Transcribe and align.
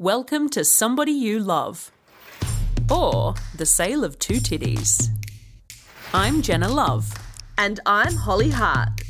Welcome 0.00 0.48
to 0.50 0.64
Somebody 0.64 1.12
You 1.12 1.38
Love, 1.40 1.92
or 2.90 3.34
The 3.54 3.66
Sale 3.66 4.02
of 4.02 4.18
Two 4.18 4.36
Titties. 4.40 5.08
I'm 6.14 6.40
Jenna 6.40 6.70
Love, 6.70 7.12
And 7.58 7.80
I'm 7.84 8.14
Holly 8.14 8.48
Hart. 8.48 9.02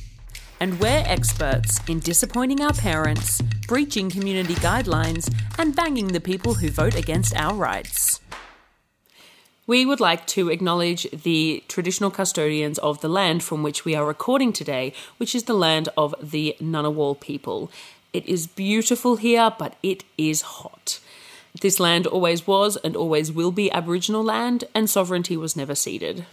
and 0.59 0.81
we're 0.81 1.05
experts 1.07 1.79
in 1.89 2.01
disappointing 2.01 2.61
our 2.61 2.73
parents, 2.73 3.41
breaching 3.69 4.11
community 4.11 4.55
guidelines, 4.55 5.33
and 5.57 5.77
banging 5.77 6.09
the 6.09 6.21
people 6.21 6.55
who 6.55 6.71
vote 6.71 6.97
against 6.97 7.37
our 7.37 7.55
rights. 7.55 8.19
We 9.69 9.87
would 9.87 10.01
like 10.01 10.27
to 10.35 10.49
acknowledge 10.49 11.09
the 11.13 11.63
traditional 11.69 12.11
custodians 12.11 12.81
of 12.81 13.01
the 13.01 13.09
land 13.09 13.45
from 13.45 13.63
which 13.63 13.85
we 13.85 13.95
are 13.95 14.05
recording 14.05 14.53
today, 14.53 14.93
which 15.19 15.37
is 15.37 15.45
the 15.45 15.55
land 15.55 15.89
of 15.97 16.17
the 16.21 16.57
Ngunnawal 16.61 17.21
people. 17.21 17.71
It 18.13 18.27
is 18.27 18.47
beautiful 18.47 19.17
here, 19.17 19.53
but 19.59 19.77
it 19.83 20.05
is 20.19 20.43
hot. 20.43 21.01
This 21.61 21.81
land 21.81 22.07
always 22.07 22.47
was 22.47 22.77
and 22.79 22.97
always 22.97 23.33
will 23.33 23.53
be 23.53 23.71
Aboriginal 23.71 24.23
land, 24.23 24.65
and 24.75 24.89
sovereignty 24.89 25.37
was 25.37 25.57
never 25.57 25.75
ceded. 25.75 26.27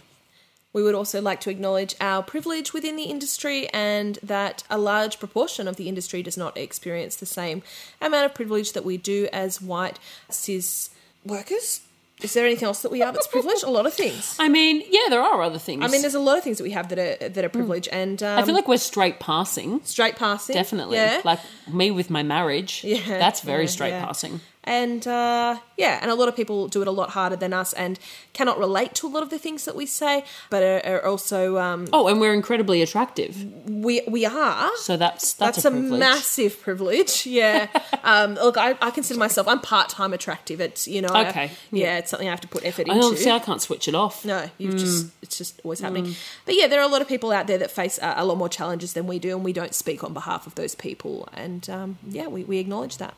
We 0.72 0.82
would 0.82 0.94
also 0.94 1.20
like 1.20 1.40
to 1.40 1.50
acknowledge 1.50 1.94
our 2.00 2.22
privilege 2.22 2.72
within 2.72 2.96
the 2.96 3.04
industry 3.04 3.68
and 3.70 4.18
that 4.22 4.64
a 4.68 4.78
large 4.78 5.18
proportion 5.18 5.66
of 5.66 5.76
the 5.76 5.88
industry 5.88 6.22
does 6.22 6.36
not 6.36 6.56
experience 6.56 7.16
the 7.16 7.26
same 7.26 7.62
amount 8.00 8.26
of 8.26 8.34
privilege 8.34 8.74
that 8.74 8.84
we 8.84 8.96
do 8.96 9.28
as 9.32 9.62
white 9.62 9.98
cis 10.30 10.90
workers. 11.24 11.80
Is 12.22 12.34
there 12.34 12.44
anything 12.46 12.66
else 12.66 12.82
that 12.82 12.90
we 12.90 13.02
are 13.02 13.12
that's 13.12 13.26
privileged? 13.28 13.62
A 13.62 13.70
lot 13.70 13.86
of 13.86 13.94
things. 13.94 14.36
I 14.38 14.48
mean, 14.48 14.82
yeah, 14.90 15.08
there 15.08 15.22
are 15.22 15.42
other 15.42 15.58
things. 15.58 15.84
I 15.84 15.88
mean, 15.88 16.02
there's 16.02 16.14
a 16.14 16.20
lot 16.20 16.36
of 16.38 16.44
things 16.44 16.58
that 16.58 16.64
we 16.64 16.72
have 16.72 16.88
that 16.88 16.98
are 16.98 17.28
that 17.28 17.44
are 17.44 17.48
privileged, 17.48 17.88
and 17.92 18.22
um, 18.22 18.38
I 18.38 18.42
feel 18.42 18.54
like 18.54 18.66
we're 18.68 18.76
straight 18.78 19.20
passing. 19.20 19.80
straight 19.84 20.16
passing, 20.16 20.54
Definitely. 20.54 20.96
yeah, 20.96 21.20
Like 21.24 21.40
me 21.72 21.90
with 21.90 22.10
my 22.10 22.22
marriage. 22.22 22.82
Yeah, 22.84 23.00
That's 23.06 23.40
very 23.42 23.64
yeah, 23.64 23.70
straight 23.70 23.90
yeah. 23.90 24.04
passing. 24.04 24.40
And 24.68 25.06
uh, 25.06 25.56
yeah, 25.76 25.98
and 26.02 26.10
a 26.10 26.14
lot 26.14 26.28
of 26.28 26.36
people 26.36 26.68
do 26.68 26.82
it 26.82 26.88
a 26.88 26.90
lot 27.00 27.10
harder 27.10 27.36
than 27.36 27.52
us 27.52 27.72
and 27.72 27.98
cannot 28.32 28.58
relate 28.58 28.94
to 28.96 29.06
a 29.06 29.10
lot 29.16 29.22
of 29.22 29.30
the 29.30 29.38
things 29.38 29.64
that 29.64 29.74
we 29.74 29.86
say, 29.86 30.24
but 30.50 30.62
are, 30.62 30.80
are 30.92 31.04
also 31.06 31.56
um, 31.58 31.86
Oh, 31.92 32.06
and 32.08 32.20
we're 32.20 32.34
incredibly 32.34 32.82
attractive. 32.82 33.32
we 33.68 34.02
we 34.06 34.26
are. 34.26 34.70
So 34.76 34.96
that's 34.96 35.32
that's, 35.34 35.62
That's, 35.62 35.64
a, 35.64 35.68
a, 35.78 35.80
massive 36.06 36.60
privilege. 36.60 37.26
Yeah. 37.38 37.68
um, 38.02 38.34
look, 38.34 38.56
I, 38.56 38.76
I 38.80 38.90
consider 38.90 39.18
myself 39.18 39.46
I'm 39.48 39.60
part 39.60 39.88
time 39.88 40.12
attractive. 40.12 40.60
It's 40.60 40.86
you 40.86 41.00
know. 41.02 41.08
I- 41.12 41.28
Okay, 41.28 41.50
yeah, 41.72 41.98
it's 41.98 42.10
something 42.10 42.28
I 42.28 42.30
have 42.30 42.40
to 42.40 42.48
put 42.48 42.64
effort 42.64 42.88
I 42.90 42.94
into. 42.94 43.16
see 43.16 43.30
I 43.30 43.38
can't 43.38 43.60
switch 43.62 43.86
it 43.88 43.94
off. 43.94 44.24
no, 44.24 44.48
you've 44.58 44.74
Mm. 44.74 44.78
just 44.78 45.06
it's 45.22 45.36
just 45.38 45.60
always 45.64 45.80
happening. 45.80 46.14
But 46.46 46.54
yeah, 46.56 46.66
there 46.68 46.80
are 46.80 46.88
a 46.90 46.92
lot 46.94 47.02
of 47.02 47.08
people 47.08 47.30
out 47.32 47.46
there 47.46 47.58
that 47.58 47.70
face 47.70 47.98
uh, 48.00 48.14
a 48.16 48.24
lot 48.24 48.36
more 48.38 48.48
challenges 48.48 48.92
than 48.92 49.06
we 49.06 49.18
do, 49.18 49.30
and 49.36 49.44
we 49.44 49.52
don't 49.52 49.74
speak 49.74 50.02
on 50.04 50.12
behalf 50.12 50.46
of 50.46 50.54
those 50.54 50.74
people. 50.74 51.28
And 51.34 51.68
um, 51.70 51.98
yeah, 52.08 52.26
we, 52.28 52.44
we 52.44 52.58
acknowledge 52.58 52.96
that. 52.98 53.14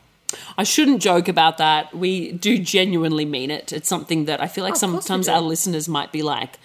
I 0.58 0.62
shouldn't 0.64 1.02
joke 1.02 1.28
about 1.28 1.58
that. 1.58 1.94
We 1.94 2.32
do 2.32 2.58
genuinely 2.58 3.24
mean 3.24 3.50
it. 3.50 3.72
It's 3.72 3.88
something 3.88 4.26
that 4.26 4.40
I 4.40 4.46
feel 4.46 4.64
like 4.64 4.74
we 4.74 4.78
sometimes 4.78 5.28
our 5.28 5.40
listeners 5.40 5.88
might 5.88 6.12
be 6.12 6.22
like, 6.22 6.58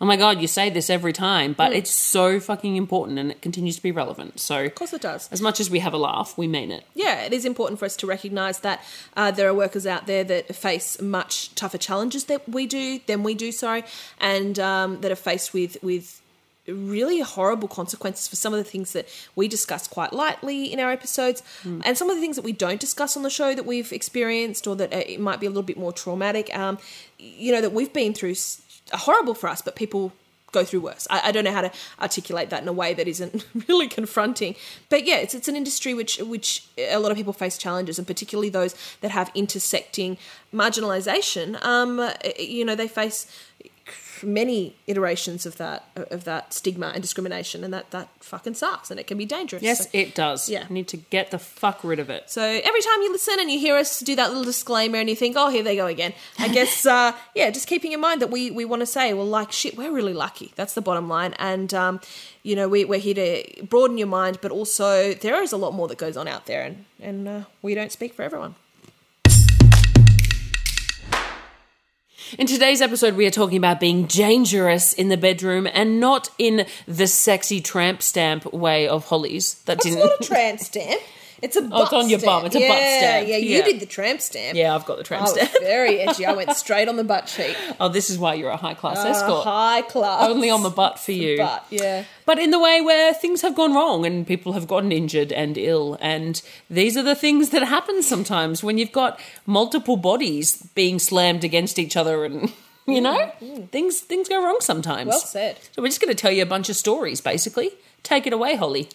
"Oh 0.00 0.06
my 0.06 0.16
god, 0.16 0.40
you 0.40 0.46
say 0.46 0.70
this 0.70 0.88
every 0.90 1.12
time," 1.12 1.52
but 1.54 1.72
it's 1.72 1.90
so 1.90 2.38
fucking 2.38 2.76
important 2.76 3.18
and 3.18 3.30
it 3.32 3.42
continues 3.42 3.76
to 3.76 3.82
be 3.82 3.90
relevant. 3.90 4.38
So, 4.38 4.54
Mm. 4.56 4.66
Of 4.66 4.74
course, 4.76 4.92
it 4.92 5.00
does. 5.00 5.28
as 5.32 5.40
much 5.40 5.58
as 5.58 5.68
we 5.70 5.80
have 5.80 5.92
a 5.92 5.98
laugh, 5.98 6.38
we 6.38 6.46
mean 6.46 6.70
it. 6.70 6.84
yeah, 6.94 7.22
it 7.22 7.32
is 7.32 7.44
important 7.44 7.78
for 7.80 7.86
us 7.86 7.96
to 7.96 8.06
recognise 8.06 8.60
that 8.60 8.80
uh, 9.16 9.30
there 9.32 9.48
are 9.48 9.54
workers 9.54 9.86
out 9.86 10.06
there 10.06 10.22
that 10.24 10.54
face 10.54 11.00
much 11.00 11.52
tougher 11.56 11.78
challenges 11.78 12.24
that 12.24 12.48
we 12.48 12.66
do 12.66 13.00
than 13.06 13.22
we 13.24 13.34
do. 13.34 13.50
Sorry, 13.50 13.82
and 14.20 14.58
um, 14.60 15.00
that 15.00 15.10
are 15.10 15.16
faced 15.16 15.52
with 15.52 15.76
with 15.82 16.20
really 16.68 17.20
horrible 17.20 17.68
consequences 17.68 18.28
for 18.28 18.36
some 18.36 18.52
of 18.52 18.58
the 18.58 18.70
things 18.70 18.92
that 18.92 19.08
we 19.34 19.48
discuss 19.48 19.88
quite 19.88 20.12
lightly 20.12 20.72
in 20.72 20.78
our 20.80 20.90
episodes, 20.90 21.42
and 21.64 21.96
some 21.98 22.10
of 22.10 22.16
the 22.16 22.20
things 22.20 22.36
that 22.36 22.44
we 22.44 22.52
don't 22.52 22.80
discuss 22.80 23.16
on 23.16 23.22
the 23.22 23.30
show 23.30 23.54
that 23.54 23.66
we've 23.66 23.92
experienced 23.92 24.66
or 24.66 24.76
that 24.76 24.92
uh, 24.92 25.02
it 25.06 25.20
might 25.20 25.40
be 25.40 25.46
a 25.46 25.50
little 25.50 25.62
bit 25.62 25.78
more 25.78 25.92
traumatic. 25.92 26.54
Um, 26.56 26.78
you 27.18 27.52
know 27.52 27.60
that 27.60 27.72
we've 27.72 27.92
been 27.92 28.14
through 28.14 28.32
s- 28.32 28.62
horrible 28.92 29.34
for 29.34 29.48
us, 29.48 29.60
but 29.62 29.74
people 29.76 30.12
go 30.50 30.64
through 30.64 30.80
worse. 30.80 31.06
I, 31.10 31.28
I 31.28 31.32
don't 31.32 31.44
know 31.44 31.52
how 31.52 31.60
to 31.60 31.70
articulate 32.00 32.48
that 32.48 32.62
in 32.62 32.68
a 32.68 32.72
way 32.72 32.94
that 32.94 33.06
isn't 33.06 33.44
really 33.68 33.86
confronting. 33.86 34.56
But 34.88 35.04
yeah, 35.04 35.16
it's 35.16 35.34
it's 35.34 35.48
an 35.48 35.56
industry 35.56 35.92
which 35.94 36.18
which 36.18 36.66
a 36.78 36.98
lot 36.98 37.10
of 37.10 37.16
people 37.16 37.32
face 37.32 37.58
challenges, 37.58 37.98
and 37.98 38.06
particularly 38.06 38.48
those 38.48 38.74
that 39.02 39.10
have 39.10 39.30
intersecting 39.34 40.16
marginalisation. 40.54 41.62
Um, 41.64 42.10
you 42.38 42.64
know, 42.64 42.74
they 42.74 42.88
face 42.88 43.26
many 44.22 44.74
iterations 44.86 45.46
of 45.46 45.56
that 45.58 45.84
of 45.96 46.24
that 46.24 46.52
stigma 46.54 46.88
and 46.94 47.02
discrimination, 47.02 47.64
and 47.64 47.72
that 47.72 47.90
that 47.90 48.08
fucking 48.20 48.54
sucks, 48.54 48.90
and 48.90 48.98
it 49.00 49.06
can 49.06 49.18
be 49.18 49.24
dangerous. 49.24 49.62
Yes, 49.62 49.84
So- 49.84 49.90
it 49.92 50.14
does. 50.14 50.48
Yeah. 50.48 50.64
You 50.68 50.74
need 50.74 50.88
to 50.88 50.96
get 50.96 51.30
the 51.30 51.38
fuck 51.38 51.82
rid 51.82 51.98
of 51.98 52.10
it. 52.10 52.30
so 52.30 52.42
every 52.42 52.80
time 52.82 53.02
you 53.02 53.12
listen 53.12 53.36
and 53.38 53.50
you 53.50 53.58
hear 53.58 53.76
us 53.76 54.00
do 54.00 54.14
that 54.16 54.28
little 54.28 54.44
disclaimer 54.44 54.98
and 54.98 55.08
you 55.08 55.16
think, 55.16 55.36
oh, 55.38 55.48
here 55.50 55.62
they 55.62 55.76
go 55.76 55.86
again, 55.86 56.12
I 56.38 56.48
guess, 56.58 56.84
uh, 56.86 57.12
yeah, 57.34 57.50
just 57.50 57.66
keeping 57.66 57.92
in 57.92 58.00
mind 58.00 58.20
that 58.22 58.30
we, 58.30 58.50
we 58.50 58.64
want 58.64 58.80
to 58.80 58.86
say, 58.86 59.12
well, 59.14 59.26
like, 59.26 59.52
shit, 59.52 59.76
we're 59.76 59.92
really 59.92 60.14
lucky. 60.14 60.52
That's 60.56 60.74
the 60.74 60.80
bottom 60.82 61.08
line. 61.08 61.34
And, 61.38 61.72
um, 61.74 62.00
you 62.42 62.54
know, 62.56 62.68
we, 62.68 62.84
we're 62.84 62.98
here 63.00 63.14
to 63.14 63.62
broaden 63.64 63.98
your 63.98 64.06
mind, 64.08 64.38
but 64.40 64.50
also 64.50 65.14
there 65.14 65.42
is 65.42 65.52
a 65.52 65.56
lot 65.56 65.74
more 65.74 65.88
that 65.88 65.98
goes 65.98 66.16
on 66.16 66.26
out 66.28 66.46
there, 66.46 66.62
and, 66.62 66.84
and 67.00 67.28
uh, 67.28 67.40
we 67.62 67.74
don't 67.74 67.92
speak 67.92 68.14
for 68.14 68.22
everyone. 68.22 68.54
In 72.36 72.46
today's 72.46 72.82
episode, 72.82 73.14
we 73.14 73.26
are 73.26 73.30
talking 73.30 73.56
about 73.56 73.80
being 73.80 74.04
dangerous 74.04 74.92
in 74.92 75.08
the 75.08 75.16
bedroom 75.16 75.66
and 75.72 75.98
not 76.00 76.28
in 76.36 76.66
the 76.86 77.06
sexy 77.06 77.60
tramp 77.60 78.02
stamp 78.02 78.52
way 78.52 78.86
of 78.86 79.06
Holly's. 79.06 79.54
That 79.64 79.76
It's 79.78 79.86
didn't. 79.86 80.00
not 80.00 80.20
a 80.20 80.24
tramp 80.24 80.60
stamp. 80.60 81.00
It's 81.40 81.56
a 81.56 81.62
butt 81.62 81.70
Oh, 81.72 81.82
it's 81.84 81.92
on 81.92 82.08
your 82.10 82.18
stamp. 82.18 82.40
bum. 82.42 82.46
It's 82.46 82.56
a 82.56 82.60
yeah, 82.60 82.68
butt 82.68 82.76
stamp. 82.78 83.28
Yeah, 83.28 83.36
you 83.36 83.56
Yeah. 83.58 83.64
did 83.64 83.80
the 83.80 83.86
tramp 83.86 84.20
stamp. 84.20 84.56
yeah, 84.56 84.74
I've 84.74 84.84
got 84.84 84.96
the 84.96 85.02
I 85.02 85.04
tramp 85.04 85.22
was 85.22 85.32
stamp. 85.34 85.50
very 85.60 86.00
edgy. 86.00 86.26
I 86.26 86.32
went 86.32 86.52
straight 86.56 86.88
on 86.88 86.96
the 86.96 87.04
butt 87.04 87.26
cheek. 87.26 87.56
Oh, 87.78 87.88
this 87.88 88.10
is 88.10 88.18
why 88.18 88.34
you're 88.34 88.50
a 88.50 88.56
high 88.56 88.74
class 88.74 88.98
Uh, 88.98 89.08
escort. 89.08 89.44
high 89.44 89.82
class. 89.82 90.28
Only 90.28 90.50
on 90.50 90.62
the 90.62 90.70
butt 90.70 90.98
for 90.98 91.12
you. 91.12 91.38
butt, 91.38 91.64
yeah. 91.70 92.04
But 92.26 92.38
in 92.38 92.50
the 92.50 92.58
way 92.58 92.80
where 92.80 93.14
things 93.14 93.42
have 93.42 93.54
gone 93.54 93.72
wrong 93.74 94.04
and 94.04 94.26
people 94.26 94.52
have 94.54 94.66
gotten 94.66 94.90
injured 94.92 95.32
and 95.32 95.56
ill. 95.56 95.96
And 96.00 96.42
these 96.68 96.96
are 96.96 97.02
the 97.04 97.14
things 97.14 97.50
that 97.50 97.62
happen 97.62 98.02
sometimes 98.02 98.62
when 98.64 98.76
you've 98.78 98.92
got 98.92 99.20
multiple 99.46 99.96
bodies 99.96 100.56
being 100.74 100.98
slammed 100.98 101.44
against 101.44 101.78
each 101.78 101.96
other 101.96 102.24
and. 102.24 102.52
You 102.90 103.02
know, 103.02 103.30
things 103.70 104.00
things 104.00 104.30
go 104.30 104.42
wrong 104.42 104.56
sometimes. 104.60 105.08
Well 105.10 105.18
said. 105.20 105.58
So 105.72 105.82
we're 105.82 105.88
just 105.88 106.00
going 106.00 106.08
to 106.08 106.14
tell 106.18 106.32
you 106.32 106.42
a 106.42 106.46
bunch 106.46 106.70
of 106.70 106.74
stories, 106.76 107.20
basically. 107.20 107.72
Take 108.02 108.26
it 108.26 108.32
away, 108.32 108.56
Holly. 108.56 108.88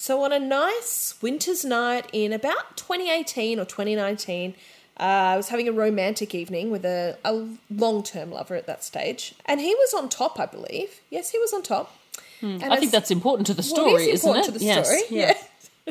So, 0.00 0.22
on 0.22 0.32
a 0.32 0.38
nice 0.38 1.14
winter's 1.20 1.64
night 1.64 2.06
in 2.12 2.32
about 2.32 2.76
2018 2.76 3.58
or 3.58 3.64
2019, 3.64 4.54
uh, 4.98 5.02
I 5.02 5.36
was 5.36 5.48
having 5.48 5.66
a 5.68 5.72
romantic 5.72 6.36
evening 6.36 6.70
with 6.70 6.84
a, 6.84 7.18
a 7.24 7.46
long 7.68 8.04
term 8.04 8.30
lover 8.30 8.54
at 8.54 8.66
that 8.68 8.84
stage. 8.84 9.34
And 9.44 9.60
he 9.60 9.74
was 9.74 9.92
on 9.94 10.08
top, 10.08 10.38
I 10.38 10.46
believe. 10.46 11.00
Yes, 11.10 11.30
he 11.30 11.38
was 11.38 11.52
on 11.52 11.62
top. 11.64 11.96
And 12.40 12.62
I 12.62 12.76
think 12.76 12.92
that's 12.92 13.10
important 13.10 13.48
to 13.48 13.54
the 13.54 13.62
well, 13.62 13.86
story, 13.86 14.04
it 14.04 14.10
is 14.10 14.20
isn't 14.20 14.28
important 14.30 14.48
it? 14.48 14.52
to 14.52 14.58
the 14.60 14.64
Yes. 14.64 14.86
story. 14.86 15.02
Yeah. 15.10 15.34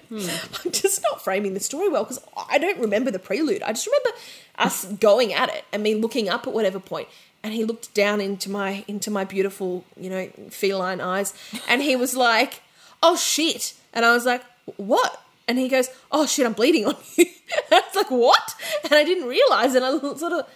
Yeah. 0.10 0.38
I'm 0.64 0.72
just 0.72 1.02
not 1.02 1.22
framing 1.22 1.54
the 1.54 1.60
story 1.60 1.90
well 1.90 2.04
because 2.04 2.22
I 2.50 2.60
don't 2.60 2.80
remember 2.80 3.12
the 3.12 3.20
prelude. 3.20 3.62
I 3.64 3.74
just 3.74 3.88
remember 3.88 4.12
us 4.58 4.86
going 5.02 5.34
at 5.34 5.50
it 5.50 5.66
and 5.74 5.84
me 5.84 5.96
looking 5.96 6.30
up 6.30 6.48
at 6.48 6.54
whatever 6.54 6.80
point, 6.80 7.10
and 7.44 7.54
he 7.54 7.66
looked 7.66 7.94
down 7.94 8.22
into 8.22 8.50
my 8.50 8.86
into 8.88 9.10
my 9.12 9.24
beautiful, 9.26 9.84
you 10.00 10.10
know, 10.10 10.30
feline 10.50 11.02
eyes, 11.02 11.34
and 11.68 11.82
he 11.82 11.96
was 11.96 12.16
like, 12.16 12.62
"Oh 13.02 13.16
shit!" 13.18 13.74
And 13.98 14.06
I 14.06 14.14
was 14.14 14.26
like, 14.26 14.44
"What?" 14.78 15.24
And 15.48 15.58
he 15.58 15.68
goes, 15.68 15.90
"Oh 16.12 16.28
shit, 16.28 16.46
I'm 16.46 16.54
bleeding 16.54 16.86
on 16.86 16.96
you." 17.16 17.26
I 17.72 17.82
was 17.82 17.96
like, 17.96 18.12
"What?" 18.12 18.54
And 18.84 18.94
I 18.94 19.04
didn't 19.04 19.28
realize, 19.28 19.74
and 19.74 19.84
I 19.84 19.98
sort 19.98 20.34
of, 20.34 20.48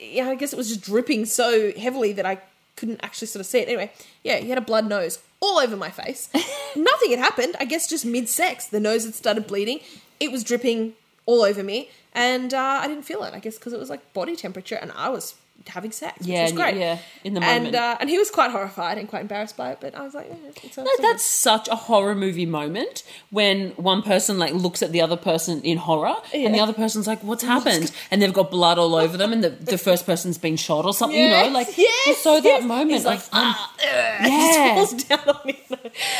yeah, 0.00 0.28
I 0.28 0.34
guess 0.34 0.52
it 0.52 0.56
was 0.56 0.68
just 0.68 0.82
dripping 0.82 1.24
so 1.24 1.72
heavily 1.72 2.12
that 2.12 2.26
I 2.26 2.38
couldn't 2.76 3.00
actually 3.02 3.28
sort 3.28 3.40
of 3.40 3.46
see 3.46 3.60
it. 3.60 3.68
Anyway, 3.68 3.90
yeah, 4.22 4.36
he 4.36 4.50
had 4.50 4.58
a 4.58 4.62
blood 4.62 4.86
nose 4.86 5.20
all 5.40 5.58
over 5.58 5.74
my 5.74 5.88
face. 5.88 6.28
Nothing 6.76 7.10
had 7.12 7.18
happened. 7.18 7.56
I 7.58 7.64
guess 7.64 7.88
just 7.88 8.04
mid 8.04 8.28
sex, 8.28 8.66
the 8.66 8.78
nose 8.78 9.06
had 9.06 9.14
started 9.14 9.46
bleeding. 9.46 9.80
It 10.20 10.30
was 10.30 10.44
dripping 10.44 10.92
all 11.24 11.40
over 11.40 11.62
me, 11.62 11.88
and 12.14 12.52
uh, 12.52 12.80
I 12.82 12.88
didn't 12.88 13.04
feel 13.04 13.24
it. 13.24 13.32
I 13.32 13.38
guess 13.38 13.56
because 13.56 13.72
it 13.72 13.78
was 13.78 13.88
like 13.88 14.12
body 14.12 14.36
temperature, 14.36 14.74
and 14.76 14.92
I 14.92 15.08
was 15.08 15.34
having 15.68 15.92
sex, 15.92 16.26
Yeah, 16.26 16.42
which 16.42 16.52
was 16.54 16.60
great. 16.60 16.76
yeah, 16.76 16.98
in 17.22 17.34
the 17.34 17.40
and 17.42 17.64
moment. 17.64 17.76
uh, 17.76 17.96
and 18.00 18.10
he 18.10 18.18
was 18.18 18.30
quite 18.30 18.50
horrified 18.50 18.98
and 18.98 19.08
quite 19.08 19.22
embarrassed 19.22 19.56
by 19.56 19.70
it. 19.70 19.78
But 19.80 19.94
I 19.94 20.02
was 20.02 20.12
like, 20.12 20.26
yeah, 20.28 20.50
it's, 20.64 20.76
No, 20.76 20.84
that's 21.00 21.24
such 21.24 21.68
a 21.68 21.76
horror 21.76 22.16
movie 22.16 22.46
moment 22.46 23.04
when 23.30 23.70
one 23.72 24.02
person 24.02 24.38
like 24.40 24.52
looks 24.54 24.82
at 24.82 24.90
the 24.90 25.00
other 25.00 25.16
person 25.16 25.62
in 25.62 25.78
horror 25.78 26.14
and 26.34 26.52
the 26.52 26.58
other 26.58 26.72
person's 26.72 27.06
like, 27.06 27.22
"What's 27.22 27.44
happened?" 27.54 27.92
and 28.10 28.20
they've 28.20 28.32
got 28.32 28.50
blood 28.50 28.76
all 28.78 28.96
over 28.96 29.16
them, 29.16 29.32
and 29.32 29.44
the, 29.44 29.50
the 29.50 29.78
first 29.78 30.04
person's 30.04 30.36
been 30.36 30.56
shot 30.56 30.84
or 30.84 30.92
something. 30.92 31.16
you 31.18 31.28
know, 31.30 31.48
like 31.50 31.78
yes, 31.78 32.18
so 32.18 32.34
that 32.40 32.44
yes. 32.44 32.64
moment, 32.64 32.90
He's 32.90 33.04
like, 33.04 33.20
like, 33.32 33.42
um, 33.42 33.54
ah, 33.54 33.74
yeah, 33.84 34.74
falls 34.74 34.94
down 35.04 35.28
on 35.28 35.40
me. 35.44 35.62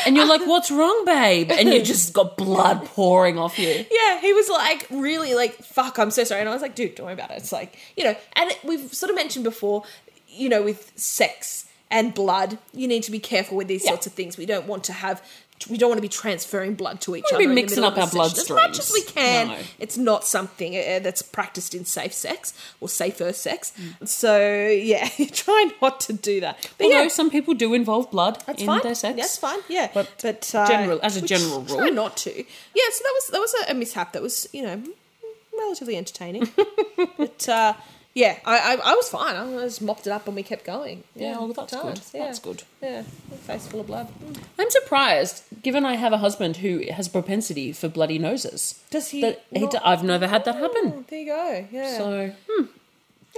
and 0.05 0.15
you're 0.15 0.25
like, 0.25 0.41
"What's 0.47 0.71
wrong, 0.71 1.03
babe?" 1.05 1.51
And 1.51 1.67
you 1.67 1.81
just 1.83 2.13
got 2.13 2.37
blood 2.37 2.85
pouring 2.85 3.37
off 3.37 3.59
you. 3.59 3.85
Yeah, 3.91 4.21
he 4.21 4.31
was 4.31 4.47
like 4.47 4.87
really 4.89 5.35
like 5.35 5.55
fuck. 5.57 5.97
I'm 5.99 6.11
so 6.11 6.23
sorry, 6.23 6.39
and 6.39 6.49
I 6.49 6.53
was 6.53 6.61
like, 6.61 6.75
dude, 6.75 6.95
don't 6.95 7.07
worry 7.07 7.13
about 7.13 7.31
it. 7.31 7.37
It's 7.39 7.51
like 7.51 7.77
you 7.97 8.05
know, 8.05 8.15
and 8.33 8.49
it, 8.51 8.59
we've 8.63 8.93
sort 8.93 9.11
of 9.11 9.17
mentioned 9.23 9.43
before, 9.53 9.83
you 10.27 10.47
know, 10.49 10.61
with 10.69 10.81
sex 10.95 11.65
and 11.89 12.13
blood, 12.13 12.57
you 12.73 12.87
need 12.93 13.03
to 13.03 13.11
be 13.11 13.19
careful 13.19 13.55
with 13.57 13.67
these 13.67 13.83
Yeah. 13.83 13.91
sorts 13.91 14.05
of 14.07 14.13
things. 14.19 14.31
We 14.37 14.45
don't 14.53 14.67
want 14.67 14.83
to 14.85 14.93
have 15.05 15.17
we 15.69 15.77
don't 15.77 15.89
want 15.93 15.97
to 16.03 16.07
be 16.11 16.15
transferring 16.23 16.73
blood 16.75 16.97
to 16.99 17.15
each 17.15 17.23
wanna 17.31 17.45
other. 17.45 17.55
be 17.55 17.61
mixing 17.61 17.85
up 17.85 17.95
our 17.97 18.07
session. 18.07 18.37
as 18.41 18.49
much 18.49 18.79
as 18.79 18.91
we 18.91 19.01
can. 19.03 19.47
No. 19.47 19.57
It's 19.79 19.95
not 20.09 20.21
something 20.27 20.71
uh, 20.75 20.99
that's 21.05 21.21
practiced 21.21 21.73
in 21.73 21.85
safe 21.85 22.11
sex 22.11 22.53
or 22.81 22.89
safer 22.89 23.31
sex. 23.31 23.71
Mm. 23.79 24.05
So 24.21 24.33
yeah, 24.93 25.07
try 25.43 25.61
not 25.81 26.01
to 26.07 26.13
do 26.29 26.41
that. 26.41 26.55
But 26.77 26.85
Although 26.85 27.03
yeah, 27.03 27.07
some 27.19 27.29
people 27.29 27.53
do 27.53 27.73
involve 27.73 28.11
blood 28.11 28.35
in 28.57 28.65
fine. 28.65 28.81
their 28.83 28.95
sex. 28.95 29.15
That's 29.15 29.37
fine. 29.37 29.59
Yeah, 29.69 29.87
But 29.93 30.07
but, 30.21 30.53
uh, 30.53 30.67
general- 30.67 30.99
as 31.01 31.15
a 31.15 31.21
we 31.21 31.27
general 31.33 31.63
try 31.63 31.85
rule. 31.85 31.93
not 31.93 32.17
to. 32.25 32.31
Yeah, 32.79 32.87
so 32.95 32.99
that 33.05 33.13
was 33.17 33.25
that 33.33 33.39
was 33.45 33.53
a, 33.61 33.71
a 33.71 33.73
mishap. 33.81 34.11
That 34.13 34.21
was 34.21 34.35
you 34.51 34.63
know 34.67 34.77
relatively 35.57 35.95
entertaining. 35.95 36.49
but 37.17 37.47
uh, 37.47 37.73
yeah, 38.15 38.37
I, 38.45 38.57
I 38.75 38.91
I 38.91 38.93
was 38.95 39.09
fine. 39.09 39.35
I 39.35 39.45
just 39.63 39.81
mopped 39.81 40.05
it 40.07 40.11
up 40.11 40.27
and 40.27 40.35
we 40.35 40.43
kept 40.43 40.65
going. 40.65 41.03
Yeah, 41.15 41.37
well, 41.39 41.47
that's 41.53 41.73
good. 41.73 41.99
Yeah. 42.13 42.25
That's 42.25 42.39
good. 42.39 42.63
Yeah, 42.81 43.01
face 43.47 43.67
full 43.67 43.81
of 43.81 43.87
blood. 43.87 44.07
I'm 44.59 44.69
surprised, 44.69 45.43
given 45.61 45.85
I 45.85 45.95
have 45.95 46.13
a 46.13 46.17
husband 46.19 46.57
who 46.57 46.83
has 46.91 47.07
a 47.07 47.09
propensity 47.09 47.71
for 47.73 47.87
bloody 47.89 48.19
noses. 48.19 48.79
Does 48.91 49.09
he 49.09 49.21
That 49.21 49.43
he 49.51 49.59
not- 49.61 49.71
d- 49.71 49.77
I've 49.83 50.03
never 50.03 50.27
had 50.27 50.45
that 50.45 50.55
happen. 50.55 50.93
Oh, 50.97 51.03
there 51.09 51.19
you 51.19 51.25
go. 51.25 51.67
Yeah. 51.71 51.97
So, 51.97 52.31
hmm. 52.49 52.65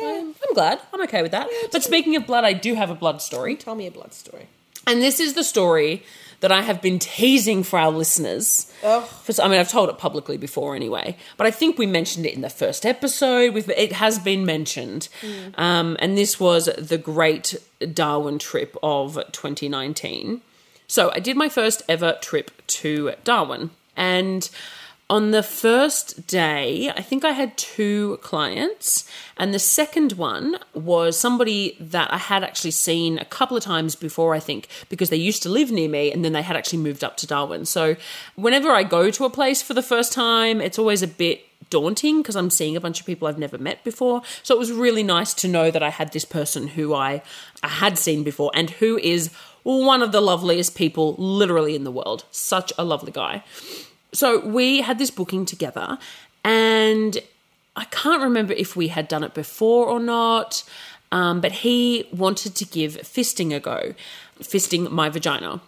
I'm, 0.02 0.36
I'm 0.46 0.54
glad. 0.54 0.82
I'm 0.94 1.02
okay 1.04 1.22
with 1.22 1.32
that. 1.32 1.48
but 1.72 1.82
speaking 1.84 2.16
of 2.18 2.28
blood, 2.28 2.44
I 2.44 2.52
do 2.52 2.76
have 2.76 2.90
a 2.90 2.96
blood 2.96 3.22
story. 3.22 3.56
Tell 3.56 3.76
me 3.76 3.88
a 3.88 3.92
blood 3.92 4.14
story. 4.14 4.48
And 4.86 5.02
this 5.02 5.20
is 5.22 5.34
the 5.36 5.44
story 5.44 6.04
that 6.46 6.52
I 6.52 6.62
have 6.62 6.80
been 6.80 7.00
teasing 7.00 7.64
for 7.64 7.80
our 7.80 7.90
listeners. 7.90 8.72
For, 9.24 9.42
I 9.42 9.48
mean, 9.48 9.60
I've 9.60 9.72
told 9.72 9.90
it 9.90 9.98
publicly 9.98 10.38
before 10.38 10.76
anyway, 10.76 11.18
but 11.38 11.48
I 11.48 11.50
think 11.50 11.80
we 11.80 11.88
mentioned 11.88 12.28
it 12.28 12.36
in 12.36 12.42
the 12.42 12.52
first 12.52 12.86
episode. 12.86 13.56
With 13.56 13.68
it 13.70 13.94
has 13.94 14.20
been 14.20 14.46
mentioned, 14.46 15.10
um, 15.56 15.98
and 16.00 16.16
this 16.16 16.40
was 16.40 16.70
the 16.78 17.00
Great 17.00 17.56
Darwin 17.92 18.38
trip 18.38 18.78
of 18.84 19.16
2019. 19.32 20.42
So 20.86 21.12
I 21.16 21.20
did 21.20 21.36
my 21.36 21.50
first 21.50 21.82
ever 21.90 22.16
trip 22.22 22.52
to 22.68 23.14
Darwin, 23.24 23.72
and 23.98 24.48
on 25.08 25.30
the 25.30 25.44
first 25.44 26.26
day, 26.26 26.90
I 26.90 27.02
think 27.02 27.24
I 27.24 27.32
had 27.32 27.56
two 27.58 28.18
clients, 28.24 29.08
and 29.38 29.54
the 29.54 29.60
second 29.60 30.14
one 30.14 30.58
was 30.74 31.18
somebody 31.18 31.78
that 31.80 32.12
I 32.12 32.18
had 32.18 32.44
actually 32.44 32.72
seen 32.72 33.20
a 33.20 33.26
couple 33.26 33.56
of 33.56 33.64
times 33.64 33.96
before, 33.96 34.34
I 34.34 34.40
think, 34.40 34.68
because 34.90 35.12
they 35.12 35.18
used 35.18 35.44
to 35.44 35.50
live 35.50 35.72
near 35.72 35.88
me 35.88 36.12
and 36.12 36.26
then 36.26 36.34
they 36.34 36.42
had 36.42 36.58
actually 36.58 36.80
moved 36.80 37.04
up 37.04 37.18
to 37.18 37.28
Darwin. 37.28 37.66
So 37.66 37.98
whenever 38.36 38.72
I 38.72 38.82
go 38.82 39.12
to 39.12 39.26
a 39.26 39.30
place 39.30 39.62
for 39.62 39.76
the 39.76 39.84
first 39.84 40.12
time, 40.12 40.60
it's 40.60 40.80
always 40.80 41.04
a 41.04 41.08
bit 41.08 41.46
daunting 41.70 42.22
because 42.22 42.36
I'm 42.36 42.50
seeing 42.50 42.76
a 42.76 42.82
bunch 42.82 43.00
of 43.00 43.06
people 43.06 43.28
I've 43.28 43.38
never 43.38 43.60
met 43.60 43.84
before. 43.84 44.24
So 44.42 44.56
it 44.56 44.60
was 44.60 44.72
really 44.72 45.04
nice 45.04 45.34
to 45.36 45.48
know 45.48 45.70
that 45.70 45.84
I 45.84 45.90
had 45.90 46.14
this 46.14 46.26
person 46.26 46.70
who 46.70 46.96
I, 46.96 47.22
I 47.62 47.68
had 47.68 48.00
seen 48.00 48.24
before 48.24 48.52
and 48.56 48.70
who 48.72 48.98
is 48.98 49.32
one 49.64 50.04
of 50.04 50.12
the 50.12 50.22
loveliest 50.22 50.76
people 50.76 51.16
literally 51.18 51.76
in 51.76 51.84
the 51.84 51.92
world. 51.92 52.24
Such 52.32 52.72
a 52.78 52.84
lovely 52.84 53.12
guy. 53.12 53.44
So 54.16 54.40
we 54.40 54.82
had 54.82 54.98
this 54.98 55.12
booking 55.12 55.46
together, 55.46 55.98
and 56.44 57.18
I 57.76 57.84
can't 57.86 58.22
remember 58.22 58.54
if 58.54 58.76
we 58.76 58.88
had 58.88 59.08
done 59.08 59.24
it 59.24 59.34
before 59.34 59.88
or 59.88 60.00
not, 60.00 60.64
um, 61.12 61.42
but 61.42 61.52
he 61.52 62.08
wanted 62.14 62.56
to 62.56 62.66
give 62.66 62.96
fisting 63.02 63.54
a 63.54 63.60
go, 63.60 63.94
fisting 64.40 64.90
my 64.90 65.10
vagina. 65.10 65.62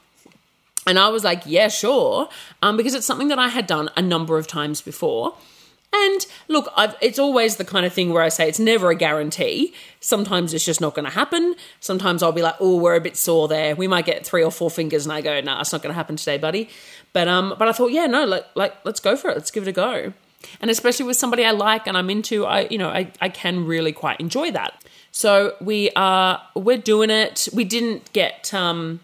And 0.86 0.98
I 0.98 1.10
was 1.10 1.26
like, 1.26 1.44
yeah, 1.46 1.68
sure, 1.68 2.30
um, 2.62 2.78
because 2.78 2.94
it's 2.94 3.06
something 3.06 3.28
that 3.28 3.40
I 3.40 3.50
had 3.50 3.68
done 3.68 3.90
a 3.98 4.02
number 4.02 4.38
of 4.38 4.48
times 4.48 4.82
before. 4.82 5.36
And 5.94 6.26
look, 6.48 6.72
I've, 6.76 6.96
it's 7.02 7.18
always 7.18 7.56
the 7.56 7.66
kind 7.66 7.86
of 7.86 7.94
thing 7.94 8.12
where 8.12 8.22
I 8.22 8.30
say 8.30 8.48
it's 8.48 8.60
never 8.60 8.90
a 8.90 8.96
guarantee. 8.96 9.74
Sometimes 10.00 10.54
it's 10.54 10.66
just 10.66 10.82
not 10.82 10.96
going 10.96 11.06
to 11.06 11.12
happen. 11.12 11.56
Sometimes 11.80 12.22
I'll 12.22 12.34
be 12.34 12.42
like, 12.42 12.56
oh, 12.60 12.78
we're 12.78 12.96
a 12.96 13.02
bit 13.02 13.16
sore 13.18 13.48
there. 13.48 13.76
We 13.76 13.88
might 13.88 14.06
get 14.06 14.26
three 14.26 14.44
or 14.44 14.52
four 14.52 14.70
fingers, 14.70 15.06
and 15.06 15.14
I 15.14 15.22
go, 15.22 15.40
no, 15.40 15.54
nah, 15.54 15.62
it's 15.62 15.72
not 15.72 15.82
going 15.82 15.92
to 15.92 15.96
happen 15.96 16.18
today, 16.18 16.38
buddy. 16.38 16.70
But 17.14 17.28
um, 17.28 17.56
but 17.58 17.68
I 17.68 17.72
thought, 17.72 17.92
yeah, 17.92 18.06
no, 18.06 18.26
like, 18.26 18.46
like 18.56 18.76
let's 18.86 19.00
go 19.00 19.16
for 19.16 19.30
it. 19.30 19.38
Let's 19.38 19.52
give 19.52 19.68
it 19.68 19.70
a 19.70 19.74
go. 19.74 20.14
And 20.62 20.70
especially 20.70 21.06
with 21.06 21.18
somebody 21.18 21.44
I 21.44 21.52
like 21.52 21.88
and 21.88 21.98
I'm 21.98 22.10
into, 22.10 22.46
I 22.46 22.68
you 22.70 22.78
know, 22.78 22.90
I, 22.90 23.12
I 23.20 23.30
can 23.30 23.66
really 23.66 23.92
quite 23.92 24.20
enjoy 24.20 24.52
that. 24.52 24.84
So 25.12 25.56
we 25.60 25.90
are 25.96 26.42
we're 26.56 26.78
doing 26.78 27.10
it. 27.10 27.48
We 27.54 27.64
didn't 27.64 28.14
get 28.14 28.54
um 28.54 29.00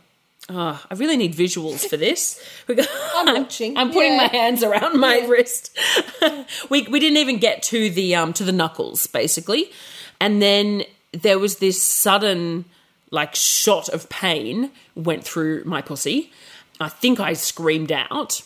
Oh, 0.50 0.86
I 0.92 0.94
really 0.96 1.16
need 1.16 1.34
visuals 1.34 1.88
for 1.88 1.96
this. 1.96 2.42
Got, 2.68 2.86
I'm 3.16 3.44
watching, 3.44 3.78
I'm 3.78 3.92
putting 3.92 4.12
yeah. 4.12 4.18
my 4.18 4.28
hands 4.28 4.62
around 4.62 5.00
my 5.00 5.26
wrist. 5.26 5.78
we 6.70 6.82
we 6.84 7.00
didn't 7.00 7.18
even 7.18 7.40
get 7.40 7.64
to 7.64 7.90
the 7.90 8.16
um 8.16 8.34
to 8.34 8.44
the 8.44 8.52
knuckles 8.52 9.08
basically, 9.08 9.72
and 10.20 10.42
then 10.42 10.84
there 11.14 11.40
was 11.40 11.58
this 11.58 11.82
sudden 11.82 12.66
like 13.10 13.36
shot 13.36 13.88
of 13.90 14.10
pain 14.10 14.72
went 14.96 15.24
through 15.24 15.64
my 15.66 15.82
pussy. 15.82 16.32
I 16.80 16.90
think 16.90 17.20
I 17.20 17.34
screamed 17.34 17.92
out. 17.92 18.42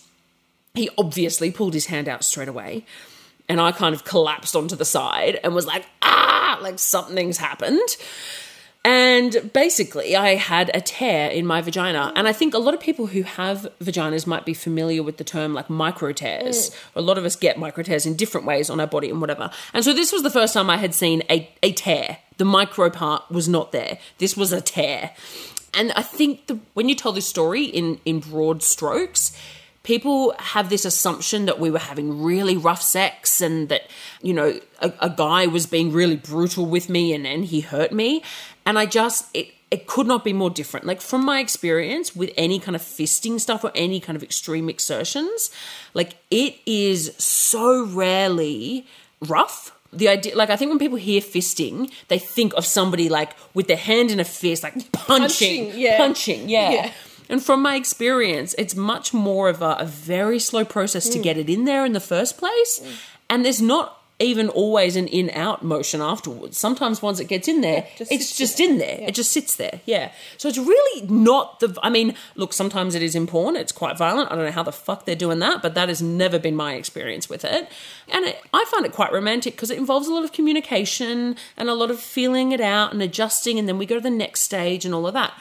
He 0.74 0.90
obviously 0.98 1.52
pulled 1.52 1.74
his 1.74 1.88
hand 1.88 2.08
out 2.08 2.24
straight 2.24 2.48
away, 2.48 2.86
and 3.50 3.60
I 3.60 3.72
kind 3.72 3.96
of 3.96 4.04
collapsed 4.04 4.56
onto 4.56 4.76
the 4.76 4.86
side 4.86 5.40
and 5.44 5.56
was 5.56 5.66
like, 5.66 5.86
ah, 6.02 6.60
like 6.62 6.80
something's 6.80 7.38
happened. 7.38 7.98
And 8.88 9.52
basically, 9.52 10.16
I 10.16 10.36
had 10.36 10.72
a 10.74 10.80
tear 10.80 11.30
in 11.30 11.46
my 11.46 11.60
vagina. 11.60 12.14
And 12.16 12.26
I 12.26 12.32
think 12.32 12.54
a 12.54 12.58
lot 12.58 12.74
of 12.74 12.80
people 12.80 13.08
who 13.08 13.24
have 13.24 13.68
vaginas 13.82 14.26
might 14.26 14.46
be 14.46 14.54
familiar 14.54 15.04
with 15.04 15.18
the 15.18 15.26
term 15.26 15.54
like 15.54 15.70
micro 15.70 16.14
tears. 16.14 16.72
A 16.96 17.02
lot 17.02 17.18
of 17.18 17.26
us 17.26 17.36
get 17.36 17.60
micro 17.60 17.84
tears 17.84 18.06
in 18.06 18.16
different 18.16 18.48
ways 18.48 18.70
on 18.70 18.80
our 18.80 18.88
body 18.88 19.10
and 19.10 19.20
whatever. 19.20 19.50
And 19.74 19.84
so 19.84 19.94
this 19.94 20.14
was 20.14 20.24
the 20.24 20.30
first 20.30 20.54
time 20.54 20.70
I 20.70 20.78
had 20.78 20.94
seen 20.94 21.22
a, 21.30 21.50
a 21.62 21.74
tear. 21.74 22.20
The 22.38 22.46
micro 22.46 22.90
part 22.90 23.30
was 23.30 23.50
not 23.50 23.74
there. 23.74 24.00
This 24.20 24.38
was 24.38 24.54
a 24.54 24.62
tear. 24.62 25.12
And 25.74 25.92
I 25.94 26.02
think 26.02 26.48
the, 26.48 26.60
when 26.74 26.90
you 26.90 26.96
tell 26.96 27.12
this 27.12 27.28
story 27.28 27.66
in, 27.66 28.00
in 28.06 28.19
broad 28.19 28.64
strokes, 28.64 29.38
people 29.84 30.34
have 30.40 30.69
this 30.69 30.86
assumption 30.86 31.46
that 31.46 31.60
we 31.60 31.72
were 31.72 31.80
having 31.80 32.22
really 32.22 32.58
rough 32.58 32.81
sex 32.81 33.40
and 33.42 33.69
that, 33.69 33.84
you 34.22 34.34
know, 34.34 34.60
a, 34.81 34.94
a 35.00 35.10
guy 35.10 35.48
was 35.48 35.66
being 35.66 35.92
really 35.92 36.18
brutal 36.18 36.66
with 36.66 36.90
me 36.90 37.14
and, 37.14 37.25
and 37.25 37.46
he 37.46 37.62
hurt 37.62 37.92
me. 37.92 38.24
And 38.66 38.78
I 38.78 38.86
just, 38.86 39.28
it, 39.34 39.54
it 39.69 39.88
could 39.88 40.08
not 40.08 40.24
be 40.24 40.34
more 40.34 40.50
different. 40.50 40.86
Like 40.86 41.02
from 41.02 41.25
my 41.25 41.40
experience 41.40 42.16
with 42.16 42.31
any 42.38 42.60
kind 42.60 42.75
of 42.75 42.81
fisting 42.81 43.40
stuff 43.40 43.64
or 43.64 43.72
any 43.75 44.00
kind 44.00 44.16
of 44.16 44.24
extreme 44.24 44.69
exertions, 44.69 45.52
like 45.94 46.18
it 46.31 46.56
is 46.66 47.16
so 47.18 47.86
rarely 47.86 48.86
rough. 49.22 49.77
The 49.94 50.10
idea, 50.10 50.36
like, 50.36 50.50
I 50.50 50.56
think 50.57 50.69
when 50.69 50.80
people 50.80 50.98
hear 50.98 51.22
fisting, 51.22 51.89
they 52.10 52.19
think 52.19 52.54
of 52.56 52.66
somebody 52.66 53.10
like 53.10 53.31
with 53.54 53.68
their 53.68 53.78
hand 53.78 54.12
in 54.12 54.19
a 54.19 54.25
fist, 54.25 54.63
like 54.63 54.74
punching, 54.92 55.68
Punching, 55.72 55.72
yeah. 55.80 55.98
punching, 55.98 56.50
yeah. 56.50 56.72
Yeah. 56.72 56.92
And 57.30 57.44
from 57.44 57.62
my 57.62 57.75
experience, 57.75 58.54
it's 58.57 58.75
much 58.75 59.13
more 59.13 59.50
of 59.50 59.62
a, 59.62 59.75
a 59.80 59.86
very 59.86 60.39
slow 60.39 60.63
process 60.66 61.07
Mm. 61.10 61.13
to 61.13 61.19
get 61.19 61.38
it 61.38 61.50
in 61.50 61.66
there 61.66 61.86
in 61.86 61.94
the 61.94 62.00
first 62.00 62.38
place. 62.38 62.81
And 63.30 63.44
there's 63.44 63.62
not 63.62 63.97
even 64.19 64.50
always 64.50 64.96
an 64.96 65.08
in 65.08 65.30
out 65.30 65.64
motion 65.64 66.02
afterwards. 66.02 66.58
Sometimes 66.58 67.02
once 67.02 67.19
it 67.19 67.26
gets 67.26 67.47
in 67.47 67.62
there, 67.62 67.88
just 67.97 68.12
it's 68.12 68.36
just 68.36 68.57
there. 68.57 68.69
in 68.69 68.78
there. 68.80 68.97
It 69.02 69.14
just 69.14 69.31
sits 69.31 69.56
there. 69.57 69.81
Yeah. 69.86 70.12
So 70.38 70.50
it's 70.50 70.57
really 70.57 71.07
not 71.07 71.59
the. 71.59 71.78
I 71.83 71.90
mean, 71.90 72.16
look, 72.36 72.52
sometimes 72.52 72.95
it 72.95 73.04
is 73.04 73.14
in 73.14 73.28
porn. 73.28 73.56
It's 73.56 73.71
quite 73.71 73.95
violent. 73.95 74.31
I 74.31 74.36
don't 74.36 74.45
know 74.45 74.52
how 74.52 74.64
the 74.64 74.71
fuck 74.71 75.06
they're 75.06 75.16
doing 75.16 75.38
that, 75.40 75.62
but 75.62 75.76
that 75.76 75.88
has 75.88 76.02
never 76.02 76.40
been 76.40 76.56
my 76.56 76.74
experience 76.74 77.30
with 77.30 77.45
it. 77.45 77.69
And 78.12 78.26
it, 78.26 78.42
I 78.54 78.66
find 78.71 78.86
it 78.86 78.92
quite 78.92 79.14
romantic 79.14 79.54
because 79.54 79.69
it 79.69 79.78
involves 79.78 80.07
a 80.07 80.14
lot 80.14 80.24
of 80.24 80.31
communication 80.31 81.36
and 81.56 81.69
a 81.69 81.76
lot 81.76 81.92
of 81.92 82.00
feeling 82.00 82.52
it 82.52 82.62
out 82.62 82.94
and 82.94 83.02
adjusting. 83.04 83.59
And 83.59 83.68
then 83.68 83.78
we 83.78 83.86
go 83.86 83.95
to 83.95 84.02
the 84.02 84.09
next 84.09 84.42
stage 84.42 84.83
and 84.83 84.95
all 84.95 85.06
of 85.06 85.14
that. 85.14 85.33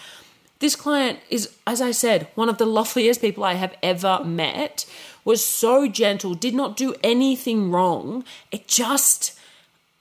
This 0.58 0.76
client 0.76 1.18
is, 1.28 1.54
as 1.66 1.82
I 1.82 1.90
said, 1.90 2.28
one 2.34 2.48
of 2.48 2.58
the 2.58 2.66
loveliest 2.66 3.20
people 3.20 3.44
I 3.44 3.54
have 3.54 3.74
ever 3.82 4.22
met. 4.24 4.86
Was 5.26 5.44
so 5.44 5.86
gentle, 5.88 6.34
did 6.34 6.54
not 6.54 6.76
do 6.76 6.94
anything 7.02 7.70
wrong. 7.70 8.24
It 8.50 8.68
just, 8.68 9.38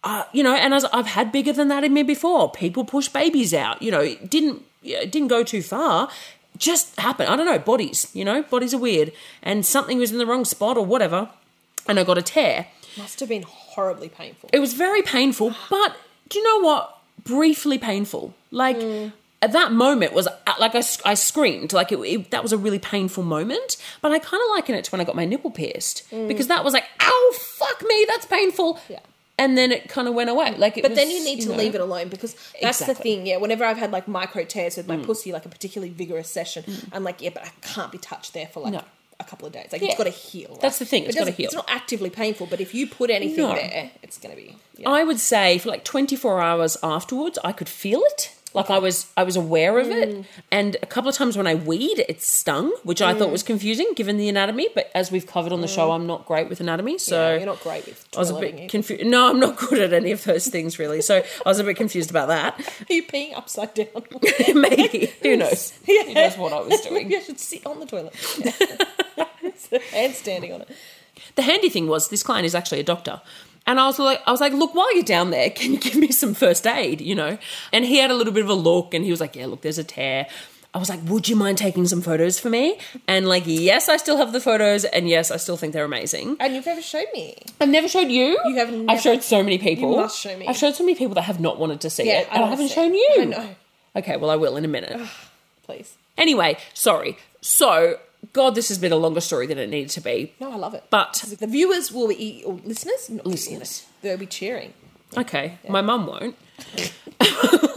uh, 0.03 0.23
you 0.31 0.43
know, 0.43 0.55
and 0.55 0.73
as 0.73 0.85
I've 0.85 1.07
had 1.07 1.31
bigger 1.31 1.51
than 1.51 1.67
that 1.67 1.83
in 1.83 1.93
me 1.93 2.03
before. 2.03 2.51
People 2.51 2.85
push 2.85 3.09
babies 3.09 3.53
out. 3.53 3.81
You 3.81 3.91
know, 3.91 3.99
it 3.99 4.29
didn't 4.29 4.63
it 4.83 5.11
didn't 5.11 5.29
go 5.29 5.43
too 5.43 5.61
far. 5.61 6.09
Just 6.57 6.97
happened. 6.97 7.29
I 7.29 7.35
don't 7.35 7.47
know. 7.47 7.59
Bodies, 7.59 8.09
you 8.13 8.23
know, 8.23 8.43
bodies 8.43 8.73
are 8.73 8.77
weird, 8.77 9.11
and 9.43 9.65
something 9.65 9.97
was 9.97 10.11
in 10.11 10.19
the 10.19 10.25
wrong 10.25 10.45
spot 10.45 10.77
or 10.77 10.85
whatever, 10.85 11.29
and 11.87 11.99
I 11.99 12.05
got 12.05 12.17
a 12.17 12.21
tear. 12.21 12.67
Must 12.97 13.19
have 13.19 13.27
been 13.27 13.43
horribly 13.43 14.07
painful. 14.07 14.49
It 14.53 14.59
was 14.59 14.73
very 14.73 15.01
painful, 15.01 15.53
but 15.69 15.97
do 16.29 16.39
you 16.39 16.45
know 16.45 16.65
what? 16.65 16.97
Briefly 17.23 17.77
painful. 17.77 18.33
Like 18.51 18.77
at 19.45 19.51
that 19.53 19.71
moment 19.71 20.13
was 20.13 20.27
uh, 20.27 20.31
like 20.59 20.75
I, 20.75 20.83
I 21.05 21.13
screamed. 21.13 21.71
Like 21.73 21.91
it, 21.91 21.99
it- 21.99 22.31
that 22.31 22.43
was 22.43 22.51
a 22.53 22.57
really 22.57 22.79
painful 22.79 23.23
moment. 23.23 23.77
But 24.01 24.11
I 24.11 24.19
kind 24.19 24.41
of 24.43 24.49
liken 24.55 24.75
it 24.75 24.83
to 24.85 24.91
when 24.91 25.01
I 25.01 25.03
got 25.03 25.15
my 25.15 25.25
nipple 25.25 25.51
pierced 25.51 26.03
because 26.09 26.47
that 26.47 26.63
was 26.63 26.73
like, 26.73 26.85
oh 27.01 27.35
fuck 27.59 27.81
me, 27.87 28.05
that's 28.09 28.25
painful. 28.25 28.79
Yeah. 28.89 28.99
And 29.37 29.57
then 29.57 29.71
it 29.73 29.89
kind 29.89 30.07
of 30.07 30.13
went 30.13 30.29
away. 30.29 30.55
Like, 30.57 30.77
it 30.77 30.81
But 30.81 30.91
was, 30.91 30.97
then 30.99 31.09
you 31.11 31.21
need 31.23 31.41
to 31.41 31.49
know. 31.49 31.55
leave 31.57 31.75
it 31.75 31.81
alone 31.81 32.07
because 32.07 32.35
that's 32.61 32.79
the 32.85 32.95
thing. 32.95 33.27
Yeah, 33.27 33.35
whenever 33.37 33.65
I've 33.65 33.77
had 33.77 33.91
like 33.91 34.07
micro 34.07 34.45
tears 34.45 34.77
with 34.77 34.87
my 34.87 34.95
Mm. 34.95 35.05
pussy, 35.05 35.33
like 35.33 35.45
a 35.45 35.49
particularly 35.49 35.91
vigorous 35.93 36.29
session, 36.29 36.63
I'm 36.93 37.03
like, 37.03 37.21
yeah, 37.21 37.31
but 37.33 37.43
I 37.43 37.51
can't 37.61 37.91
be 37.91 37.97
touched 37.97 38.33
there 38.33 38.47
for 38.47 38.61
like 38.61 38.71
No. 38.73 38.81
a 39.19 39.25
couple 39.25 39.45
of 39.45 39.51
days. 39.51 39.67
Like 39.73 39.81
Yeah. 39.81 39.89
it's 39.89 39.97
got 39.97 40.05
to 40.05 40.09
heal. 40.09 40.51
right? 40.51 40.61
That's 40.61 40.79
the 40.79 40.85
thing, 40.85 41.03
It 41.03 41.07
it's 41.09 41.17
gotta 41.17 41.31
heal. 41.31 41.47
It's 41.47 41.53
not 41.53 41.69
actively 41.69 42.09
painful, 42.09 42.47
but 42.49 42.61
if 42.61 42.73
you 42.73 42.87
put 42.87 43.09
anything 43.09 43.43
No. 43.45 43.53
there, 43.55 43.91
it's 44.01 44.17
going 44.17 44.33
to 44.33 44.41
be. 44.41 44.55
Yeah. 44.77 44.89
I 44.89 45.03
would 45.03 45.19
say 45.19 45.57
for 45.57 45.67
like 45.69 45.83
24 45.83 46.39
hours 46.41 46.77
afterwards, 46.81 47.37
I 47.43 47.51
could 47.51 47.67
feel 47.69 48.01
it. 48.05 48.31
Like 48.55 48.69
I 48.69 48.79
was, 48.79 49.05
I 49.17 49.23
was 49.23 49.35
aware 49.35 49.77
of 49.79 49.87
Mm. 49.87 50.01
it, 50.01 50.25
and 50.49 50.77
a 50.81 50.85
couple 50.85 51.09
of 51.09 51.15
times 51.15 51.35
when 51.37 51.45
I 51.45 51.55
weed, 51.55 52.05
it 52.07 52.21
stung, 52.23 52.71
which 52.83 53.01
I 53.01 53.13
Mm. 53.13 53.19
thought 53.19 53.31
was 53.31 53.43
confusing 53.43 53.91
given 53.95 54.17
the 54.17 54.29
anatomy. 54.29 54.69
But 54.73 54.89
as 54.95 55.11
we've 55.11 55.27
covered 55.27 55.51
on 55.51 55.61
the 55.61 55.67
show, 55.67 55.91
I'm 55.91 56.07
not 56.07 56.25
great 56.25 56.47
with 56.49 56.61
anatomy, 56.61 56.97
so 56.97 57.31
Yeah, 57.31 57.37
you're 57.37 57.45
not 57.45 57.61
great 57.61 57.85
with 57.85 58.07
I 58.15 58.19
was 58.19 58.29
a 58.29 58.39
bit 58.39 58.69
confused. 58.69 59.05
No, 59.05 59.29
I'm 59.29 59.39
not 59.39 59.57
good 59.57 59.79
at 59.79 59.91
any 59.93 60.11
of 60.11 60.23
those 60.23 60.47
things 60.47 60.79
really. 60.79 61.01
So 61.01 61.17
I 61.45 61.49
was 61.49 61.59
a 61.59 61.63
bit 61.65 61.75
confused 61.75 62.09
about 62.09 62.29
that. 62.29 62.59
Are 62.89 62.93
you 62.93 63.03
peeing 63.03 63.35
upside 63.37 63.73
down? 63.73 63.87
Maybe 64.55 65.11
who 65.21 65.35
knows? 65.35 65.73
Who 65.85 66.13
knows 66.13 66.37
what 66.37 66.53
I 66.53 66.61
was 66.61 66.79
doing? 66.81 67.11
you 67.11 67.21
should 67.21 67.39
sit 67.39 67.65
on 67.65 67.79
the 67.81 67.85
toilet. 67.85 68.13
and 69.93 70.13
standing 70.15 70.53
on 70.53 70.61
it. 70.61 70.69
The 71.35 71.41
handy 71.41 71.69
thing 71.69 71.87
was 71.87 72.09
this 72.09 72.23
client 72.23 72.45
is 72.45 72.55
actually 72.55 72.79
a 72.79 72.83
doctor. 72.83 73.21
And 73.67 73.79
I 73.79 73.85
was 73.87 73.97
like, 73.97 74.21
I 74.27 74.31
was 74.31 74.41
like, 74.41 74.53
look, 74.53 74.75
while 74.75 74.93
you're 74.93 75.03
down 75.03 75.31
there, 75.31 75.49
can 75.49 75.73
you 75.73 75.79
give 75.79 75.95
me 75.95 76.11
some 76.11 76.33
first 76.33 76.67
aid? 76.67 77.01
You 77.01 77.15
know? 77.15 77.37
And 77.73 77.83
he 77.85 77.97
had 77.97 78.11
a 78.11 78.13
little 78.13 78.33
bit 78.33 78.43
of 78.43 78.49
a 78.49 78.53
look, 78.53 78.93
and 78.93 79.03
he 79.03 79.11
was 79.11 79.19
like, 79.19 79.35
yeah, 79.35 79.47
look, 79.47 79.61
there's 79.61 79.77
a 79.79 79.83
tear. 79.83 80.27
I 80.73 80.77
was 80.77 80.89
like, 80.89 80.99
would 81.05 81.29
you 81.29 81.37
mind 81.37 81.57
taking 81.57 81.87
some 81.87 82.01
photos 82.01 82.37
for 82.37 82.49
me? 82.49 82.77
And 83.07 83.29
like, 83.29 83.43
yes, 83.45 83.87
I 83.87 83.95
still 83.95 84.17
have 84.17 84.33
the 84.33 84.41
photos, 84.41 84.83
and 84.83 85.07
yes, 85.07 85.31
I 85.31 85.37
still 85.37 85.55
think 85.55 85.71
they're 85.73 85.85
amazing. 85.85 86.35
And 86.39 86.53
you've 86.53 86.65
never 86.65 86.81
showed 86.81 87.07
me. 87.13 87.37
I've 87.61 87.69
never 87.69 87.87
showed 87.87 88.09
you. 88.09 88.37
You 88.45 88.55
have 88.57 88.71
never- 88.71 88.91
I've 88.91 88.99
showed 89.01 89.23
so 89.23 89.41
many 89.41 89.57
people. 89.57 89.91
You 89.91 89.97
must 89.97 90.19
show 90.19 90.37
me. 90.37 90.47
I've 90.47 90.57
showed 90.57 90.75
so 90.75 90.83
many 90.83 90.95
people 90.97 91.15
that 91.15 91.21
have 91.23 91.39
not 91.39 91.57
wanted 91.59 91.79
to 91.81 91.89
see 91.89 92.05
Yeah, 92.07 92.19
it, 92.21 92.27
I 92.29 92.35
and 92.35 92.43
I, 92.43 92.47
haven't 92.49 92.67
shown 92.71 92.91
it. 92.93 92.97
you. 92.97 93.15
I 93.21 93.25
know. 93.25 93.55
Okay, 93.95 94.17
well, 94.17 94.29
I 94.29 94.35
will 94.35 94.57
in 94.57 94.65
a 94.65 94.67
minute. 94.67 94.99
Please. 95.63 95.95
Anyway, 96.17 96.57
sorry. 96.73 97.17
So, 97.39 97.97
God, 98.33 98.55
this 98.55 98.69
has 98.69 98.77
been 98.77 98.91
a 98.91 98.95
longer 98.97 99.21
story 99.21 99.47
than 99.47 99.57
it 99.57 99.69
needed 99.69 99.89
to 99.91 100.01
be. 100.01 100.33
No, 100.39 100.51
I 100.51 100.55
love 100.55 100.73
it. 100.73 100.85
But 100.89 101.23
the 101.39 101.47
viewers 101.47 101.91
will 101.91 102.07
be, 102.07 102.43
or 102.45 102.59
listeners? 102.63 103.09
Not 103.09 103.25
Listeners. 103.25 103.85
They'll 104.01 104.17
be 104.17 104.25
cheering. 104.25 104.73
okay, 105.17 105.57
my 105.69 105.81
mum 105.81 106.07
won't. 106.07 106.35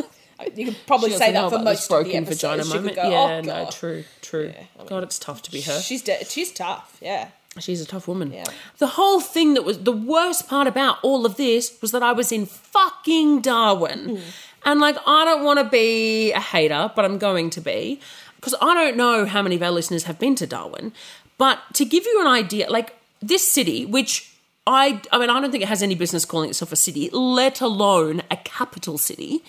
You 0.54 0.66
could 0.66 0.86
probably 0.86 1.12
say 1.12 1.32
that 1.32 1.50
for 1.50 1.58
most 1.58 1.88
this 1.88 1.90
of 1.90 2.04
the 2.04 2.04
broken 2.04 2.24
vagina 2.24 2.64
She 2.64 2.74
moment. 2.74 2.96
go, 2.96 3.10
yeah, 3.10 3.16
oh, 3.18 3.40
no, 3.42 3.70
true, 3.70 4.04
true. 4.22 4.52
I 4.56 4.78
mean, 4.78 4.86
God, 4.88 5.02
it's 5.04 5.18
tough 5.18 5.42
to 5.42 5.50
be 5.52 5.60
her. 5.62 5.80
She's 5.80 6.02
de- 6.02 6.24
she's 6.24 6.52
tough. 6.52 6.96
Yeah. 7.00 7.28
She's 7.58 7.80
a 7.80 7.86
tough 7.86 8.06
woman. 8.08 8.32
Yeah. 8.32 8.44
The 8.78 8.86
whole 8.88 9.20
thing 9.20 9.54
that 9.54 9.62
was 9.62 9.80
the 9.82 9.92
worst 9.92 10.48
part 10.48 10.66
about 10.66 10.98
all 11.02 11.26
of 11.26 11.36
this 11.36 11.76
was 11.82 11.90
that 11.92 12.02
I 12.02 12.12
was 12.12 12.30
in 12.32 12.46
fucking 12.46 13.40
Darwin. 13.42 14.16
Hmm. 14.16 14.22
And 14.64 14.80
like, 14.80 14.96
I 15.06 15.24
don't 15.24 15.44
want 15.44 15.58
to 15.60 15.64
be 15.64 16.32
a 16.32 16.40
hater, 16.40 16.90
but 16.94 17.04
I'm 17.04 17.18
going 17.18 17.50
to 17.50 17.60
be. 17.60 18.00
Because 18.38 18.54
I 18.62 18.74
don't 18.74 18.96
know 18.96 19.26
how 19.26 19.42
many 19.42 19.56
of 19.56 19.62
our 19.62 19.70
listeners 19.70 20.04
have 20.04 20.18
been 20.18 20.34
to 20.36 20.46
Darwin. 20.46 20.92
But 21.38 21.58
to 21.74 21.84
give 21.84 22.04
you 22.04 22.20
an 22.20 22.26
idea, 22.26 22.70
like 22.70 22.94
this 23.20 23.48
city, 23.48 23.84
which 23.84 24.32
I, 24.66 25.00
I 25.10 25.18
mean, 25.18 25.30
I 25.30 25.40
don't 25.40 25.50
think 25.50 25.62
it 25.62 25.68
has 25.68 25.82
any 25.82 25.94
business 25.94 26.24
calling 26.24 26.50
itself 26.50 26.72
a 26.72 26.76
city, 26.76 27.08
let 27.10 27.60
alone 27.60 28.22
a 28.30 28.36
capital 28.36 28.98
city. 28.98 29.42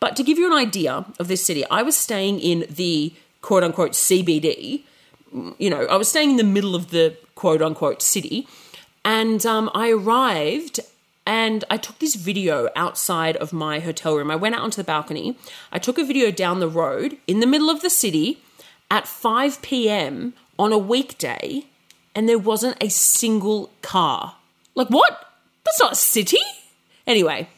But 0.00 0.16
to 0.16 0.22
give 0.22 0.38
you 0.38 0.46
an 0.46 0.52
idea 0.52 1.04
of 1.18 1.28
this 1.28 1.44
city, 1.44 1.64
I 1.70 1.82
was 1.82 1.96
staying 1.96 2.40
in 2.40 2.66
the 2.70 3.12
quote 3.42 3.62
unquote 3.62 3.92
CBD. 3.92 4.82
You 5.58 5.70
know, 5.70 5.84
I 5.86 5.96
was 5.96 6.08
staying 6.08 6.30
in 6.30 6.36
the 6.36 6.44
middle 6.44 6.74
of 6.74 6.90
the 6.90 7.16
quote 7.34 7.62
unquote 7.62 8.02
city. 8.02 8.48
And 9.04 9.44
um, 9.44 9.70
I 9.74 9.90
arrived 9.90 10.80
and 11.26 11.64
I 11.70 11.76
took 11.76 11.98
this 11.98 12.14
video 12.14 12.68
outside 12.76 13.36
of 13.36 13.52
my 13.52 13.80
hotel 13.80 14.16
room. 14.16 14.30
I 14.30 14.36
went 14.36 14.54
out 14.54 14.60
onto 14.62 14.76
the 14.76 14.84
balcony. 14.84 15.36
I 15.72 15.78
took 15.78 15.98
a 15.98 16.04
video 16.04 16.30
down 16.30 16.60
the 16.60 16.68
road 16.68 17.16
in 17.26 17.40
the 17.40 17.46
middle 17.46 17.70
of 17.70 17.80
the 17.80 17.90
city 17.90 18.42
at 18.90 19.08
5 19.08 19.62
p.m. 19.62 20.34
on 20.58 20.72
a 20.72 20.78
weekday, 20.78 21.66
and 22.14 22.28
there 22.28 22.38
wasn't 22.38 22.76
a 22.82 22.90
single 22.90 23.70
car. 23.80 24.36
Like, 24.74 24.88
what? 24.88 25.32
That's 25.64 25.80
not 25.80 25.92
a 25.92 25.96
city. 25.96 26.38
Anyway, 27.06 27.48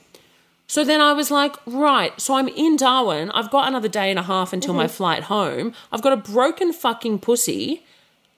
so 0.69 0.85
then 0.85 1.01
I 1.01 1.13
was 1.13 1.31
like, 1.31 1.57
right, 1.67 2.19
so 2.21 2.35
I'm 2.35 2.49
in 2.49 2.77
Darwin. 2.77 3.31
I've 3.31 3.51
got 3.51 3.69
another 3.69 3.89
day 3.89 4.11
and 4.11 4.19
a 4.19 4.23
half 4.23 4.53
until 4.53 4.75
my 4.75 4.85
mm-hmm. 4.85 4.93
flight 4.93 5.23
home. 5.25 5.73
I've 5.93 6.03
got 6.03 6.13
a 6.13 6.17
broken 6.17 6.73
fucking 6.73 7.21
pussy 7.21 7.85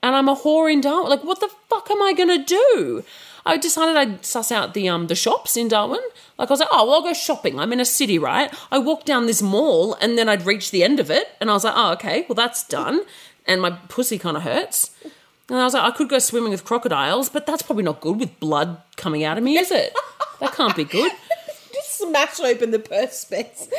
and 0.02 0.14
I'm 0.14 0.28
a 0.28 0.36
whore 0.36 0.72
in 0.72 0.80
Darwin. 0.80 1.10
Like, 1.10 1.24
what 1.24 1.40
the 1.40 1.50
fuck 1.68 1.90
am 1.90 2.02
I 2.02 2.12
gonna 2.12 2.44
do? 2.44 3.04
I 3.48 3.56
decided 3.56 3.96
I'd 3.96 4.24
suss 4.24 4.52
out 4.52 4.74
the 4.74 4.88
um 4.88 5.06
the 5.06 5.14
shops 5.14 5.56
in 5.56 5.68
Darwin. 5.68 6.00
Like 6.38 6.50
I 6.50 6.52
was 6.52 6.60
like, 6.60 6.68
oh 6.70 6.84
well, 6.84 6.96
I'll 6.96 7.02
go 7.02 7.14
shopping. 7.14 7.58
I'm 7.58 7.72
in 7.72 7.80
a 7.80 7.84
city, 7.84 8.18
right? 8.18 8.54
I 8.70 8.78
walked 8.78 9.06
down 9.06 9.26
this 9.26 9.40
mall 9.40 9.94
and 9.94 10.18
then 10.18 10.28
I'd 10.28 10.44
reach 10.44 10.70
the 10.70 10.84
end 10.84 11.00
of 11.00 11.10
it, 11.10 11.28
and 11.40 11.50
I 11.50 11.54
was 11.54 11.64
like, 11.64 11.74
oh 11.76 11.92
okay, 11.92 12.26
well 12.28 12.36
that's 12.36 12.66
done. 12.68 13.00
And 13.46 13.62
my 13.62 13.70
pussy 13.70 14.18
kind 14.18 14.36
of 14.36 14.42
hurts. 14.42 14.90
And 15.48 15.58
I 15.58 15.64
was 15.64 15.72
like, 15.72 15.82
I 15.82 15.96
could 15.96 16.10
go 16.10 16.18
swimming 16.18 16.50
with 16.50 16.66
crocodiles, 16.66 17.30
but 17.30 17.46
that's 17.46 17.62
probably 17.62 17.84
not 17.84 18.02
good 18.02 18.20
with 18.20 18.38
blood 18.38 18.82
coming 18.96 19.24
out 19.24 19.38
of 19.38 19.44
me, 19.44 19.56
is 19.56 19.70
it? 19.70 19.96
that 20.40 20.52
can't 20.52 20.76
be 20.76 20.84
good. 20.84 21.10
Just 21.72 22.00
smash 22.00 22.38
open 22.40 22.70
the 22.70 22.78
perspex. 22.78 23.68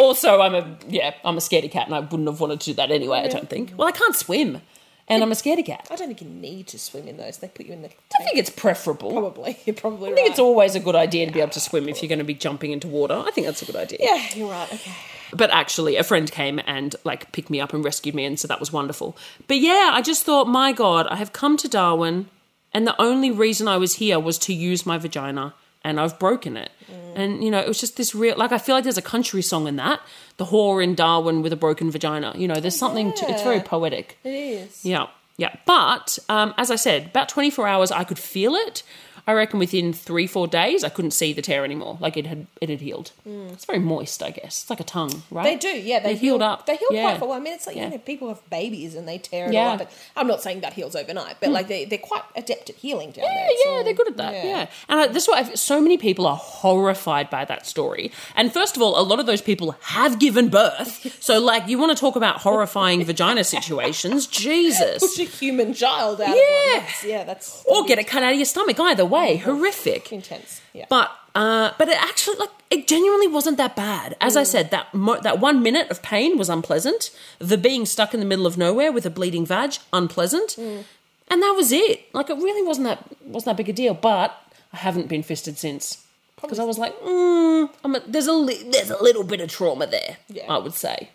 Also, 0.00 0.40
I'm 0.40 0.54
a 0.54 0.76
yeah, 0.88 1.14
I'm 1.24 1.36
a 1.36 1.40
scaredy 1.40 1.70
cat, 1.70 1.86
and 1.86 1.94
I 1.94 2.00
wouldn't 2.00 2.28
have 2.28 2.40
wanted 2.40 2.60
to 2.60 2.70
do 2.70 2.74
that 2.74 2.90
anyway. 2.90 3.20
I 3.20 3.28
don't 3.28 3.48
think. 3.48 3.72
Well, 3.76 3.86
I 3.86 3.92
can't 3.92 4.16
swim, 4.16 4.60
and 5.08 5.22
I'm 5.22 5.30
a 5.30 5.34
scaredy 5.34 5.66
cat. 5.66 5.86
I 5.90 5.96
don't 5.96 6.06
think 6.08 6.22
you 6.22 6.28
need 6.28 6.66
to 6.68 6.78
swim 6.78 7.06
in 7.06 7.16
those. 7.16 7.38
They 7.38 7.48
put 7.48 7.66
you 7.66 7.72
in 7.72 7.82
the. 7.82 7.88
I 7.88 8.24
think 8.24 8.38
it's 8.38 8.50
preferable. 8.50 9.12
Probably. 9.12 9.58
You're 9.66 9.74
probably 9.74 10.08
I 10.08 10.12
right. 10.12 10.16
think 10.16 10.30
it's 10.30 10.38
always 10.38 10.74
a 10.74 10.80
good 10.80 10.96
idea 10.96 11.26
to 11.26 11.32
be 11.32 11.40
able 11.40 11.52
to 11.52 11.60
swim 11.60 11.88
if 11.88 12.02
you're 12.02 12.08
going 12.08 12.18
to 12.18 12.24
be 12.24 12.34
jumping 12.34 12.72
into 12.72 12.88
water. 12.88 13.14
I 13.14 13.30
think 13.30 13.46
that's 13.46 13.62
a 13.62 13.66
good 13.66 13.76
idea. 13.76 13.98
Yeah, 14.00 14.26
you're 14.34 14.50
right. 14.50 14.72
Okay. 14.72 14.92
But 15.34 15.50
actually, 15.50 15.96
a 15.96 16.04
friend 16.04 16.30
came 16.30 16.60
and 16.66 16.94
like 17.04 17.32
picked 17.32 17.50
me 17.50 17.60
up 17.60 17.72
and 17.74 17.84
rescued 17.84 18.14
me, 18.14 18.24
and 18.24 18.38
so 18.38 18.48
that 18.48 18.60
was 18.60 18.72
wonderful. 18.72 19.16
But 19.46 19.58
yeah, 19.58 19.90
I 19.92 20.00
just 20.00 20.24
thought, 20.24 20.46
my 20.48 20.72
God, 20.72 21.06
I 21.08 21.16
have 21.16 21.32
come 21.32 21.56
to 21.58 21.68
Darwin, 21.68 22.28
and 22.72 22.86
the 22.86 23.00
only 23.00 23.30
reason 23.30 23.68
I 23.68 23.76
was 23.76 23.96
here 23.96 24.18
was 24.18 24.38
to 24.40 24.54
use 24.54 24.86
my 24.86 24.96
vagina, 24.96 25.54
and 25.82 26.00
I've 26.00 26.18
broken 26.18 26.56
it. 26.56 26.70
Mm. 26.90 27.12
And 27.14 27.44
you 27.44 27.50
know, 27.50 27.60
it 27.60 27.68
was 27.68 27.80
just 27.80 27.96
this 27.96 28.14
real 28.14 28.36
like 28.36 28.52
I 28.52 28.58
feel 28.58 28.74
like 28.74 28.84
there's 28.84 28.98
a 28.98 29.02
country 29.02 29.42
song 29.42 29.66
in 29.66 29.76
that, 29.76 30.00
the 30.36 30.46
whore 30.46 30.82
in 30.82 30.94
Darwin 30.94 31.42
with 31.42 31.52
a 31.52 31.56
broken 31.56 31.90
vagina. 31.90 32.32
You 32.36 32.48
know, 32.48 32.60
there's 32.60 32.76
oh, 32.76 32.86
something 32.86 33.12
to 33.14 33.30
it's 33.30 33.42
very 33.42 33.60
poetic. 33.60 34.18
It 34.24 34.30
is. 34.30 34.84
Yeah, 34.84 35.06
yeah. 35.36 35.54
But 35.66 36.18
um, 36.28 36.54
as 36.58 36.70
I 36.70 36.76
said, 36.76 37.06
about 37.06 37.28
24 37.28 37.66
hours, 37.66 37.90
I 37.92 38.04
could 38.04 38.18
feel 38.18 38.54
it. 38.54 38.82
I 39.26 39.32
reckon 39.32 39.58
within 39.58 39.94
three, 39.94 40.26
four 40.26 40.46
days, 40.46 40.84
I 40.84 40.90
couldn't 40.90 41.12
see 41.12 41.32
the 41.32 41.40
tear 41.40 41.64
anymore. 41.64 41.96
Like 41.98 42.18
it 42.18 42.26
had, 42.26 42.46
it 42.60 42.68
had 42.68 42.82
healed. 42.82 43.12
It's 43.24 43.64
very 43.64 43.78
moist, 43.78 44.22
I 44.22 44.28
guess. 44.28 44.60
It's 44.64 44.68
like 44.68 44.80
a 44.80 44.84
tongue, 44.84 45.22
right? 45.30 45.44
They 45.44 45.56
do, 45.56 45.68
yeah. 45.80 46.00
They, 46.00 46.12
They 46.12 46.18
healed 46.18 46.42
heal- 46.42 46.50
up. 46.50 46.66
They 46.66 46.76
heal 46.76 46.88
Yeah. 46.90 47.16
quite 47.16 47.20
well. 47.22 47.32
I 47.32 47.40
mean, 47.40 47.54
it's 47.54 47.66
like 47.66 47.74
Yeah. 47.74 47.84
you 47.84 47.90
know, 47.92 47.98
people 47.98 48.28
have 48.28 48.46
babies 48.50 48.94
and 48.94 49.08
they 49.08 49.16
tear 49.16 49.46
it 49.46 49.54
Yeah. 49.54 49.68
All 49.70 49.80
up. 49.80 49.90
I'm 50.14 50.26
not 50.26 50.42
saying 50.42 50.60
that 50.60 50.74
heals 50.74 50.94
overnight, 50.94 51.36
but 51.40 51.48
like 51.48 51.68
they 51.68 51.86
they're 51.86 51.96
quite 51.96 52.20
adept 52.36 52.68
at 52.68 52.76
healing 52.76 53.12
down 53.12 53.24
there. 53.24 53.32
Yeah, 53.34 53.46
It's 53.48 53.62
yeah, 53.64 53.70
all- 53.72 53.84
they're 53.84 53.94
good 53.94 54.08
at 54.08 54.16
that. 54.18 54.34
Yeah, 54.44 54.66
and 54.90 55.00
I, 55.00 55.06
this 55.06 55.22
is 55.22 55.28
why 55.30 55.38
I've, 55.38 55.58
so 55.58 55.80
many 55.80 55.96
people 55.96 56.26
are 56.26 56.36
horrified 56.36 57.30
by 57.30 57.46
that 57.46 57.66
story. 57.66 58.12
And 58.36 58.52
first 58.52 58.76
of 58.76 58.82
all, 58.82 59.00
a 59.00 59.04
lot 59.04 59.20
of 59.20 59.24
those 59.24 59.40
people 59.40 59.74
have 59.80 60.18
given 60.18 60.50
birth. 60.50 61.00
So, 61.24 61.40
like, 61.40 61.66
you 61.66 61.78
want 61.78 61.96
to 61.96 61.98
talk 61.98 62.16
about 62.16 62.42
horrifying 62.42 63.02
vagina 63.02 63.44
situations? 63.44 64.26
Jesus. 64.44 65.16
A 65.24 65.28
human 65.28 65.74
child 65.74 66.20
out. 66.20 66.28
Yeah. 66.28 66.32
Of 66.34 66.36
one. 66.38 66.84
That's, 66.84 67.04
yeah, 67.04 67.24
that's 67.24 67.64
Or 67.66 67.84
get 67.84 67.98
it 67.98 68.04
cut 68.06 68.22
out 68.22 68.32
of 68.32 68.36
your 68.38 68.44
stomach. 68.46 68.78
Either 68.80 69.04
way, 69.04 69.36
horrific. 69.36 70.12
intense. 70.12 70.60
Yeah. 70.72 70.86
But 70.88 71.10
uh, 71.34 71.72
but 71.78 71.88
it 71.88 71.96
actually 72.00 72.36
like 72.36 72.50
it 72.70 72.86
genuinely 72.86 73.28
wasn't 73.28 73.56
that 73.58 73.74
bad. 73.76 74.16
As 74.20 74.36
I 74.36 74.42
said, 74.44 74.70
that 74.70 74.92
mo- 74.94 75.20
that 75.20 75.38
one 75.40 75.62
minute 75.62 75.90
of 75.90 76.02
pain 76.02 76.38
was 76.38 76.48
unpleasant. 76.48 77.10
The 77.38 77.58
being 77.58 77.86
stuck 77.86 78.14
in 78.14 78.20
the 78.20 78.26
middle 78.26 78.46
of 78.46 78.56
nowhere 78.56 78.92
with 78.92 79.04
a 79.06 79.10
bleeding 79.10 79.44
vag 79.46 79.76
unpleasant, 79.92 80.56
and 80.58 80.84
that 81.28 81.54
was 81.56 81.72
it. 81.72 82.02
Like 82.12 82.30
it 82.30 82.36
really 82.36 82.66
wasn't 82.66 82.86
that 82.86 83.04
wasn't 83.26 83.56
that 83.56 83.56
big 83.56 83.68
a 83.68 83.72
deal. 83.72 83.94
But 83.94 84.38
I 84.72 84.76
haven't 84.78 85.08
been 85.08 85.22
fisted 85.22 85.58
since 85.58 86.04
because 86.40 86.58
I 86.58 86.64
was 86.64 86.78
like, 86.78 86.94
mm, 87.00 87.68
I'm 87.84 87.94
a, 87.96 88.00
there's 88.06 88.26
a 88.26 88.32
li- 88.32 88.68
there's 88.70 88.90
a 88.90 89.02
little 89.02 89.24
bit 89.24 89.40
of 89.40 89.50
trauma 89.50 89.86
there. 89.86 90.18
Yeah. 90.28 90.52
I 90.52 90.58
would 90.58 90.74
say. 90.74 91.10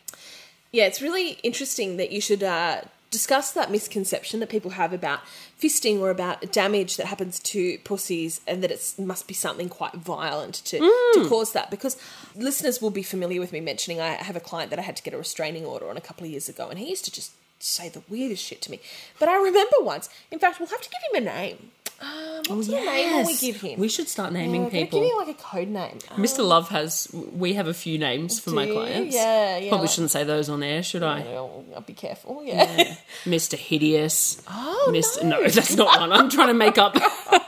Yeah, 0.71 0.85
it's 0.85 1.01
really 1.01 1.31
interesting 1.43 1.97
that 1.97 2.11
you 2.11 2.21
should 2.21 2.43
uh, 2.43 2.81
discuss 3.11 3.51
that 3.53 3.71
misconception 3.71 4.39
that 4.39 4.49
people 4.49 4.71
have 4.71 4.93
about 4.93 5.21
fisting 5.59 5.99
or 5.99 6.09
about 6.09 6.51
damage 6.51 6.97
that 6.97 7.07
happens 7.07 7.39
to 7.39 7.77
pussies 7.79 8.41
and 8.47 8.63
that 8.63 8.71
it 8.71 8.93
must 8.97 9.27
be 9.27 9.33
something 9.33 9.67
quite 9.67 9.93
violent 9.93 10.55
to, 10.55 10.77
to 10.79 11.19
mm. 11.19 11.29
cause 11.29 11.53
that. 11.53 11.71
Because 11.71 11.97
listeners 12.35 12.81
will 12.81 12.91
be 12.91 13.03
familiar 13.03 13.39
with 13.39 13.51
me 13.51 13.59
mentioning 13.59 13.99
I 13.99 14.11
have 14.11 14.35
a 14.35 14.39
client 14.41 14.69
that 14.69 14.79
I 14.79 14.83
had 14.83 14.95
to 14.95 15.03
get 15.03 15.13
a 15.13 15.17
restraining 15.17 15.65
order 15.65 15.89
on 15.89 15.97
a 15.97 16.01
couple 16.01 16.25
of 16.25 16.31
years 16.31 16.49
ago 16.49 16.69
and 16.69 16.77
he 16.77 16.89
used 16.89 17.05
to 17.05 17.11
just 17.11 17.33
say 17.59 17.89
the 17.89 18.01
weirdest 18.09 18.43
shit 18.43 18.61
to 18.63 18.71
me. 18.71 18.79
But 19.19 19.29
I 19.29 19.35
remember 19.35 19.77
once, 19.81 20.09
in 20.31 20.39
fact, 20.39 20.59
we'll 20.59 20.69
have 20.69 20.81
to 20.81 20.89
give 20.89 21.01
him 21.13 21.27
a 21.27 21.31
name. 21.31 21.71
Um, 22.01 22.55
what's 22.57 22.67
the 22.67 22.73
name 22.75 23.11
will 23.13 23.25
we 23.25 23.31
Yes. 23.33 23.41
give 23.41 23.61
him? 23.61 23.79
We 23.79 23.89
should 23.89 24.07
start 24.07 24.31
naming 24.31 24.63
Yeah, 24.65 24.69
people. 24.69 25.01
Give 25.01 25.09
me 25.09 25.15
like 25.17 25.27
a 25.27 25.33
code 25.33 25.67
name. 25.67 25.99
Um, 26.11 26.21
Mr. 26.23 26.47
Love 26.47 26.69
has. 26.69 27.07
We 27.13 27.53
have 27.53 27.67
a 27.67 27.73
few 27.73 27.97
names 27.97 28.39
for 28.39 28.51
my 28.51 28.63
Do 28.65 28.71
you? 28.71 28.77
clients. 28.77 29.15
Yeah, 29.15 29.57
yeah, 29.57 29.69
Probably 29.69 29.85
like- 29.87 29.93
shouldn't 29.93 30.11
say 30.11 30.23
those 30.23 30.47
on 30.49 30.63
air, 30.63 30.81
should 30.81 31.03
I? 31.03 31.21
I'll, 31.33 31.65
I'll 31.75 31.81
be 31.81 31.93
careful. 31.93 32.41
Yeah. 32.45 32.95
Mr. 33.25 33.57
Hideous. 33.57 34.41
Oh, 34.47 34.87
Mr. 34.91 35.23
no. 35.23 35.41
No, 35.41 35.47
that's 35.49 35.75
not 35.75 35.99
one. 35.99 36.11
I'm 36.11 36.29
trying 36.29 36.47
to 36.47 36.53
make 36.53 36.77
up. 36.77 36.95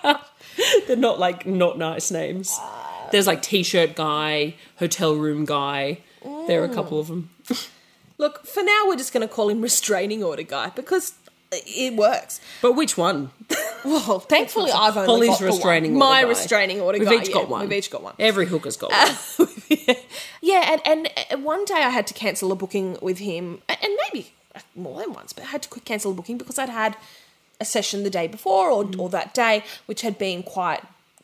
They're 0.87 0.95
not 0.97 1.17
like 1.19 1.45
not 1.45 1.77
nice 1.77 2.11
names. 2.11 2.57
There's 3.11 3.27
like 3.27 3.41
t-shirt 3.41 3.95
guy, 3.95 4.55
hotel 4.79 5.13
room 5.15 5.45
guy. 5.45 5.99
There 6.47 6.61
are 6.61 6.65
a 6.65 6.73
couple 6.73 6.99
of 6.99 7.07
them. 7.07 7.29
Look, 8.17 8.45
for 8.45 8.61
now, 8.63 8.83
we're 8.87 8.97
just 8.97 9.13
going 9.13 9.27
to 9.27 9.33
call 9.33 9.49
him 9.49 9.61
restraining 9.61 10.23
order 10.23 10.43
guy 10.43 10.69
because 10.75 11.13
it 11.51 11.95
works. 11.95 12.39
But 12.61 12.73
which 12.73 12.95
one? 12.97 13.31
Well, 13.83 14.19
thankfully, 14.19 14.71
I've 14.71 14.95
only 14.97 15.07
Holly's 15.07 15.29
got 15.31 15.39
the 15.39 15.45
one. 15.45 15.53
restraining 15.53 15.91
order 15.95 15.99
My 16.05 16.21
guy. 16.23 16.27
restraining 16.29 16.81
order 16.81 16.99
We've 16.99 17.07
guy. 17.07 17.15
each 17.21 17.27
yeah, 17.29 17.33
got 17.33 17.49
one. 17.49 17.61
We've 17.61 17.73
each 17.77 17.89
got 17.91 18.03
one. 18.03 18.13
Every 18.19 18.45
hooker's 18.45 18.77
got 18.77 18.91
one. 19.37 19.47
We've 19.69 19.97
Yeah, 20.41 20.71
and, 20.71 20.81
and 20.85 21.09
uh, 21.31 21.37
one 21.37 21.65
day 21.65 21.75
I 21.75 21.89
had 21.89 22.07
to 22.07 22.13
cancel 22.13 22.51
a 22.51 22.55
booking 22.55 22.97
with 23.01 23.19
him, 23.19 23.61
and 23.69 23.97
maybe 24.11 24.31
more 24.75 24.99
than 25.01 25.13
once, 25.13 25.33
but 25.33 25.43
I 25.45 25.47
had 25.47 25.61
to 25.63 25.79
cancel 25.81 26.11
a 26.11 26.13
booking 26.13 26.37
because 26.37 26.59
I'd 26.59 26.69
had 26.69 26.97
a 27.59 27.65
session 27.65 28.03
the 28.03 28.09
day 28.09 28.27
before 28.27 28.69
or, 28.71 28.89
or 28.97 29.09
that 29.09 29.33
day, 29.33 29.63
which 29.85 30.01
had 30.01 30.17
been 30.17 30.43
quite 30.43 30.81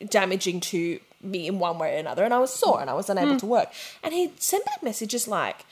damaging 0.08 0.60
to 0.60 1.00
me 1.22 1.46
in 1.48 1.58
one 1.58 1.78
way 1.78 1.94
or 1.96 1.98
another, 1.98 2.22
and 2.24 2.32
I 2.32 2.38
was 2.38 2.52
sore 2.52 2.80
and 2.80 2.88
I 2.88 2.94
was 2.94 3.10
unable 3.10 3.36
to 3.38 3.46
work. 3.46 3.70
And 4.04 4.14
he'd 4.14 4.40
send 4.40 4.64
back 4.64 4.82
messages 4.82 5.26
like, 5.28 5.64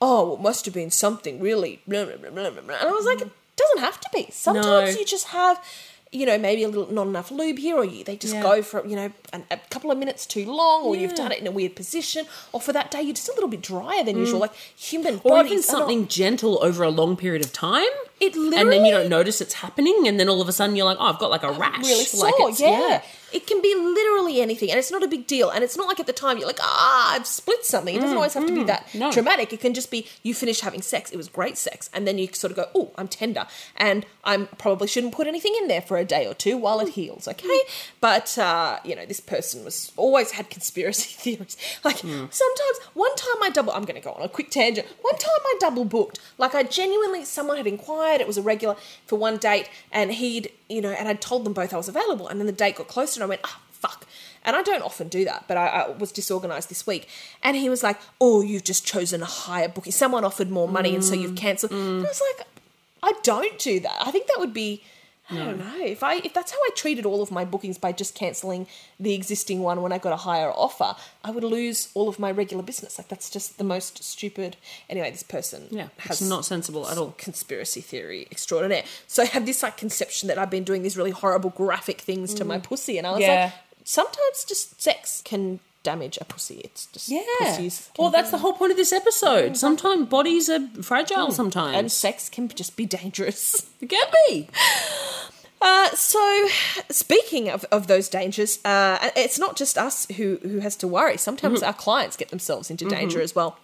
"Oh, 0.00 0.34
it 0.34 0.40
must 0.40 0.64
have 0.64 0.72
been 0.74 0.90
something 0.90 1.40
really," 1.40 1.80
and 1.86 1.94
I 1.96 2.90
was 2.90 3.04
like, 3.04 3.20
"It 3.20 3.30
doesn't 3.56 3.78
have 3.80 4.00
to 4.00 4.08
be. 4.12 4.28
Sometimes 4.30 4.94
No. 4.94 5.00
you 5.00 5.04
just 5.06 5.26
have." 5.28 5.62
You 6.14 6.26
know, 6.26 6.38
maybe 6.38 6.62
a 6.62 6.68
little 6.68 6.86
not 6.92 7.08
enough 7.08 7.30
lube 7.32 7.58
here, 7.58 7.76
or 7.76 7.84
you, 7.84 8.04
they 8.04 8.16
just 8.16 8.34
Yeah. 8.34 8.42
go 8.42 8.62
for 8.62 8.86
you 8.86 8.94
know 8.96 9.10
an, 9.32 9.44
a 9.50 9.56
couple 9.68 9.90
of 9.90 9.98
minutes 9.98 10.26
too 10.26 10.44
long, 10.50 10.84
or 10.84 10.94
you've 10.94 11.14
done 11.16 11.32
it 11.32 11.40
in 11.40 11.46
a 11.46 11.50
weird 11.50 11.74
position, 11.74 12.26
or 12.52 12.60
for 12.60 12.72
that 12.72 12.90
day 12.92 13.02
you're 13.02 13.14
just 13.14 13.28
a 13.28 13.32
little 13.34 13.48
bit 13.48 13.60
drier 13.62 14.04
than 14.04 14.16
usual. 14.16 14.38
Like 14.38 14.54
human 14.76 15.18
Mm. 15.18 15.24
Or 15.24 15.30
bodies 15.30 15.50
even 15.52 15.58
are 15.64 15.72
not- 15.72 15.78
something 15.80 16.06
gentle 16.08 16.58
over 16.62 16.82
a 16.84 16.90
long 16.90 17.16
period 17.16 17.44
of 17.44 17.52
time. 17.52 17.88
It 18.20 18.36
literally, 18.36 18.56
and 18.60 18.72
then 18.72 18.84
you 18.84 18.92
don't 18.92 19.08
notice 19.08 19.40
it's 19.40 19.54
happening, 19.54 20.06
and 20.06 20.18
then 20.20 20.28
all 20.28 20.40
of 20.40 20.48
a 20.48 20.52
sudden 20.52 20.76
you're 20.76 20.86
like, 20.86 20.98
"Oh, 21.00 21.06
I've 21.06 21.18
got 21.18 21.30
like 21.30 21.42
a 21.42 21.50
rash." 21.52 21.84
really 21.84 22.04
sore. 22.04 22.24
like 22.26 22.34
it's, 22.38 22.60
yeah. 22.60 23.02
It 23.32 23.46
can 23.46 23.60
be 23.60 23.74
literally 23.74 24.40
anything, 24.40 24.70
and 24.70 24.78
it's 24.78 24.90
not 24.90 25.02
a 25.02 25.08
big 25.08 25.26
deal. 25.26 25.50
And 25.50 25.64
it's 25.64 25.76
not 25.76 25.88
like 25.88 25.98
at 26.00 26.06
the 26.06 26.12
time 26.12 26.38
you're 26.38 26.46
like, 26.46 26.60
ah, 26.60 27.14
I've 27.14 27.26
split 27.26 27.64
something. 27.64 27.94
It 27.94 28.00
doesn't 28.00 28.16
always 28.16 28.34
have 28.34 28.46
to 28.46 28.54
be 28.54 28.64
that 28.64 28.86
Mm, 28.88 28.98
no. 29.00 29.12
dramatic. 29.12 29.52
It 29.52 29.60
can 29.60 29.74
just 29.74 29.90
be 29.90 30.06
you 30.22 30.34
finish 30.34 30.60
having 30.60 30.82
sex. 30.82 31.10
It 31.10 31.16
was 31.16 31.28
great 31.28 31.56
sex, 31.58 31.90
and 31.92 32.06
then 32.06 32.18
you 32.18 32.28
sort 32.32 32.50
of 32.50 32.56
go, 32.56 32.66
oh, 32.74 32.92
I'm 32.96 33.08
tender, 33.08 33.46
and 33.76 34.06
I 34.22 34.36
probably 34.58 34.86
shouldn't 34.88 35.14
put 35.14 35.26
anything 35.26 35.54
in 35.60 35.68
there 35.68 35.82
for 35.82 35.96
a 35.96 36.04
day 36.04 36.26
or 36.26 36.34
two 36.34 36.56
while 36.56 36.80
it 36.80 36.90
heals. 36.90 37.26
Okay, 37.28 37.60
but 38.00 38.36
uh, 38.38 38.78
you 38.84 38.94
know, 38.94 39.06
this 39.06 39.20
person 39.20 39.64
was 39.64 39.92
always 39.96 40.32
had 40.32 40.50
conspiracy 40.50 41.14
theories. 41.36 41.56
Like 41.84 41.96
sometimes, 41.98 42.78
one 42.94 43.14
time 43.16 43.42
I 43.42 43.50
double. 43.50 43.72
I'm 43.72 43.84
going 43.84 44.00
to 44.00 44.04
go 44.04 44.12
on 44.12 44.22
a 44.22 44.28
quick 44.28 44.50
tangent. 44.50 44.86
One 45.02 45.16
time 45.16 45.40
I 45.44 45.54
double 45.60 45.84
booked. 45.84 46.20
Like 46.38 46.54
I 46.54 46.62
genuinely, 46.62 47.24
someone 47.24 47.56
had 47.56 47.66
inquired. 47.66 48.20
It 48.20 48.26
was 48.26 48.38
a 48.38 48.42
regular 48.42 48.76
for 49.06 49.16
one 49.18 49.36
date, 49.38 49.68
and 49.92 50.12
he'd 50.12 50.50
you 50.68 50.80
know, 50.80 50.90
and 50.90 51.08
I 51.08 51.14
told 51.14 51.44
them 51.44 51.52
both 51.52 51.72
I 51.74 51.76
was 51.76 51.88
available, 51.88 52.28
and 52.28 52.40
then 52.40 52.46
the 52.46 52.52
date 52.52 52.76
got 52.76 52.88
closer, 52.88 53.18
and 53.18 53.24
I 53.24 53.26
went, 53.26 53.42
ah, 53.44 53.60
fuck. 53.70 54.06
And 54.44 54.54
I 54.56 54.62
don't 54.62 54.82
often 54.82 55.08
do 55.08 55.24
that, 55.24 55.44
but 55.48 55.56
I, 55.56 55.66
I 55.66 55.88
was 55.90 56.12
disorganized 56.12 56.68
this 56.68 56.86
week. 56.86 57.08
And 57.42 57.56
he 57.56 57.68
was 57.70 57.82
like, 57.82 57.98
oh, 58.20 58.42
you've 58.42 58.64
just 58.64 58.86
chosen 58.86 59.22
a 59.22 59.26
higher 59.26 59.68
booking. 59.68 59.92
Someone 59.92 60.24
offered 60.24 60.50
more 60.50 60.68
money, 60.68 60.94
and 60.94 61.04
so 61.04 61.14
you've 61.14 61.36
cancelled. 61.36 61.72
And 61.72 62.04
I 62.04 62.08
was 62.08 62.22
like, 62.36 62.46
I 63.02 63.12
don't 63.22 63.58
do 63.58 63.80
that. 63.80 63.96
I 64.00 64.10
think 64.10 64.26
that 64.28 64.38
would 64.38 64.54
be. 64.54 64.82
I 65.30 65.36
don't 65.36 65.58
know 65.58 65.78
if 65.84 66.02
I 66.02 66.16
if 66.16 66.34
that's 66.34 66.52
how 66.52 66.58
I 66.58 66.70
treated 66.76 67.06
all 67.06 67.22
of 67.22 67.30
my 67.30 67.44
bookings 67.46 67.78
by 67.78 67.92
just 67.92 68.14
cancelling 68.14 68.66
the 69.00 69.14
existing 69.14 69.60
one 69.60 69.80
when 69.80 69.90
I 69.90 69.98
got 69.98 70.12
a 70.12 70.16
higher 70.16 70.50
offer, 70.50 70.96
I 71.24 71.30
would 71.30 71.44
lose 71.44 71.88
all 71.94 72.08
of 72.10 72.18
my 72.18 72.30
regular 72.30 72.62
business. 72.62 72.98
Like 72.98 73.08
that's 73.08 73.30
just 73.30 73.56
the 73.56 73.64
most 73.64 74.04
stupid. 74.04 74.56
Anyway, 74.90 75.10
this 75.10 75.22
person 75.22 75.68
Yeah, 75.70 75.88
has 75.98 76.20
it's 76.20 76.28
not 76.28 76.44
sensible 76.44 76.86
at 76.88 76.98
all. 76.98 77.14
conspiracy 77.16 77.80
theory 77.80 78.26
extraordinaire. 78.30 78.84
So 79.06 79.22
I 79.22 79.26
have 79.26 79.46
this 79.46 79.62
like 79.62 79.78
conception 79.78 80.26
that 80.28 80.38
I've 80.38 80.50
been 80.50 80.64
doing 80.64 80.82
these 80.82 80.96
really 80.96 81.10
horrible 81.12 81.50
graphic 81.50 82.02
things 82.02 82.34
to 82.34 82.44
my 82.44 82.58
pussy, 82.58 82.98
and 82.98 83.06
I 83.06 83.12
was 83.12 83.20
Mm. 83.20 83.26
Yeah. 83.26 83.44
like, 83.44 83.52
sometimes 83.84 84.44
just 84.46 84.82
sex 84.82 85.22
can 85.24 85.60
damage 85.84 86.18
a 86.20 86.24
pussy. 86.24 86.60
It's 86.64 86.86
just 86.86 87.08
Yeah. 87.08 87.20
pussies. 87.38 87.88
Well, 87.96 88.10
that's 88.10 88.30
the 88.32 88.38
whole 88.38 88.54
point 88.54 88.72
of 88.72 88.76
this 88.76 88.92
episode. 88.92 89.56
Sometimes 89.56 90.08
bodies 90.08 90.50
are 90.50 90.66
fragile. 90.82 91.26
and 91.26 91.32
Sometimes 91.34 91.92
sex 91.92 92.28
can 92.28 92.48
just 92.48 92.74
be 92.76 92.86
dangerous. 92.86 93.66
it 93.80 93.88
can 93.88 94.06
be. 94.28 94.48
Uh, 95.62 95.88
so, 95.94 96.46
speaking 96.90 97.48
of, 97.48 97.64
of 97.72 97.86
those 97.86 98.08
dangers, 98.08 98.58
uh, 98.66 99.10
it's 99.16 99.38
not 99.38 99.56
just 99.56 99.78
us 99.78 100.06
who, 100.16 100.38
who 100.42 100.58
has 100.58 100.76
to 100.76 100.88
worry. 100.88 101.16
Sometimes 101.16 101.60
Mm-hmm. 101.60 101.66
our 101.66 101.72
clients 101.72 102.16
get 102.16 102.28
themselves 102.28 102.70
into 102.70 102.84
danger 102.86 103.20
as 103.20 103.34
well. 103.34 103.56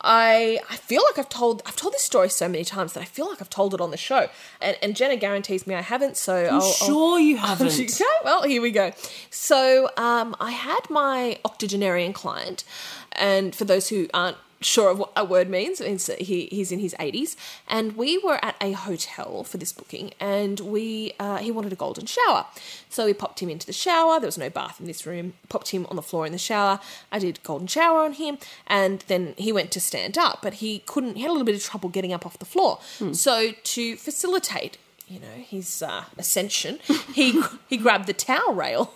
I 0.00 0.58
I 0.70 0.76
feel 0.76 1.02
like 1.04 1.18
I've 1.18 1.28
told 1.28 1.62
I've 1.66 1.76
told 1.76 1.92
this 1.94 2.02
story 2.04 2.28
so 2.28 2.48
many 2.48 2.64
times 2.64 2.92
that 2.92 3.00
I 3.00 3.04
feel 3.04 3.28
like 3.28 3.40
I've 3.40 3.50
told 3.50 3.74
it 3.74 3.80
on 3.80 3.90
the 3.90 3.96
show, 3.96 4.28
and, 4.60 4.76
and 4.82 4.94
Jenna 4.94 5.16
guarantees 5.16 5.66
me 5.66 5.74
I 5.74 5.80
haven't. 5.80 6.16
So 6.16 6.34
I'll, 6.34 6.54
I'll- 6.62 6.72
sure 6.72 7.18
you 7.18 7.36
haven't. 7.48 7.72
Okay, 7.78 8.04
well, 8.24 8.42
here 8.44 8.62
we 8.62 8.70
go. 8.70 8.92
So, 9.30 9.90
um, 9.96 10.36
I 10.40 10.52
had 10.52 10.88
my 10.90 11.38
octogenarian 11.44 12.12
client, 12.12 12.64
and 13.12 13.54
for 13.54 13.64
those 13.64 13.88
who 13.88 14.08
aren't 14.14 14.36
sure 14.60 14.90
of 14.90 14.98
what 14.98 15.12
a 15.16 15.24
word 15.24 15.48
means, 15.48 15.80
it's, 15.80 16.06
he, 16.18 16.46
he's 16.46 16.72
in 16.72 16.78
his 16.78 16.94
80s, 16.98 17.36
and 17.68 17.96
we 17.96 18.18
were 18.18 18.42
at 18.44 18.56
a 18.60 18.72
hotel 18.72 19.44
for 19.44 19.56
this 19.56 19.72
booking, 19.72 20.12
and 20.18 20.60
we 20.60 21.12
uh, 21.18 21.38
he 21.38 21.50
wanted 21.50 21.72
a 21.72 21.76
golden 21.76 22.06
shower. 22.06 22.46
So 22.88 23.06
we 23.06 23.14
popped 23.14 23.40
him 23.40 23.48
into 23.48 23.66
the 23.66 23.72
shower. 23.72 24.18
There 24.18 24.26
was 24.26 24.38
no 24.38 24.50
bath 24.50 24.80
in 24.80 24.86
this 24.86 25.06
room. 25.06 25.34
Popped 25.48 25.70
him 25.70 25.86
on 25.90 25.96
the 25.96 26.02
floor 26.02 26.26
in 26.26 26.32
the 26.32 26.38
shower. 26.38 26.80
I 27.12 27.18
did 27.18 27.42
golden 27.42 27.66
shower 27.66 28.00
on 28.00 28.14
him, 28.14 28.38
and 28.66 29.04
then 29.08 29.34
he 29.36 29.52
went 29.52 29.70
to 29.72 29.80
stand 29.80 30.18
up, 30.18 30.40
but 30.42 30.54
he 30.54 30.80
couldn't. 30.80 31.16
He 31.16 31.22
had 31.22 31.30
a 31.30 31.32
little 31.32 31.46
bit 31.46 31.54
of 31.54 31.62
trouble 31.62 31.88
getting 31.88 32.12
up 32.12 32.26
off 32.26 32.38
the 32.38 32.44
floor. 32.44 32.80
So 33.14 33.52
to 33.52 33.96
facilitate 33.96 34.78
you 35.06 35.20
know 35.20 35.26
his 35.26 35.82
uh, 35.82 36.04
ascension, 36.16 36.78
he 37.14 37.42
he 37.68 37.76
grabbed 37.76 38.06
the 38.06 38.12
towel 38.12 38.54
rail, 38.54 38.94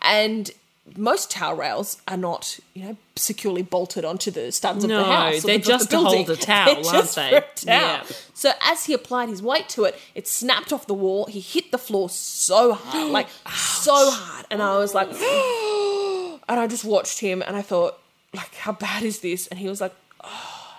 and 0.00 0.50
most 0.96 1.30
towel 1.30 1.54
rails 1.56 2.02
are 2.08 2.16
not 2.16 2.58
you 2.74 2.82
know 2.84 2.96
securely 3.16 3.62
bolted 3.62 4.04
onto 4.04 4.30
the 4.30 4.50
studs 4.50 4.82
of 4.84 4.90
No, 4.90 4.98
the 4.98 5.04
house. 5.04 5.42
they're 5.42 5.58
the- 5.58 5.64
just 5.64 5.90
the 5.90 5.96
to 5.98 6.02
hold 6.02 6.28
a 6.30 6.36
towel, 6.36 6.82
They're 6.82 6.94
aren't 6.94 7.10
they? 7.14 7.30
towel. 7.30 7.44
Yeah. 7.66 8.02
So 8.34 8.50
as 8.62 8.84
he 8.86 8.92
applied 8.92 9.28
his 9.28 9.42
weight 9.42 9.68
to 9.70 9.84
it, 9.84 9.98
it 10.14 10.26
snapped 10.26 10.72
off 10.72 10.86
the 10.86 10.94
wall. 10.94 11.26
He 11.26 11.40
hit 11.40 11.70
the 11.70 11.78
floor 11.78 12.10
so 12.10 12.72
hard, 12.74 13.10
like 13.12 13.28
so 13.54 13.92
hard, 14.10 14.46
and 14.50 14.60
I 14.62 14.76
was 14.78 14.92
like, 14.94 15.08
and 16.48 16.60
I 16.60 16.66
just 16.68 16.84
watched 16.84 17.20
him, 17.20 17.42
and 17.46 17.56
I 17.56 17.62
thought, 17.62 17.98
like, 18.34 18.54
how 18.56 18.72
bad 18.72 19.02
is 19.04 19.20
this? 19.20 19.46
And 19.48 19.58
he 19.60 19.68
was 19.68 19.80
like, 19.80 19.94
oh. 20.24 20.74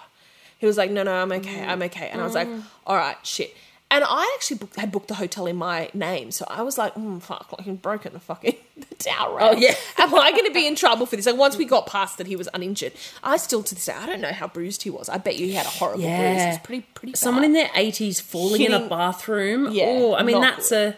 he 0.59 0.65
was 0.65 0.77
like, 0.77 0.91
no, 0.91 1.03
no, 1.03 1.13
I'm 1.13 1.31
okay, 1.33 1.63
I'm 1.65 1.81
okay. 1.83 2.09
And 2.09 2.19
I 2.21 2.25
was 2.25 2.33
like, 2.35 2.47
Mm. 2.47 2.63
all 2.85 2.95
right, 2.97 3.17
shit. 3.23 3.55
And 3.93 4.03
I 4.03 4.31
actually 4.33 4.57
booked, 4.57 4.75
had 4.75 4.91
booked 4.91 5.07
the 5.07 5.13
hotel 5.13 5.45
in 5.45 5.55
my 5.55 5.87
name, 5.93 6.31
so 6.31 6.45
I 6.49 6.63
was 6.63 6.79
like, 6.79 6.95
mm, 6.95 7.21
fuck, 7.21 7.53
like 7.55 7.67
I've 7.67 7.79
broken 7.79 8.13
the 8.13 8.19
fucking 8.19 8.55
the 8.77 8.95
towel 8.95 9.35
rail. 9.35 9.51
Oh, 9.51 9.55
yeah. 9.55 9.75
Am 9.99 10.15
I 10.15 10.31
going 10.31 10.45
to 10.45 10.51
be 10.51 10.65
in 10.65 10.75
trouble 10.75 11.05
for 11.05 11.15
this? 11.15 11.27
Like 11.27 11.37
once 11.37 11.57
we 11.57 11.65
got 11.65 11.85
past 11.85 12.17
that 12.17 12.25
he 12.25 12.35
was 12.35 12.49
uninjured, 12.55 12.93
I 13.23 13.37
still 13.37 13.61
to 13.61 13.75
this 13.75 13.85
day 13.85 13.93
I 13.93 14.07
don't 14.07 14.19
know 14.19 14.31
how 14.31 14.47
bruised 14.47 14.81
he 14.81 14.89
was. 14.89 15.09
I 15.09 15.19
bet 15.19 15.35
you 15.35 15.45
he 15.45 15.53
had 15.53 15.67
a 15.67 15.69
horrible 15.69 16.01
bruise. 16.01 16.09
It 16.09 16.47
was 16.47 16.57
pretty 16.63 16.87
pretty. 16.95 17.13
Someone 17.13 17.43
in 17.43 17.53
their 17.53 17.69
eighties 17.75 18.19
falling 18.19 18.63
in 18.63 18.73
a 18.73 18.89
bathroom. 18.89 19.71
Yeah, 19.71 19.85
oh, 19.85 20.15
I 20.15 20.23
mean 20.23 20.41
that's 20.41 20.71
a 20.71 20.97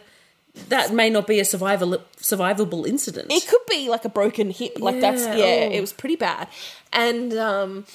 that 0.69 0.93
may 0.93 1.09
not 1.09 1.27
be 1.27 1.41
a 1.41 1.45
survival 1.45 1.97
survivable 2.15 2.87
incident. 2.87 3.29
It 3.29 3.45
could 3.45 3.65
be 3.69 3.89
like 3.89 4.05
a 4.05 4.09
broken 4.09 4.51
hip. 4.51 4.79
Like 4.79 5.01
that's 5.01 5.25
Yeah, 5.25 5.35
yeah, 5.35 5.43
oh. 5.43 5.71
it 5.73 5.81
was 5.81 5.91
pretty 5.91 6.15
bad. 6.15 6.47
And 6.93 7.33
um 7.33 7.85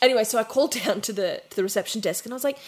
anyway, 0.00 0.22
so 0.22 0.38
I 0.38 0.44
called 0.44 0.72
down 0.84 1.00
to 1.00 1.12
the 1.12 1.42
to 1.50 1.56
the 1.56 1.64
reception 1.64 2.00
desk 2.00 2.24
and 2.24 2.32
I 2.32 2.36
was 2.36 2.44
like, 2.44 2.58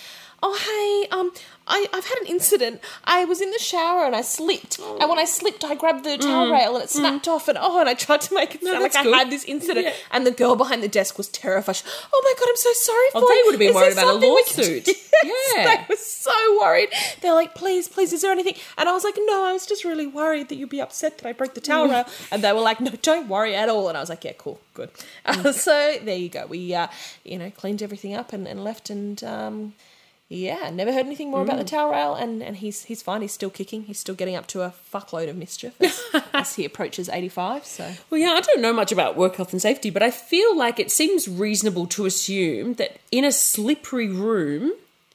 "Oh 0.45 0.55
hey, 0.69 1.09
um 1.17 1.33
I, 1.67 1.87
I've 1.95 2.05
had 2.05 2.19
an 2.19 2.27
incident. 2.27 2.83
I 3.05 3.25
was 3.25 3.41
in 3.41 3.51
the 3.51 3.59
shower 3.59 4.05
and 4.05 4.15
I 4.15 4.21
slipped. 4.21 4.79
And 4.79 5.09
when 5.09 5.19
I 5.19 5.25
slipped, 5.25 5.65
I 5.65 5.75
grabbed 5.75 6.05
the 6.05 6.19
towel 6.19 6.53
rail 6.53 6.75
and 6.75 6.85
it 6.85 6.91
snapped 6.91 7.27
off. 7.27 7.49
And 7.49 7.57
oh, 7.59 7.81
and 7.81 7.89
I 7.89 7.95
tried 7.95 8.21
to 8.29 8.35
make 8.35 8.55
it 8.55 8.63
sound 8.63 8.83
like 8.83 8.93
that's 8.93 9.07
I 9.07 9.17
had 9.17 9.31
this 9.31 9.45
incident. 9.45 9.87
Yeah. 9.87 9.95
And 10.13 10.27
the 10.27 10.31
girl 10.31 10.57
behind 10.57 10.83
the 10.83 10.89
desk 10.89 11.17
was 11.17 11.29
terrified. 11.29 11.77
She, 11.77 11.85
oh 12.13 12.21
my 12.23 12.35
god, 12.39 12.51
I'm 12.51 12.57
so 12.57 12.73
sorry 12.75 13.07
for 13.13 13.19
Oh, 13.25 13.29
they 13.31 13.35
you. 13.37 13.43
would 13.47 13.53
have 13.55 13.59
been 13.61 13.69
Is 13.69 13.75
there 13.77 13.83
worried 13.83 13.93
about 13.95 14.05
a 14.05 14.09
something 14.09 14.35
we 14.35 14.45
can 14.45 14.57
lawsuit. 14.59 14.85
do?" 14.85 14.93
Yes, 15.25 15.53
Yeah. 15.57 15.65
they 15.65 15.87
were 15.89 15.97
so 15.97 16.59
worried. 16.61 16.89
They're 17.23 17.33
like, 17.33 17.55
please, 17.55 17.89
please, 17.89 18.13
is 18.13 18.21
there 18.21 18.31
anything? 18.33 18.57
And 18.77 18.87
I 18.87 18.93
was 18.93 19.05
like, 19.05 19.15
no, 19.17 19.45
I 19.47 19.55
was 19.55 19.65
just 19.65 19.85
really 19.85 20.07
worried 20.07 20.51
that 20.51 20.57
you'd 20.57 20.69
be 20.69 20.83
upset 20.83 21.17
that 21.17 21.27
I 21.27 21.33
broke 21.33 21.55
the 21.55 21.63
towel 21.63 21.89
rail. 21.89 22.05
And 22.31 22.45
they 22.45 22.53
were 22.53 22.61
like, 22.61 22.79
no, 22.83 22.91
don't 23.01 23.27
worry 23.27 23.55
at 23.55 23.71
all. 23.71 23.89
And 23.89 23.97
I 23.97 24.01
was 24.01 24.11
like, 24.11 24.23
yeah, 24.25 24.33
cool, 24.37 24.61
good. 24.75 24.91
Uh, 25.25 25.53
so 25.67 25.97
there 26.03 26.19
you 26.19 26.29
go. 26.29 26.45
We, 26.47 26.75
uh, 26.75 26.89
you 27.25 27.39
know, 27.39 27.51
cleaned 27.51 27.83
everything 27.83 28.13
up 28.15 28.35
and, 28.35 28.47
and 28.47 28.63
left. 28.63 28.91
And 28.91 29.25
um, 29.25 29.73
yeah, 30.29 30.71
never 30.71 30.93
heard 30.93 31.07
anything 31.07 31.31
more 31.31 31.43
about 31.43 31.59
the 31.59 31.65
towel 31.65 31.91
rail. 31.91 32.15
And, 32.15 32.43
and 32.43 32.57
he's 32.57 32.85
he's 32.85 33.03
fine. 33.03 33.23
He's 33.23 33.33
still 33.33 33.51
kicking. 33.51 33.83
He's 33.85 33.99
still 33.99 34.15
getting 34.15 34.35
up 34.37 34.47
to 34.49 34.63
a 34.63 34.73
fuckload 34.93 35.29
of 35.29 35.37
mischief 35.37 35.75
as, 35.81 36.01
as 36.33 36.55
he 36.57 36.65
approaches 36.65 37.09
85. 37.09 37.65
So 37.65 37.93
Well, 38.11 38.21
yeah, 38.21 38.31
I 38.31 38.41
don't 38.41 38.61
know 38.61 38.73
much 38.73 38.91
about 38.91 39.17
work 39.17 39.37
health 39.37 39.53
and 39.53 39.61
safety, 39.61 39.91
but 39.91 40.03
I 40.03 40.11
feel 40.11 40.57
like 40.57 40.81
it 40.81 40.91
seems 40.91 41.29
reasonable 41.29 41.87
to 41.89 42.07
assume 42.07 42.75
that 42.75 42.97
in 43.11 43.25
a 43.25 43.33
slippery 43.33 44.09
room, 44.09 44.73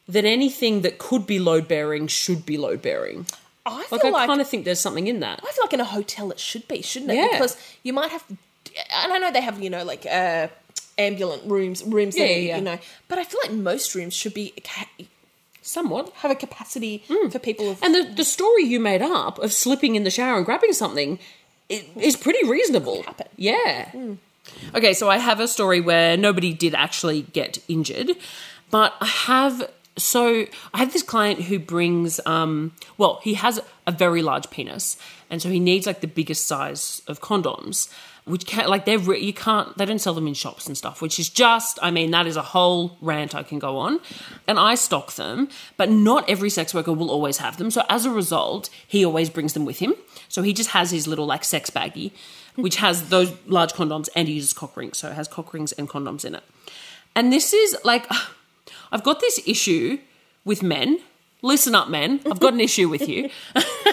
that 0.08 0.26
anything 0.26 0.82
that 0.82 0.98
could 0.98 1.26
be 1.28 1.40
load 1.40 1.68
bearing 1.68 2.08
should 2.08 2.46
be 2.46 2.58
load 2.58 2.82
bearing. 2.82 3.26
I 3.66 3.84
feel 3.84 3.98
Like, 3.98 4.06
I 4.06 4.10
like 4.10 4.28
kind 4.28 4.42
of 4.42 4.48
think 4.48 4.66
there's 4.66 4.80
something 4.80 5.08
in 5.08 5.20
that. 5.20 5.42
I 5.44 5.52
feel 5.52 5.64
like 5.64 5.74
in 5.74 5.80
a 5.80 5.86
hotel 5.86 6.32
it 6.32 6.40
should 6.40 6.68
be, 6.68 6.82
shouldn't 6.82 7.12
it? 7.12 7.16
Yeah. 7.16 7.28
Because 7.34 7.58
you 7.84 7.94
might 7.94 8.10
have, 8.10 8.24
and 8.30 9.14
I 9.14 9.18
know 9.20 9.32
they 9.32 9.42
have, 9.42 9.62
you 9.62 9.70
know, 9.70 9.84
like 9.84 10.06
uh, 10.06 10.48
ambulant 11.00 11.44
rooms, 11.46 11.84
rooms 11.84 12.16
Yeah, 12.18 12.26
that, 12.28 12.32
yeah, 12.34 12.38
yeah. 12.40 12.56
you 12.58 12.64
know, 12.64 12.78
but 13.08 13.18
I 13.18 13.24
feel 13.24 13.40
like 13.44 13.54
most 13.54 13.96
rooms 13.96 14.14
should 14.16 14.34
be 14.36 14.54
ca- 14.64 14.88
Somewhat. 15.62 16.12
have 16.18 16.32
a 16.32 16.36
capacity 16.36 17.04
Mm. 17.10 17.32
for 17.32 17.40
people. 17.40 17.72
Of, 17.72 17.82
And 17.84 17.94
the, 17.96 18.04
the 18.16 18.24
story 18.24 18.64
you 18.64 18.80
made 18.80 19.02
up 19.02 19.40
of 19.40 19.52
slipping 19.54 19.96
in 19.96 20.04
the 20.04 20.12
shower 20.12 20.38
and 20.38 20.46
grabbing 20.46 20.74
something 20.74 21.20
is 21.70 22.16
pretty 22.16 22.48
reasonable. 22.48 23.04
happen. 23.04 23.28
Yeah. 23.38 23.92
Okay, 24.74 24.94
so 24.94 25.10
I 25.10 25.18
have 25.18 25.40
a 25.40 25.48
story 25.48 25.80
where 25.80 26.18
nobody 26.18 26.54
did 26.54 26.74
actually 26.74 27.22
get 27.34 27.60
injured, 27.68 28.12
but 28.72 28.94
I 29.00 29.06
have. 29.06 29.70
So 29.96 30.46
I 30.74 30.78
have 30.80 30.94
this 30.94 31.04
client 31.04 31.42
who 31.42 31.60
brings, 31.60 32.20
um, 32.26 32.72
well, 32.98 33.20
he 33.22 33.34
has 33.34 33.60
a 33.86 33.92
very 33.92 34.22
large 34.24 34.50
penis, 34.50 34.96
and 35.30 35.42
so 35.42 35.50
he 35.50 35.60
needs 35.60 35.86
like 35.86 36.00
the 36.00 36.08
biggest 36.08 36.48
size 36.48 37.02
of 37.06 37.20
condoms. 37.22 37.90
Which 38.30 38.46
can 38.46 38.70
like 38.70 38.86
they're 38.86 39.00
you 39.16 39.34
can't 39.34 39.76
they 39.76 39.86
don't 39.86 39.98
sell 39.98 40.14
them 40.14 40.28
in 40.28 40.36
shops 40.36 40.68
and 40.68 40.78
stuff, 40.78 41.02
which 41.02 41.20
is 41.20 41.30
just 41.30 41.80
I 41.82 41.90
mean 41.90 42.12
that 42.12 42.28
is 42.28 42.36
a 42.38 42.44
whole 42.44 42.96
rant 43.02 43.34
I 43.34 43.42
can 43.42 43.58
go 43.58 43.78
on, 43.78 44.00
and 44.48 44.60
I 44.60 44.76
stock 44.76 45.14
them, 45.14 45.50
but 45.78 45.90
not 45.90 46.30
every 46.30 46.52
sex 46.52 46.72
worker 46.72 46.94
will 46.94 47.10
always 47.10 47.38
have 47.38 47.58
them. 47.58 47.72
So 47.72 47.84
as 47.90 48.06
a 48.06 48.12
result, 48.12 48.70
he 48.88 49.04
always 49.04 49.32
brings 49.32 49.54
them 49.54 49.66
with 49.66 49.80
him. 49.80 49.96
So 50.28 50.44
he 50.44 50.54
just 50.54 50.70
has 50.70 50.92
his 50.92 51.08
little 51.08 51.26
like 51.26 51.44
sex 51.44 51.72
baggie, 51.72 52.12
which 52.56 52.76
has 52.76 53.10
those 53.10 53.34
large 53.48 53.74
condoms, 53.74 54.10
and 54.16 54.28
he 54.28 54.36
uses 54.36 54.54
cock 54.54 54.78
rings, 54.78 55.00
so 55.00 55.10
it 55.10 55.16
has 55.16 55.28
cock 55.28 55.52
rings 55.52 55.72
and 55.72 55.90
condoms 55.90 56.24
in 56.24 56.36
it. 56.36 56.44
And 57.16 57.34
this 57.34 57.52
is 57.52 57.76
like 57.84 58.06
I've 58.92 59.04
got 59.04 59.22
this 59.22 59.40
issue 59.48 59.98
with 60.46 60.62
men. 60.62 61.00
Listen 61.42 61.74
up, 61.74 61.90
men. 61.90 62.20
I've 62.30 62.40
got 62.40 62.54
an 62.54 62.60
issue 62.60 62.90
with 62.90 63.08
you. 63.08 63.30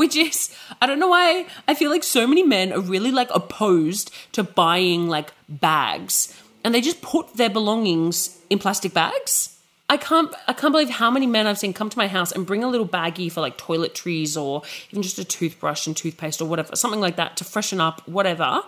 Which 0.00 0.16
is, 0.16 0.48
I 0.80 0.86
don't 0.86 0.98
know 0.98 1.08
why 1.08 1.44
I 1.68 1.74
feel 1.74 1.90
like 1.90 2.02
so 2.02 2.26
many 2.26 2.42
men 2.42 2.72
are 2.72 2.80
really 2.80 3.10
like 3.10 3.28
opposed 3.34 4.10
to 4.32 4.42
buying 4.42 5.08
like 5.08 5.34
bags 5.46 6.34
and 6.64 6.74
they 6.74 6.80
just 6.80 7.02
put 7.02 7.34
their 7.34 7.50
belongings 7.50 8.38
in 8.48 8.58
plastic 8.58 8.94
bags. 8.94 9.58
I 9.90 9.98
can't 9.98 10.34
I 10.48 10.54
can't 10.54 10.72
believe 10.72 10.88
how 10.88 11.10
many 11.10 11.26
men 11.26 11.46
I've 11.46 11.58
seen 11.58 11.74
come 11.74 11.90
to 11.90 11.98
my 11.98 12.08
house 12.08 12.32
and 12.32 12.46
bring 12.46 12.64
a 12.64 12.68
little 12.68 12.88
baggie 12.88 13.30
for 13.30 13.42
like 13.42 13.58
toiletries 13.58 14.40
or 14.40 14.62
even 14.90 15.02
just 15.02 15.18
a 15.18 15.24
toothbrush 15.24 15.86
and 15.86 15.94
toothpaste 15.94 16.40
or 16.40 16.46
whatever, 16.46 16.76
something 16.76 17.02
like 17.02 17.16
that 17.16 17.36
to 17.36 17.44
freshen 17.44 17.78
up, 17.78 18.00
whatever. 18.08 18.62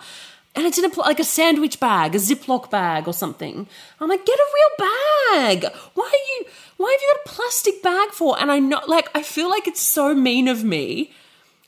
And 0.55 0.67
it's 0.67 0.77
in 0.77 0.85
a 0.85 1.01
like 1.01 1.19
a 1.19 1.25
sandwich 1.25 1.81
bag, 1.81 2.15
a 2.15 2.19
Ziploc 2.19 2.71
bag 2.71 3.09
or 3.09 3.15
something. 3.15 3.67
I'm 3.99 4.09
like, 4.11 4.27
get 4.27 4.39
a 4.39 4.53
real 4.55 4.89
bag. 4.91 5.65
Why 5.95 6.05
are 6.05 6.27
you? 6.35 6.47
Why 6.77 6.91
have 6.91 7.01
you 7.01 7.15
got 7.15 7.33
a 7.33 7.37
plastic 7.37 7.83
bag 7.83 8.11
for? 8.11 8.39
And 8.39 8.51
I 8.51 8.59
know, 8.59 8.81
like, 8.87 9.09
I 9.15 9.23
feel 9.23 9.49
like 9.49 9.67
it's 9.67 9.81
so 9.81 10.15
mean 10.15 10.49
of 10.49 10.63
me. 10.63 11.13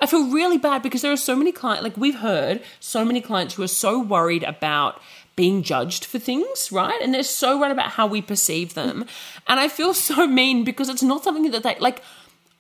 I 0.01 0.07
feel 0.07 0.31
really 0.31 0.59
bad 0.59 0.83
because 0.83 1.03
there 1.03 1.13
are 1.13 1.17
so 1.17 1.37
many 1.37 1.53
clients, 1.53 1.83
like 1.83 1.97
we've 1.97 2.19
heard, 2.19 2.63
so 2.81 3.05
many 3.05 3.21
clients 3.21 3.55
who 3.55 3.63
are 3.63 3.69
so 3.69 3.99
worried 4.01 4.43
about 4.43 5.01
being 5.37 5.63
judged 5.63 6.05
for 6.05 6.19
things, 6.19 6.71
right? 6.71 7.01
And 7.03 7.13
they're 7.13 7.23
so 7.23 7.59
worried 7.59 7.73
about 7.73 7.91
how 7.91 8.07
we 8.07 8.23
perceive 8.23 8.75
them. 8.75 9.05
And 9.47 9.61
I 9.61 9.69
feel 9.69 9.95
so 10.09 10.27
mean 10.27 10.65
because 10.65 10.89
it's 10.89 11.03
not 11.03 11.25
something 11.25 11.51
that 11.51 11.63
they 11.63 11.77
like. 11.79 12.03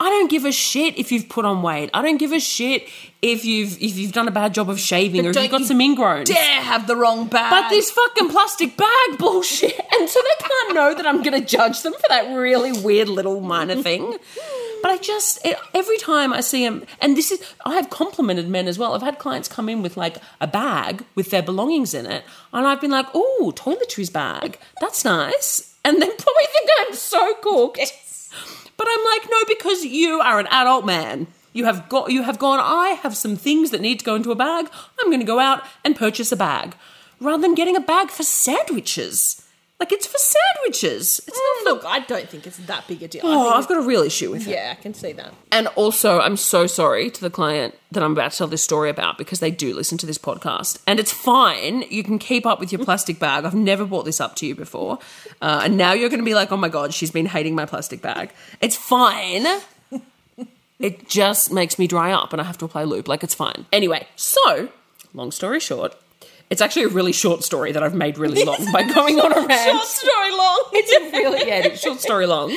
I 0.00 0.10
don't 0.10 0.28
give 0.28 0.44
a 0.44 0.50
shit 0.50 0.98
if 0.98 1.12
you've 1.12 1.28
put 1.28 1.44
on 1.44 1.62
weight. 1.62 1.88
I 1.94 2.02
don't 2.02 2.16
give 2.16 2.32
a 2.32 2.40
shit 2.40 2.88
if 3.22 3.44
you've 3.44 3.80
if 3.80 3.96
you've 3.96 4.10
done 4.12 4.26
a 4.26 4.32
bad 4.32 4.52
job 4.52 4.68
of 4.68 4.80
shaving 4.80 5.24
or 5.24 5.30
if 5.30 5.36
you've 5.36 5.50
got 5.52 5.60
you 5.60 5.66
some 5.66 5.78
ingrowns. 5.78 6.26
Dare 6.26 6.62
have 6.62 6.88
the 6.88 6.96
wrong 6.96 7.28
bag. 7.28 7.48
But 7.50 7.70
this 7.70 7.92
fucking 7.92 8.28
plastic 8.28 8.76
bag 8.76 8.88
bullshit. 9.18 9.78
And 9.92 10.08
so 10.08 10.20
they 10.20 10.46
can't 10.46 10.74
know 10.74 10.94
that 10.94 11.06
I'm 11.06 11.22
going 11.22 11.40
to 11.40 11.46
judge 11.46 11.82
them 11.82 11.92
for 11.92 12.08
that 12.08 12.36
really 12.36 12.72
weird 12.72 13.08
little 13.08 13.40
minor 13.40 13.76
thing. 13.80 14.18
But 14.84 14.90
I 14.90 14.96
just, 14.98 15.42
it, 15.46 15.56
every 15.72 15.96
time 15.96 16.34
I 16.34 16.42
see 16.42 16.62
them, 16.62 16.84
and 17.00 17.16
this 17.16 17.30
is, 17.30 17.42
I 17.64 17.76
have 17.76 17.88
complimented 17.88 18.50
men 18.50 18.68
as 18.68 18.78
well. 18.78 18.92
I've 18.92 19.00
had 19.00 19.18
clients 19.18 19.48
come 19.48 19.70
in 19.70 19.80
with 19.80 19.96
like 19.96 20.18
a 20.42 20.46
bag 20.46 21.06
with 21.14 21.30
their 21.30 21.42
belongings 21.42 21.94
in 21.94 22.04
it. 22.04 22.22
And 22.52 22.66
I've 22.66 22.82
been 22.82 22.90
like, 22.90 23.06
oh, 23.14 23.50
toiletries 23.56 24.12
bag. 24.12 24.58
That's 24.82 25.02
nice. 25.02 25.74
And 25.86 26.02
then 26.02 26.10
probably 26.18 26.44
think 26.52 26.68
I'm 26.80 26.94
so 26.94 27.32
cooked. 27.36 27.80
But 28.76 28.86
I'm 28.90 29.04
like, 29.06 29.22
no, 29.30 29.38
because 29.48 29.86
you 29.86 30.20
are 30.20 30.38
an 30.38 30.48
adult 30.48 30.84
man. 30.84 31.28
You 31.54 31.64
have 31.64 31.88
got 31.88 32.12
you 32.12 32.24
have 32.24 32.38
gone, 32.38 32.60
I 32.60 32.98
have 33.02 33.16
some 33.16 33.36
things 33.36 33.70
that 33.70 33.80
need 33.80 34.00
to 34.00 34.04
go 34.04 34.16
into 34.16 34.32
a 34.32 34.36
bag. 34.36 34.68
I'm 35.00 35.10
gonna 35.10 35.24
go 35.24 35.38
out 35.38 35.64
and 35.82 35.96
purchase 35.96 36.30
a 36.30 36.36
bag. 36.36 36.76
Rather 37.20 37.40
than 37.40 37.54
getting 37.54 37.76
a 37.76 37.80
bag 37.80 38.10
for 38.10 38.22
sandwiches. 38.22 39.43
Like 39.80 39.90
it's 39.92 40.06
for 40.06 40.18
sandwiches. 40.18 41.20
It's 41.26 41.36
not 41.38 41.62
for 41.62 41.70
Look, 41.70 41.84
I 41.84 42.00
don't 42.00 42.28
think 42.28 42.46
it's 42.46 42.58
that 42.58 42.86
big 42.86 43.02
a 43.02 43.08
deal. 43.08 43.22
Oh, 43.24 43.50
I've 43.50 43.66
got 43.66 43.76
a 43.76 43.86
real 43.86 44.02
issue 44.02 44.30
with 44.30 44.46
it. 44.46 44.50
yeah, 44.50 44.74
I 44.78 44.80
can 44.80 44.94
see 44.94 45.12
that. 45.12 45.34
And 45.50 45.66
also, 45.68 46.20
I'm 46.20 46.36
so 46.36 46.66
sorry 46.66 47.10
to 47.10 47.20
the 47.20 47.28
client 47.30 47.74
that 47.90 48.02
I'm 48.02 48.12
about 48.12 48.32
to 48.32 48.38
tell 48.38 48.46
this 48.46 48.62
story 48.62 48.88
about 48.88 49.18
because 49.18 49.40
they 49.40 49.50
do 49.50 49.74
listen 49.74 49.98
to 49.98 50.06
this 50.06 50.16
podcast. 50.18 50.80
And 50.86 51.00
it's 51.00 51.12
fine. 51.12 51.82
You 51.90 52.04
can 52.04 52.18
keep 52.18 52.46
up 52.46 52.60
with 52.60 52.70
your 52.72 52.84
plastic 52.84 53.18
bag. 53.18 53.44
I've 53.44 53.54
never 53.54 53.84
brought 53.84 54.04
this 54.04 54.20
up 54.20 54.36
to 54.36 54.46
you 54.46 54.54
before. 54.54 54.98
Uh, 55.42 55.62
and 55.64 55.76
now 55.76 55.92
you're 55.92 56.08
going 56.08 56.20
to 56.20 56.24
be 56.24 56.34
like, 56.34 56.52
oh 56.52 56.56
my 56.56 56.68
God, 56.68 56.94
she's 56.94 57.10
been 57.10 57.26
hating 57.26 57.54
my 57.54 57.66
plastic 57.66 58.00
bag. 58.00 58.32
It's 58.60 58.76
fine. 58.76 59.44
It 60.80 61.08
just 61.08 61.52
makes 61.52 61.78
me 61.78 61.86
dry 61.86 62.10
up 62.12 62.32
and 62.32 62.42
I 62.42 62.44
have 62.44 62.58
to 62.58 62.64
apply 62.64 62.82
lube. 62.84 63.08
Like, 63.08 63.22
it's 63.22 63.34
fine. 63.34 63.64
Anyway, 63.72 64.06
so, 64.16 64.68
long 65.14 65.30
story 65.30 65.60
short, 65.60 65.94
it's 66.50 66.60
actually 66.60 66.84
a 66.84 66.88
really 66.88 67.12
short 67.12 67.42
story 67.42 67.72
that 67.72 67.82
I've 67.82 67.94
made 67.94 68.18
really 68.18 68.44
long 68.44 68.70
by 68.72 68.82
going 68.94 69.20
on 69.20 69.32
a 69.32 69.46
rant 69.46 69.70
Short 69.70 69.84
story 69.84 70.30
long. 70.30 70.64
it's 70.72 70.92
a 70.92 71.10
really 71.16 71.48
yeah, 71.48 71.66
it's 71.66 71.80
short 71.80 72.00
story 72.00 72.26
long. 72.26 72.56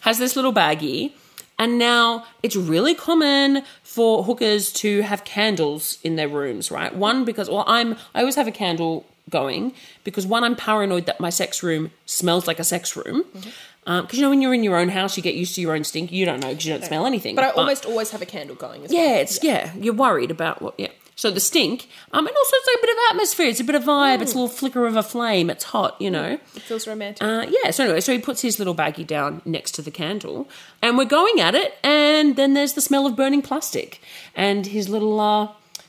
Has 0.00 0.18
this 0.18 0.34
little 0.34 0.52
baggie, 0.52 1.12
and 1.58 1.78
now 1.78 2.26
it's 2.42 2.56
really 2.56 2.94
common 2.94 3.62
for 3.82 4.24
hookers 4.24 4.72
to 4.72 5.02
have 5.02 5.24
candles 5.24 5.98
in 6.02 6.16
their 6.16 6.28
rooms, 6.28 6.70
right? 6.70 6.94
One 6.94 7.24
because 7.24 7.48
well, 7.48 7.64
I'm 7.66 7.94
I 8.14 8.20
always 8.20 8.34
have 8.34 8.48
a 8.48 8.52
candle 8.52 9.06
going 9.30 9.72
because 10.04 10.26
one 10.26 10.44
I'm 10.44 10.56
paranoid 10.56 11.06
that 11.06 11.20
my 11.20 11.30
sex 11.30 11.62
room 11.62 11.90
smells 12.06 12.46
like 12.46 12.58
a 12.58 12.64
sex 12.64 12.96
room. 12.96 13.24
Mm-hmm. 13.24 13.50
Um, 13.84 14.04
because 14.04 14.18
you 14.18 14.24
know 14.24 14.30
when 14.30 14.40
you're 14.40 14.54
in 14.54 14.62
your 14.62 14.76
own 14.76 14.90
house, 14.90 15.16
you 15.16 15.22
get 15.22 15.34
used 15.34 15.56
to 15.56 15.60
your 15.60 15.74
own 15.74 15.82
stink. 15.82 16.12
You 16.12 16.24
don't 16.24 16.40
know 16.40 16.48
because 16.48 16.64
you 16.66 16.72
don't 16.72 16.84
smell 16.84 17.04
anything. 17.04 17.34
But 17.34 17.44
I 17.44 17.50
almost 17.50 17.84
always 17.84 18.10
have 18.10 18.22
a 18.22 18.26
candle 18.26 18.54
going 18.54 18.84
as 18.84 18.92
well. 18.92 19.02
Yeah, 19.02 19.26
yeah. 19.42 19.72
You're 19.76 19.94
worried 19.94 20.30
about 20.30 20.62
what 20.62 20.74
yeah. 20.78 20.88
So 21.14 21.30
the 21.30 21.40
stink, 21.40 21.88
um, 22.12 22.26
and 22.26 22.36
also 22.36 22.56
it's 22.56 22.66
like 22.66 22.78
a 22.78 22.86
bit 22.86 22.90
of 22.90 23.02
atmosphere. 23.10 23.46
It's 23.46 23.60
a 23.60 23.64
bit 23.64 23.74
of 23.74 23.84
vibe. 23.84 24.22
It's 24.22 24.32
a 24.32 24.34
little 24.34 24.48
flicker 24.48 24.86
of 24.86 24.96
a 24.96 25.02
flame. 25.02 25.50
It's 25.50 25.64
hot, 25.64 26.00
you 26.00 26.10
know. 26.10 26.38
It 26.56 26.62
feels 26.62 26.86
romantic. 26.86 27.22
Uh, 27.22 27.46
yeah. 27.48 27.70
So 27.70 27.84
anyway, 27.84 28.00
so 28.00 28.12
he 28.12 28.18
puts 28.18 28.40
his 28.40 28.58
little 28.58 28.74
baggie 28.74 29.06
down 29.06 29.42
next 29.44 29.72
to 29.72 29.82
the 29.82 29.90
candle, 29.90 30.48
and 30.80 30.96
we're 30.96 31.04
going 31.04 31.38
at 31.38 31.54
it, 31.54 31.74
and 31.84 32.36
then 32.36 32.54
there's 32.54 32.72
the 32.72 32.80
smell 32.80 33.06
of 33.06 33.14
burning 33.14 33.42
plastic, 33.42 34.00
and 34.34 34.66
his 34.66 34.88
little, 34.88 35.20
uh, 35.20 35.48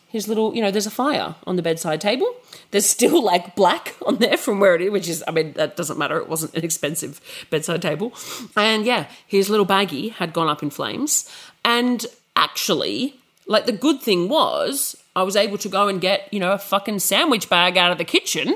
his 0.09 0.27
little, 0.27 0.53
you 0.53 0.62
know, 0.62 0.71
there's 0.71 0.86
a 0.86 0.91
fire 0.91 1.36
on 1.47 1.55
the 1.55 1.62
bedside 1.62 2.01
table. 2.01 2.31
There's 2.71 2.86
still 2.86 3.23
like 3.31 3.55
black 3.55 3.95
on 4.05 4.17
there 4.17 4.38
from 4.38 4.59
where 4.59 4.75
it 4.75 4.81
is, 4.81 4.91
which 4.91 5.07
is, 5.07 5.23
I 5.25 5.31
mean, 5.31 5.53
that 5.53 5.77
doesn't 5.77 5.97
matter. 5.97 6.17
It 6.17 6.27
wasn't 6.27 6.53
an 6.53 6.65
expensive 6.65 7.21
bedside 7.49 7.81
table, 7.81 8.13
and 8.57 8.86
yeah, 8.86 9.07
his 9.25 9.49
little 9.49 9.65
baggie 9.65 10.12
had 10.12 10.33
gone 10.33 10.49
up 10.49 10.62
in 10.62 10.69
flames, 10.69 11.31
and 11.63 12.05
actually, 12.36 13.21
like 13.47 13.65
the 13.65 13.71
good 13.71 14.01
thing 14.01 14.27
was, 14.27 14.97
I 15.15 15.23
was 15.23 15.36
able 15.36 15.58
to 15.60 15.69
go 15.69 15.88
and 15.88 16.02
get, 16.02 16.32
you 16.34 16.39
know, 16.39 16.54
a 16.54 16.58
fucking 16.58 16.99
sandwich 16.99 17.49
bag 17.49 17.78
out 17.78 17.91
of 17.91 17.97
the 17.97 18.06
kitchen 18.06 18.56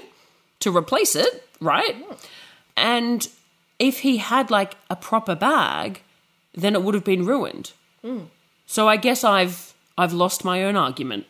to 0.60 0.76
replace 0.76 1.16
it, 1.16 1.48
right? 1.62 1.96
And 2.76 3.28
if 3.80 4.00
he 4.00 4.18
had 4.18 4.50
like 4.50 4.76
a 4.90 4.96
proper 4.96 5.36
bag, 5.36 6.02
then 6.54 6.74
it 6.74 6.84
would 6.84 6.96
have 6.96 7.04
been 7.04 7.26
ruined. 7.26 7.74
Hmm. 8.02 8.22
So 8.66 8.88
I 8.88 8.98
guess 8.98 9.24
I've 9.24 9.74
I've 9.98 10.14
lost 10.14 10.44
my 10.44 10.64
own 10.64 10.76
argument, 10.76 11.26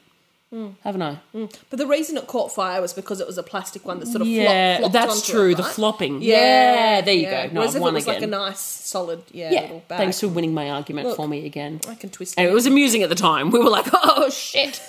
haven't 0.84 1.02
I? 1.02 1.20
But 1.34 1.78
the 1.78 1.88
reason 1.88 2.16
it 2.18 2.28
caught 2.28 2.54
fire 2.54 2.82
was 2.82 2.94
because 2.94 3.20
it 3.20 3.28
was 3.28 3.38
a 3.38 3.44
plastic 3.44 3.86
one 3.86 4.00
that 4.00 4.06
sort 4.08 4.22
of 4.22 4.28
Yeah, 4.28 4.78
flop, 4.78 4.92
flopped 4.92 5.08
that's 5.08 5.28
true. 5.28 5.52
It, 5.52 5.58
The 5.58 5.64
flopping. 5.64 6.22
Yeah, 6.22 7.02
there 7.02 7.14
you 7.14 7.26
go. 7.26 7.48
No, 7.48 7.60
Whereas 7.62 7.72
I've 7.72 7.76
if 7.78 7.82
won 7.82 7.94
it 7.94 7.96
was 7.96 8.08
like 8.08 8.22
a 8.22 8.28
nice, 8.28 8.60
solid, 8.60 9.24
yeah, 9.32 9.52
Yeah, 9.52 9.62
little 9.64 9.84
bag. 9.88 9.98
thanks 10.00 10.20
for 10.22 10.30
winning 10.30 10.54
my 10.54 10.70
argument 10.70 11.08
Look. 11.08 11.18
for 11.18 11.28
me 11.28 11.46
again. 11.46 11.82
I 11.90 11.96
can 11.96 12.10
twist 12.10 12.36
And 12.38 12.48
it. 12.48 12.52
it 12.52 12.54
was 12.54 12.66
amusing 12.66 13.04
at 13.04 13.10
the 13.10 13.16
time. 13.16 13.52
We 13.52 13.60
were 13.60 13.70
like, 13.70 13.88
"Oh 13.94 14.30
shit!" 14.30 14.82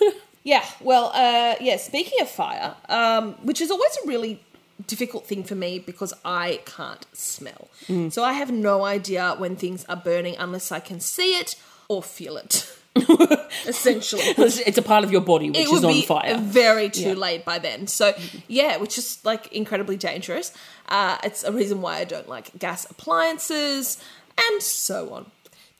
Yeah, 0.44 0.64
well, 0.80 1.10
uh, 1.14 1.56
yeah, 1.60 1.76
speaking 1.76 2.20
of 2.22 2.28
fire, 2.30 2.74
um, 2.88 3.32
which 3.42 3.60
is 3.60 3.70
always 3.70 3.90
a 4.02 4.08
really 4.08 4.40
difficult 4.86 5.26
thing 5.26 5.44
for 5.44 5.54
me 5.54 5.78
because 5.78 6.14
I 6.24 6.60
can't 6.64 7.04
smell. 7.12 7.68
Mm. 7.86 8.10
So 8.10 8.24
I 8.24 8.32
have 8.32 8.50
no 8.50 8.84
idea 8.84 9.34
when 9.36 9.56
things 9.56 9.84
are 9.90 9.96
burning 9.96 10.36
unless 10.38 10.72
I 10.72 10.80
can 10.80 11.00
see 11.00 11.36
it 11.38 11.56
or 11.88 12.02
feel 12.02 12.38
it, 12.38 12.66
essentially. 13.66 14.22
It's 14.22 14.78
a 14.78 14.82
part 14.82 15.04
of 15.04 15.12
your 15.12 15.20
body 15.20 15.50
which 15.50 15.60
is 15.72 15.84
on 15.84 16.02
fire. 16.02 16.38
very 16.38 16.88
too 16.90 17.08
Yeah. 17.10 17.14
late 17.14 17.44
by 17.44 17.58
then. 17.58 17.86
So 17.86 18.12
yeah, 18.46 18.76
which 18.78 18.98
is 18.98 19.18
like 19.24 19.52
incredibly 19.52 19.96
dangerous. 19.96 20.52
Uh, 20.88 21.18
it's 21.22 21.44
a 21.44 21.52
reason 21.52 21.80
why 21.82 21.98
I 21.98 22.04
don't 22.04 22.28
like 22.28 22.58
gas 22.58 22.86
appliances 22.90 24.02
and 24.38 24.62
so 24.62 25.12
on. 25.12 25.30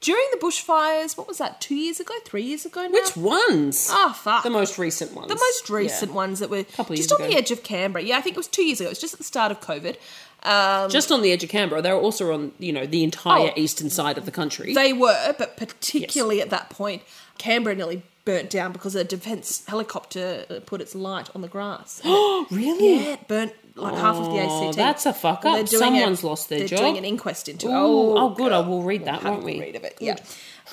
During 0.00 0.24
the 0.31 0.37
bushfires, 0.38 1.16
what 1.18 1.26
was 1.26 1.38
that? 1.38 1.61
Two 1.61 1.74
years 1.74 1.98
ago, 1.98 2.14
three 2.24 2.42
years 2.44 2.64
ago 2.64 2.83
now. 2.83 2.90
Which 2.92 3.16
ones? 3.16 3.88
Oh 3.90 4.12
fuck! 4.12 4.44
the 4.44 4.50
most 4.50 4.78
recent 4.78 5.12
ones. 5.12 5.26
the 5.28 5.35
most 5.35 5.68
recent 5.70 6.12
Yeah. 6.12 6.16
ones 6.16 6.38
that 6.38 6.50
were 6.50 6.62
Couple 6.62 6.94
just 6.94 7.11
years 7.11 7.12
on 7.12 7.22
ago. 7.22 7.31
the 7.33 7.37
edge 7.37 7.50
of 7.50 7.64
Canberra. 7.64 8.04
Yeah, 8.04 8.16
I 8.16 8.20
think 8.20 8.37
it 8.37 8.38
was 8.38 8.46
two 8.46 8.62
years 8.62 8.81
ago. 8.81 8.87
It 8.88 8.92
was 8.92 9.00
just 9.00 9.14
at 9.14 9.18
the 9.18 9.24
start 9.24 9.50
of 9.50 9.61
COVID. 9.61 9.96
Um, 10.44 10.88
Just 10.90 11.11
on 11.11 11.22
the 11.22 11.33
edge 11.33 11.42
of 11.44 11.51
Canberra. 11.51 11.83
They 11.83 11.92
were 11.92 11.98
also 12.01 12.33
on, 12.33 12.53
you 12.59 12.72
know, 12.72 12.87
the 12.87 13.03
entire 13.05 13.48
Oh. 13.51 13.61
eastern 13.61 13.90
side 13.90 14.16
of 14.18 14.24
the 14.24 14.31
country. 14.31 14.72
they 14.74 14.92
were, 14.92 15.35
but 15.38 15.57
particularly 15.57 16.40
at 16.40 16.51
that 16.51 16.70
point, 16.70 17.03
Canberra 17.38 17.74
nearly 17.74 18.03
burnt 18.24 18.51
down 18.51 18.72
because 18.72 18.94
a 18.94 19.03
defence 19.05 19.62
helicopter 19.66 20.62
put 20.66 20.81
its 20.81 20.94
light 20.94 21.29
on 21.35 21.40
the 21.40 21.48
grass. 21.48 22.01
Oh, 22.05 22.46
really? 22.51 22.96
Yeah, 22.96 23.12
it 23.14 23.27
burnt 23.29 23.53
like 23.74 23.94
half 23.94 24.16
of 24.16 24.27
the 24.27 24.40
Oh, 24.40 24.68
ACT. 24.68 24.77
that's 24.77 25.07
a 25.07 25.12
fuck 25.12 25.44
up. 25.44 25.57
they're 25.57 25.66
Someone's 25.66 26.22
lost 26.24 26.48
their 26.48 26.61
they're 26.61 26.68
job. 26.68 26.79
doing 26.81 26.98
an 26.98 27.05
inquest 27.05 27.48
into 27.48 27.66
it. 27.68 27.70
Ooh, 27.72 28.16
oh, 28.18 28.31
good. 28.31 28.53
I 28.53 28.59
will 28.61 28.83
read 28.83 29.05
that, 29.07 29.24
a 29.24 29.31
won't 29.31 29.44
we? 29.44 29.59
Read 29.61 29.77
of 29.77 29.85
it, 29.85 29.96
yeah. 30.01 30.16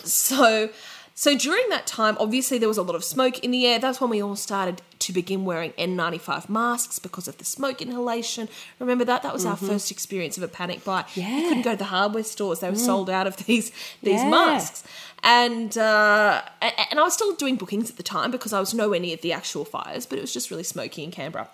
So 0.04 0.70
So 1.18 1.38
during 1.38 1.70
that 1.70 1.88
time, 1.88 2.18
obviously 2.20 2.58
there 2.58 2.68
was 2.68 2.78
a 2.78 2.82
lot 2.84 2.96
of 2.96 3.04
smoke 3.04 3.40
in 3.40 3.52
the 3.52 3.66
air. 3.66 3.80
That's 3.80 4.02
when 4.02 4.10
we 4.10 4.22
all 4.22 4.36
started 4.36 4.82
to 5.06 5.14
begin 5.14 5.46
wearing 5.46 5.72
N95 5.74 6.50
masks 6.50 7.00
because 7.00 7.28
of 7.28 7.38
the 7.38 7.46
smoke 7.46 7.82
inhalation. 7.82 8.48
Remember 8.80 9.06
that? 9.06 9.24
That 9.24 9.34
was 9.34 9.46
our 9.46 9.58
first 9.58 9.90
experience 9.92 10.38
of 10.38 10.44
a 10.44 10.48
panic 10.48 10.84
buy. 10.84 11.02
Mm-hmm. 11.04 11.20
Yeah. 11.20 11.38
You 11.38 11.48
couldn't 11.48 11.64
go 11.64 11.72
to 11.72 11.78
the 11.78 11.86
hardware 11.86 12.24
stores; 12.24 12.60
they 12.60 12.70
were 12.70 12.76
sold 12.76 13.10
out 13.10 13.28
of 13.28 13.38
these 13.46 13.72
these 14.04 14.22
Yeah. 14.22 14.30
masks. 14.30 14.84
And 15.24 15.76
uh, 15.78 16.42
and 16.62 17.00
I 17.00 17.04
was 17.04 17.14
still 17.14 17.34
doing 17.36 17.56
bookings 17.56 17.90
at 17.90 17.98
the 17.98 18.04
time 18.04 18.30
because 18.32 18.54
I 18.54 18.60
was 18.60 18.74
nowhere 18.74 19.00
near 19.00 19.18
the 19.18 19.34
actual 19.34 19.66
fires, 19.66 20.06
but 20.06 20.18
it 20.20 20.22
was 20.22 20.34
just 20.34 20.52
really 20.52 20.64
smoky 20.64 21.04
in 21.04 21.12
Canberra. 21.12 21.50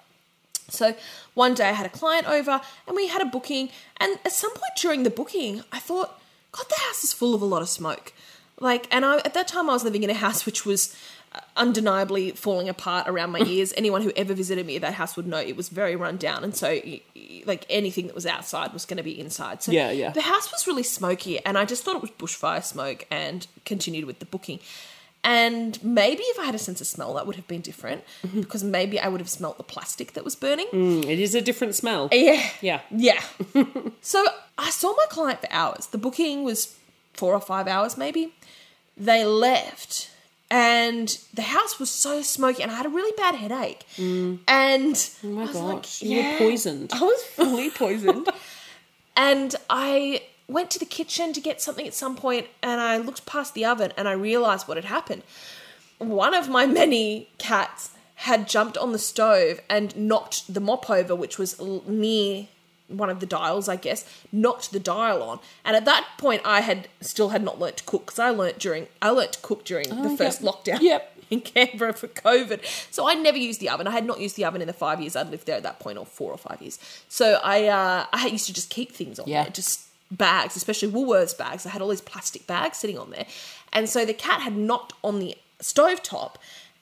So 0.69 0.95
one 1.33 1.53
day 1.53 1.69
I 1.69 1.73
had 1.73 1.85
a 1.85 1.89
client 1.89 2.27
over 2.27 2.61
and 2.87 2.95
we 2.95 3.07
had 3.07 3.21
a 3.21 3.25
booking. 3.25 3.69
And 3.97 4.19
at 4.25 4.31
some 4.31 4.51
point 4.51 4.73
during 4.77 5.03
the 5.03 5.09
booking, 5.09 5.63
I 5.71 5.79
thought, 5.79 6.19
God, 6.51 6.65
the 6.69 6.75
house 6.87 7.03
is 7.03 7.11
full 7.13 7.35
of 7.35 7.41
a 7.41 7.45
lot 7.45 7.61
of 7.61 7.69
smoke. 7.69 8.13
Like, 8.59 8.87
and 8.91 9.03
I, 9.05 9.17
at 9.17 9.33
that 9.33 9.47
time 9.47 9.69
I 9.69 9.73
was 9.73 9.83
living 9.83 10.03
in 10.03 10.09
a 10.09 10.13
house 10.13 10.45
which 10.45 10.65
was 10.65 10.95
undeniably 11.55 12.31
falling 12.31 12.67
apart 12.69 13.07
around 13.07 13.31
my 13.31 13.39
ears. 13.39 13.73
Anyone 13.77 14.01
who 14.01 14.11
ever 14.15 14.33
visited 14.33 14.65
me 14.65 14.75
at 14.75 14.81
that 14.81 14.93
house 14.95 15.15
would 15.15 15.27
know 15.27 15.37
it 15.37 15.55
was 15.55 15.69
very 15.69 15.95
run 15.95 16.17
down. 16.17 16.43
And 16.43 16.55
so, 16.55 16.79
like, 17.45 17.65
anything 17.69 18.07
that 18.07 18.15
was 18.15 18.25
outside 18.25 18.73
was 18.73 18.85
going 18.85 18.97
to 18.97 19.03
be 19.03 19.17
inside. 19.19 19.63
So, 19.63 19.71
Yeah, 19.71 19.91
yeah. 19.91 20.11
the 20.11 20.21
house 20.21 20.51
was 20.51 20.67
really 20.67 20.83
smoky. 20.83 21.43
And 21.45 21.57
I 21.57 21.65
just 21.65 21.83
thought 21.83 21.95
it 21.95 22.01
was 22.01 22.11
bushfire 22.11 22.63
smoke 22.63 23.05
and 23.09 23.47
continued 23.65 24.05
with 24.05 24.19
the 24.19 24.25
booking. 24.25 24.59
And 25.23 25.81
maybe 25.83 26.23
if 26.23 26.39
I 26.39 26.45
had 26.45 26.55
a 26.55 26.59
sense 26.59 26.81
of 26.81 26.87
smell, 26.87 27.13
that 27.13 27.27
would 27.27 27.35
have 27.35 27.47
been 27.47 27.61
different 27.61 28.03
because 28.33 28.63
maybe 28.63 28.99
I 28.99 29.07
would 29.07 29.21
have 29.21 29.29
smelt 29.29 29.57
the 29.57 29.63
plastic 29.63 30.13
that 30.13 30.23
was 30.25 30.35
burning. 30.35 30.65
Mm, 30.73 31.05
it 31.07 31.19
is 31.19 31.35
a 31.35 31.41
different 31.41 31.75
smell. 31.75 32.09
Yeah. 32.11 32.41
Yeah. 32.59 32.81
Yeah. 32.89 33.21
so 34.01 34.25
I 34.57 34.71
saw 34.71 34.93
my 34.95 35.05
client 35.09 35.39
for 35.41 35.47
hours. 35.51 35.85
The 35.87 35.99
booking 35.99 36.43
was 36.43 36.75
four 37.13 37.33
or 37.35 37.39
five 37.41 37.67
hours, 37.67 37.97
maybe. 37.97 38.33
They 38.97 39.23
left, 39.23 40.09
and 40.51 41.17
the 41.33 41.41
house 41.41 41.79
was 41.79 41.89
so 41.89 42.21
smoky, 42.21 42.61
and 42.61 42.71
I 42.71 42.75
had 42.75 42.85
a 42.85 42.89
really 42.89 43.13
bad 43.17 43.33
headache. 43.35 43.85
And 43.97 45.09
Oh 45.23 45.27
my 45.27 45.41
I 45.43 45.45
was 45.45 45.53
gosh, 45.53 46.01
like, 46.01 46.01
you 46.03 46.17
were 46.23 46.37
poisoned. 46.37 46.91
I 46.93 46.99
was 47.01 47.23
fully 47.35 47.69
poisoned. 47.71 48.27
and 49.15 49.55
I 49.69 50.21
went 50.47 50.69
to 50.71 50.79
the 50.79 50.85
kitchen 50.85 51.31
to 51.33 51.39
get 51.41 51.61
something 51.61 51.87
at 51.87 51.93
some 51.93 52.15
point, 52.17 52.47
and 52.61 52.81
I 52.81 52.97
looked 52.97 53.25
past 53.25 53.53
the 53.53 53.63
oven, 53.65 53.93
and 53.97 54.07
I 54.07 54.11
realized 54.11 54.67
what 54.67 54.75
had 54.77 54.85
happened. 54.85 55.23
One 55.97 56.33
of 56.33 56.49
my 56.49 56.65
many 56.65 57.29
cats 57.37 57.91
had 58.15 58.47
jumped 58.47 58.77
on 58.77 58.91
the 58.91 58.99
stove 58.99 59.61
and 59.69 59.95
knocked 59.95 60.53
the 60.53 60.59
mop 60.59 60.89
over, 60.89 61.15
which 61.15 61.37
was 61.39 61.59
near 61.87 62.47
one 62.97 63.09
of 63.09 63.19
the 63.19 63.25
dials, 63.25 63.67
I 63.69 63.75
guess, 63.75 64.05
knocked 64.31 64.71
the 64.71 64.79
dial 64.79 65.21
on. 65.23 65.39
And 65.65 65.75
at 65.75 65.85
that 65.85 66.07
point, 66.17 66.41
I 66.45 66.61
had 66.61 66.87
still 67.01 67.29
had 67.29 67.43
not 67.43 67.59
learnt 67.59 67.77
to 67.77 67.83
cook 67.83 68.05
because 68.05 68.19
I 68.19 68.29
learnt 68.29 68.59
during 68.59 68.87
I 69.01 69.09
learnt 69.09 69.33
to 69.33 69.39
cook 69.41 69.63
during 69.65 69.89
the 69.89 70.15
first 70.17 70.41
yep. 70.41 70.53
lockdown 70.53 70.81
Yep. 70.81 71.07
in 71.31 71.39
Canberra 71.41 71.93
for 71.93 72.07
COVID. 72.09 72.59
So 72.91 73.07
I 73.07 73.13
never 73.13 73.37
used 73.37 73.61
the 73.61 73.69
oven. 73.69 73.87
I 73.87 73.91
had 73.91 74.05
not 74.05 74.19
used 74.19 74.35
the 74.35 74.43
oven 74.45 74.61
in 74.61 74.67
the 74.67 74.73
five 74.73 74.99
years 74.99 75.15
I'd 75.15 75.29
lived 75.29 75.47
there 75.47 75.55
at 75.55 75.63
that 75.63 75.79
point, 75.79 75.97
or 75.97 76.05
four 76.05 76.31
or 76.31 76.37
five 76.37 76.61
years. 76.61 76.77
So 77.07 77.39
I 77.43 77.67
uh, 77.67 78.05
I 78.11 78.27
used 78.27 78.47
to 78.47 78.53
just 78.53 78.69
keep 78.69 78.91
things 78.91 79.17
on 79.19 79.27
Yeah. 79.27 79.43
there, 79.43 79.51
just 79.51 79.87
bags, 80.11 80.55
especially 80.57 80.91
Woolworths 80.91 81.37
bags. 81.37 81.65
I 81.65 81.69
had 81.69 81.81
all 81.81 81.87
these 81.87 82.01
plastic 82.01 82.45
bags 82.47 82.77
sitting 82.77 82.97
on 82.97 83.11
there, 83.11 83.25
and 83.71 83.87
so 83.87 84.05
the 84.05 84.13
cat 84.13 84.41
had 84.41 84.57
knocked 84.57 84.93
on 85.03 85.19
the 85.19 85.37
stovetop 85.61 86.35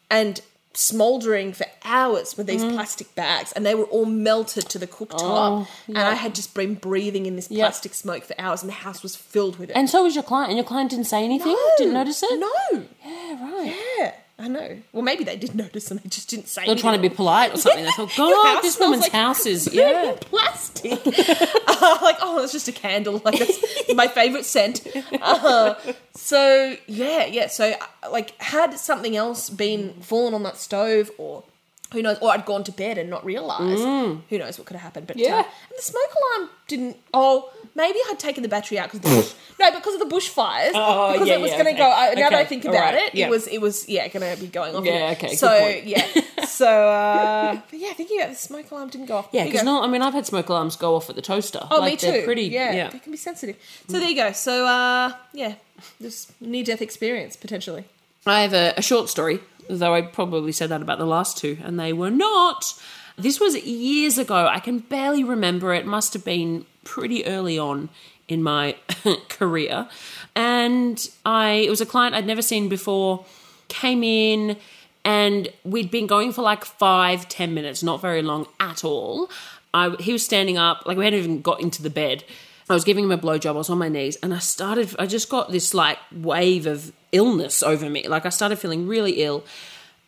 and 0.09 0.41
smoldering 0.73 1.51
for 1.51 1.65
hours 1.83 2.37
with 2.37 2.45
these 2.47 2.61
mm-hmm. 2.63 2.75
plastic 2.75 3.13
bags 3.15 3.51
and 3.53 3.65
they 3.65 3.73
were 3.73 3.85
all 3.85 4.05
melted 4.05 4.69
to 4.69 4.77
the 4.77 4.85
cooktop 4.87 5.19
Oh, 5.21 5.67
and 5.87 5.97
i 5.97 6.13
had 6.13 6.35
just 6.35 6.53
been 6.53 6.75
breathing 6.75 7.25
in 7.25 7.35
this 7.35 7.49
Yeah. 7.49 7.65
plastic 7.65 7.93
smoke 7.93 8.23
for 8.23 8.35
hours 8.39 8.61
and 8.61 8.69
the 8.69 8.75
house 8.75 9.01
was 9.01 9.15
filled 9.15 9.57
with 9.57 9.71
it 9.71 9.75
And 9.75 9.89
so 9.89 10.03
was 10.03 10.13
your 10.15 10.23
client, 10.23 10.49
and 10.49 10.57
your 10.57 10.65
client 10.65 10.91
didn't 10.91 11.05
say 11.07 11.23
anything? 11.25 11.57
Didn't 11.77 11.93
notice 11.95 12.21
it? 12.23 12.39
no 12.39 12.85
Yeah, 13.03 13.43
right. 13.43 13.75
yeah 13.99 14.11
I 14.41 14.47
know. 14.47 14.77
Well, 14.93 15.01
maybe 15.01 15.25
they 15.25 15.35
did 15.35 15.53
notice 15.53 15.91
and 15.91 15.99
they 15.99 16.07
just 16.07 16.29
didn't 16.29 16.47
say. 16.47 16.65
They're 16.65 16.75
trying 16.75 16.95
to 16.95 17.01
be 17.01 17.13
polite 17.13 17.53
or 17.53 17.57
something. 17.57 17.83
They 17.83 17.91
thought, 17.91 18.11
God, 18.15 18.61
this 18.63 18.79
woman's 18.79 19.01
like 19.03 19.11
house 19.11 19.45
is 19.45 19.67
yeah. 19.73 20.15
plastic. 20.21 20.93
Uh, 21.05 21.97
like, 22.01 22.17
oh, 22.21 22.39
it's 22.41 22.53
just 22.53 22.67
a 22.69 22.71
candle. 22.71 23.21
Like 23.25 23.37
that's 23.39 23.59
my 23.95 24.07
favorite 24.07 24.45
scent. 24.45 24.87
Uh, 25.21 25.75
so 26.15 26.75
yeah, 26.87 27.25
yeah. 27.25 27.47
So 27.47 27.71
uh, 28.03 28.09
like, 28.11 28.39
had 28.41 28.73
something 28.79 29.15
else 29.17 29.49
been 29.49 29.93
fallen 30.01 30.33
on 30.33 30.43
that 30.43 30.55
stove, 30.57 31.11
or 31.17 31.43
who 31.91 32.01
knows, 32.01 32.17
or 32.19 32.31
I'd 32.31 32.45
gone 32.45 32.63
to 32.63 32.71
bed 32.71 32.97
and 32.97 33.09
not 33.09 33.25
realised. 33.25 33.81
Who 34.29 34.37
knows 34.37 34.57
what 34.57 34.67
could 34.67 34.75
have 34.77 34.83
happened? 34.83 35.07
But 35.07 35.17
Mm. 35.17 35.23
Yeah. 35.25 35.35
uh, 35.39 35.43
and 35.43 35.77
the 35.77 35.81
smoke 35.81 36.11
alarm 36.37 36.49
didn't. 36.67 36.97
Oh, 37.13 37.51
maybe 37.79 37.97
I'd 38.09 38.19
taken 38.19 38.43
the 38.43 38.49
battery 38.49 38.77
out 38.77 38.91
because 38.91 39.01
the 39.01 39.21
bush. 39.21 39.33
no, 39.59 39.71
because 39.71 39.93
of 39.95 40.07
the 40.07 40.15
bushfires. 40.15 40.71
Oh, 40.75 41.13
because 41.13 41.27
yeah, 41.27 41.35
it 41.35 41.41
was 41.41 41.51
yeah, 41.51 41.63
going 41.63 41.75
to 41.75 41.81
okay. 41.81 41.89
go. 41.89 42.11
Uh, 42.11 42.21
now 42.21 42.29
that 42.29 42.39
I 42.39 42.45
think 42.45 42.65
about 42.65 42.93
right, 42.93 42.95
it, 42.95 43.15
yeah. 43.15 43.27
it 43.27 43.29
was 43.29 43.47
it 43.47 43.59
was 43.59 43.87
yeah 43.87 44.07
going 44.09 44.35
to 44.35 44.39
be 44.39 44.47
going 44.47 44.75
off. 44.75 44.85
Yeah, 44.85 45.13
okay, 45.13 45.29
good 45.29 45.39
So 45.39 45.47
point. 45.47 45.85
yeah, 45.85 46.05
so 46.45 46.67
uh, 46.67 47.61
but 47.69 47.79
yeah, 47.79 47.93
thinking 47.93 48.19
about 48.19 48.29
the 48.29 48.35
smoke 48.35 48.69
alarm 48.69 48.89
didn't 48.89 49.07
go 49.07 49.17
off. 49.17 49.29
Yeah, 49.31 49.45
because 49.45 49.63
no, 49.63 49.81
I 49.81 49.87
mean, 49.87 50.01
I've 50.01 50.13
had 50.13 50.25
smoke 50.25 50.49
alarms 50.49 50.75
go 50.75 50.95
off 50.95 51.09
at 51.09 51.15
the 51.15 51.21
toaster. 51.21 51.65
Oh, 51.71 51.79
like, 51.79 51.93
me 51.93 51.97
too. 51.97 52.11
They're 52.11 52.25
pretty, 52.25 52.43
yeah, 52.43 52.73
yeah. 52.73 52.89
they 52.89 52.99
can 52.99 53.11
be 53.11 53.17
sensitive. 53.17 53.57
So 53.87 53.99
there 53.99 54.09
you 54.09 54.15
go. 54.15 54.31
So 54.33 54.67
uh, 54.67 55.13
yeah, 55.33 55.55
this 55.99 56.31
near 56.39 56.63
death 56.63 56.81
experience 56.81 57.35
potentially. 57.35 57.85
I 58.25 58.41
have 58.41 58.53
a, 58.53 58.73
a 58.77 58.81
short 58.81 59.09
story, 59.09 59.39
though 59.69 59.95
I 59.95 60.01
probably 60.01 60.51
said 60.51 60.69
that 60.69 60.81
about 60.81 60.99
the 60.99 61.05
last 61.05 61.37
two, 61.37 61.57
and 61.63 61.79
they 61.79 61.93
were 61.93 62.11
not. 62.11 62.73
This 63.17 63.39
was 63.39 63.55
years 63.65 64.17
ago. 64.17 64.47
I 64.47 64.59
can 64.59 64.79
barely 64.79 65.25
remember 65.25 65.73
it. 65.73 65.85
Must 65.85 66.13
have 66.13 66.23
been 66.23 66.65
pretty 66.83 67.25
early 67.25 67.57
on 67.57 67.89
in 68.27 68.43
my 68.43 68.75
career. 69.29 69.87
And 70.35 71.09
I 71.25 71.51
it 71.51 71.69
was 71.69 71.81
a 71.81 71.85
client 71.85 72.15
I'd 72.15 72.27
never 72.27 72.41
seen 72.41 72.69
before, 72.69 73.25
came 73.67 74.03
in 74.03 74.57
and 75.05 75.49
we'd 75.63 75.89
been 75.91 76.07
going 76.07 76.31
for 76.31 76.41
like 76.41 76.65
five, 76.65 77.27
ten 77.29 77.53
minutes, 77.53 77.81
not 77.81 78.01
very 78.01 78.21
long 78.21 78.47
at 78.59 78.83
all. 78.83 79.29
I, 79.73 79.95
he 79.99 80.13
was 80.13 80.23
standing 80.23 80.57
up, 80.57 80.83
like 80.85 80.97
we 80.97 81.05
hadn't 81.05 81.19
even 81.19 81.41
got 81.41 81.61
into 81.61 81.81
the 81.81 81.89
bed. 81.89 82.23
I 82.69 82.73
was 82.73 82.83
giving 82.83 83.05
him 83.05 83.11
a 83.11 83.17
blowjob. 83.17 83.49
I 83.49 83.51
was 83.53 83.69
on 83.69 83.79
my 83.79 83.89
knees, 83.89 84.17
and 84.21 84.33
I 84.33 84.39
started. 84.39 84.95
I 84.99 85.07
just 85.07 85.29
got 85.29 85.51
this 85.51 85.73
like 85.73 85.97
wave 86.11 86.67
of 86.67 86.91
illness 87.11 87.63
over 87.63 87.89
me. 87.89 88.07
Like 88.07 88.25
I 88.25 88.29
started 88.29 88.59
feeling 88.59 88.87
really 88.87 89.23
ill, 89.23 89.43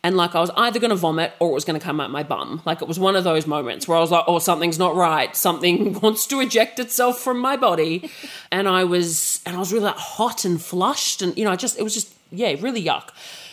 and 0.04 0.16
like 0.16 0.34
I 0.34 0.40
was 0.40 0.50
either 0.56 0.80
going 0.80 0.90
to 0.90 0.96
vomit 0.96 1.32
or 1.38 1.50
it 1.50 1.54
was 1.54 1.64
going 1.64 1.78
to 1.78 1.84
come 1.84 2.00
out 2.00 2.10
my 2.10 2.22
bum. 2.22 2.60
Like 2.64 2.82
it 2.82 2.88
was 2.88 2.98
one 2.98 3.14
of 3.14 3.24
those 3.24 3.46
moments 3.46 3.86
where 3.86 3.96
I 3.96 4.00
was 4.00 4.10
like, 4.10 4.24
"Oh, 4.26 4.38
something's 4.38 4.78
not 4.78 4.96
right. 4.96 5.34
Something 5.36 5.92
wants 6.00 6.26
to 6.28 6.40
eject 6.40 6.78
itself 6.78 7.20
from 7.20 7.38
my 7.38 7.56
body," 7.56 8.10
and 8.50 8.68
I 8.68 8.84
was, 8.84 9.40
and 9.46 9.54
I 9.54 9.58
was 9.58 9.72
really 9.72 9.86
like, 9.86 9.96
hot 9.96 10.44
and 10.44 10.60
flushed, 10.60 11.22
and 11.22 11.36
you 11.38 11.44
know, 11.44 11.52
I 11.52 11.56
just 11.56 11.78
it 11.78 11.82
was 11.82 11.94
just 11.94 12.12
yeah, 12.30 12.54
really 12.60 12.82
yuck. 12.82 13.10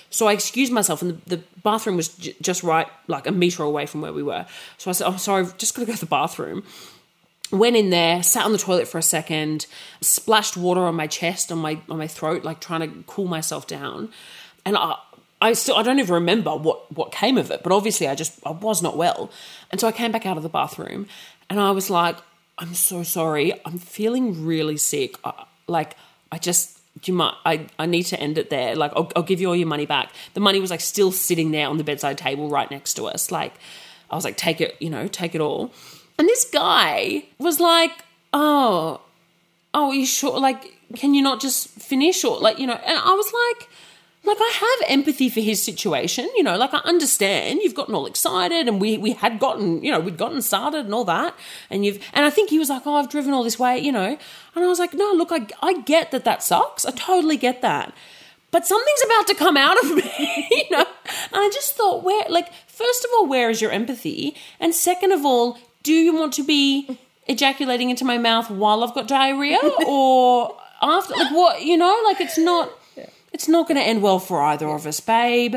So 0.10 0.28
I 0.28 0.34
excused 0.34 0.72
myself, 0.74 1.04
and 1.04 1.22
the, 1.26 1.36
the 1.36 1.44
bathroom 1.64 1.96
was 1.96 2.10
j- 2.10 2.36
just 2.42 2.64
right, 2.64 2.88
like 3.08 3.28
a 3.28 3.32
meter 3.32 3.62
away 3.62 3.86
from 3.86 4.02
where 4.02 4.14
we 4.14 4.24
were. 4.24 4.48
So 4.78 4.90
I 4.90 4.94
said, 4.94 5.08
"I'm 5.08 5.20
sorry, 5.20 5.44
I've 5.44 5.58
just 5.58 5.76
got 5.76 5.82
to 5.82 5.86
go 5.86 5.94
to 5.94 6.00
the 6.00 6.06
bathroom." 6.08 6.64
Went 7.52 7.76
in 7.76 7.90
there, 7.90 8.22
sat 8.22 8.46
on 8.46 8.52
the 8.52 8.60
toilet 8.60 8.88
for 8.88 9.00
a 9.00 9.04
second, 9.04 9.66
splashed 10.02 10.56
water 10.56 10.82
on 10.82 10.94
my 10.94 11.08
chest, 11.08 11.52
on 11.52 11.60
my 11.60 11.80
on 11.90 11.98
my 11.98 12.08
throat, 12.08 12.44
like 12.44 12.60
trying 12.60 12.82
to 12.82 13.04
cool 13.06 13.28
myself 13.28 13.68
down. 13.68 14.10
And 14.66 14.78
I, 14.78 14.96
I 15.42 15.54
still 15.54 15.76
I 15.76 15.84
don't 15.84 16.00
even 16.00 16.14
remember 16.14 16.56
what 16.56 16.92
what 16.96 17.12
came 17.12 17.38
of 17.38 17.52
it, 17.52 17.64
but 17.64 17.72
obviously 17.72 18.08
I 18.08 18.16
just 18.16 18.40
I 18.46 18.52
was 18.52 18.82
not 18.82 18.98
well. 18.98 19.32
And 19.72 19.80
so 19.80 19.88
I 19.88 19.92
came 19.92 20.12
back 20.12 20.26
out 20.26 20.38
of 20.38 20.44
the 20.44 20.50
bathroom, 20.50 21.08
and 21.50 21.60
I 21.60 21.72
was 21.72 21.90
like, 21.90 22.18
"I'm 22.58 22.74
so 22.74 23.04
sorry, 23.04 23.54
I'm 23.66 23.78
feeling 23.78 24.46
really 24.46 24.78
sick. 24.78 25.16
I, 25.24 25.46
like 25.68 25.96
I 26.32 26.38
just." 26.38 26.78
Do 27.02 27.12
you 27.12 27.18
mind? 27.18 27.38
I, 27.46 27.68
I 27.78 27.86
need 27.86 28.04
to 28.08 28.20
end 28.20 28.38
it 28.38 28.50
there. 28.50 28.76
Like, 28.76 28.92
I'll, 28.94 29.10
I'll 29.16 29.24
give 29.24 29.40
you 29.40 29.48
all 29.48 29.56
your 29.56 29.68
money 29.68 29.86
back. 29.86 30.12
The 30.34 30.42
money 30.42 30.60
was 30.60 30.70
like 30.70 30.82
still 30.82 31.14
sitting 31.14 31.52
there 31.52 31.70
on 31.70 31.78
the 31.78 31.84
bedside 31.84 32.18
table 32.18 32.50
right 32.50 32.70
next 32.70 32.96
to 32.96 33.06
us. 33.06 33.32
Like, 33.32 33.54
I 34.10 34.16
was 34.16 34.26
like, 34.26 34.36
take 34.36 34.60
it, 34.60 34.76
you 34.82 34.90
know, 34.90 35.08
take 35.08 35.34
it 35.34 35.40
all. 35.40 35.72
And 36.18 36.28
this 36.28 36.50
guy 36.50 37.24
was 37.38 37.62
like, 37.62 37.92
oh, 38.34 39.00
oh, 39.74 39.90
are 39.90 39.94
you 39.94 40.06
sure? 40.06 40.40
Like, 40.40 40.74
can 40.96 41.14
you 41.14 41.22
not 41.22 41.40
just 41.40 41.70
finish? 41.70 42.26
Or, 42.26 42.38
like, 42.40 42.60
you 42.60 42.68
know, 42.68 42.74
and 42.74 42.98
I 42.98 43.14
was 43.14 43.32
like, 43.32 43.70
like, 44.26 44.38
I 44.40 44.52
have 44.60 44.92
empathy 44.92 45.30
for 45.30 45.40
his 45.40 45.64
situation, 45.64 46.30
you 46.36 46.44
know, 46.44 46.58
like, 46.58 46.74
I 46.74 46.80
understand 46.80 47.62
you've 47.64 47.74
gotten 47.74 47.96
all 47.96 48.06
excited 48.06 48.68
and 48.68 48.82
we, 48.82 48.98
we 48.98 49.14
had 49.14 49.40
gotten, 49.40 49.84
you 49.84 49.92
know, 49.92 50.00
we'd 50.00 50.18
gotten 50.18 50.42
started 50.42 50.86
and 50.86 50.94
all 50.94 51.06
that. 51.06 51.36
And 51.70 51.86
you've, 51.86 52.04
and 52.14 52.26
I 52.26 52.30
think 52.30 52.50
he 52.50 52.60
was 52.60 52.70
like, 52.70 52.86
oh, 52.86 52.96
I've 52.96 53.10
driven 53.10 53.34
all 53.34 53.44
this 53.44 53.58
way, 53.58 53.80
you 53.80 53.92
know. 53.92 54.18
And 54.56 54.66
I 54.66 54.68
was 54.68 54.80
like, 54.80 54.94
no, 54.94 55.12
look, 55.14 55.30
I, 55.32 55.48
I 55.62 55.82
get 55.82 56.12
that 56.12 56.26
that 56.26 56.44
sucks. 56.44 56.86
I 56.86 56.92
totally 56.92 57.38
get 57.38 57.62
that. 57.62 57.94
But 58.52 58.66
something's 58.66 59.04
about 59.06 59.28
to 59.28 59.36
come 59.36 59.58
out 59.58 59.78
of 59.84 59.96
me, 59.96 60.48
you 60.52 60.70
know. 60.72 60.86
And 60.86 61.36
I 61.36 61.50
just 61.54 61.76
thought, 61.76 62.04
where, 62.04 62.28
like, 62.30 62.52
first 62.68 63.06
of 63.06 63.12
all, 63.16 63.28
where 63.28 63.50
is 63.50 63.62
your 63.62 63.72
empathy? 63.72 64.36
And 64.60 64.74
second 64.74 65.12
of 65.12 65.24
all, 65.24 65.58
do 65.84 65.94
you 65.94 66.14
want 66.14 66.34
to 66.34 66.44
be 66.44 67.00
ejaculating 67.28 67.90
into 67.90 68.06
my 68.06 68.18
mouth 68.18 68.50
while 68.50 68.84
I've 68.84 68.94
got 68.94 69.08
diarrhea 69.08 69.60
or 69.88 70.58
after? 70.82 71.14
Like, 71.14 71.32
what, 71.32 71.62
you 71.62 71.78
know, 71.78 72.02
like, 72.06 72.20
it's 72.20 72.38
not, 72.38 72.72
it's 73.40 73.48
not 73.48 73.70
going 73.70 73.78
to 73.78 73.88
end 73.88 74.02
well 74.02 74.20
for 74.20 74.42
either 74.42 74.68
of 74.68 74.86
us, 74.86 75.00
babe. 75.00 75.56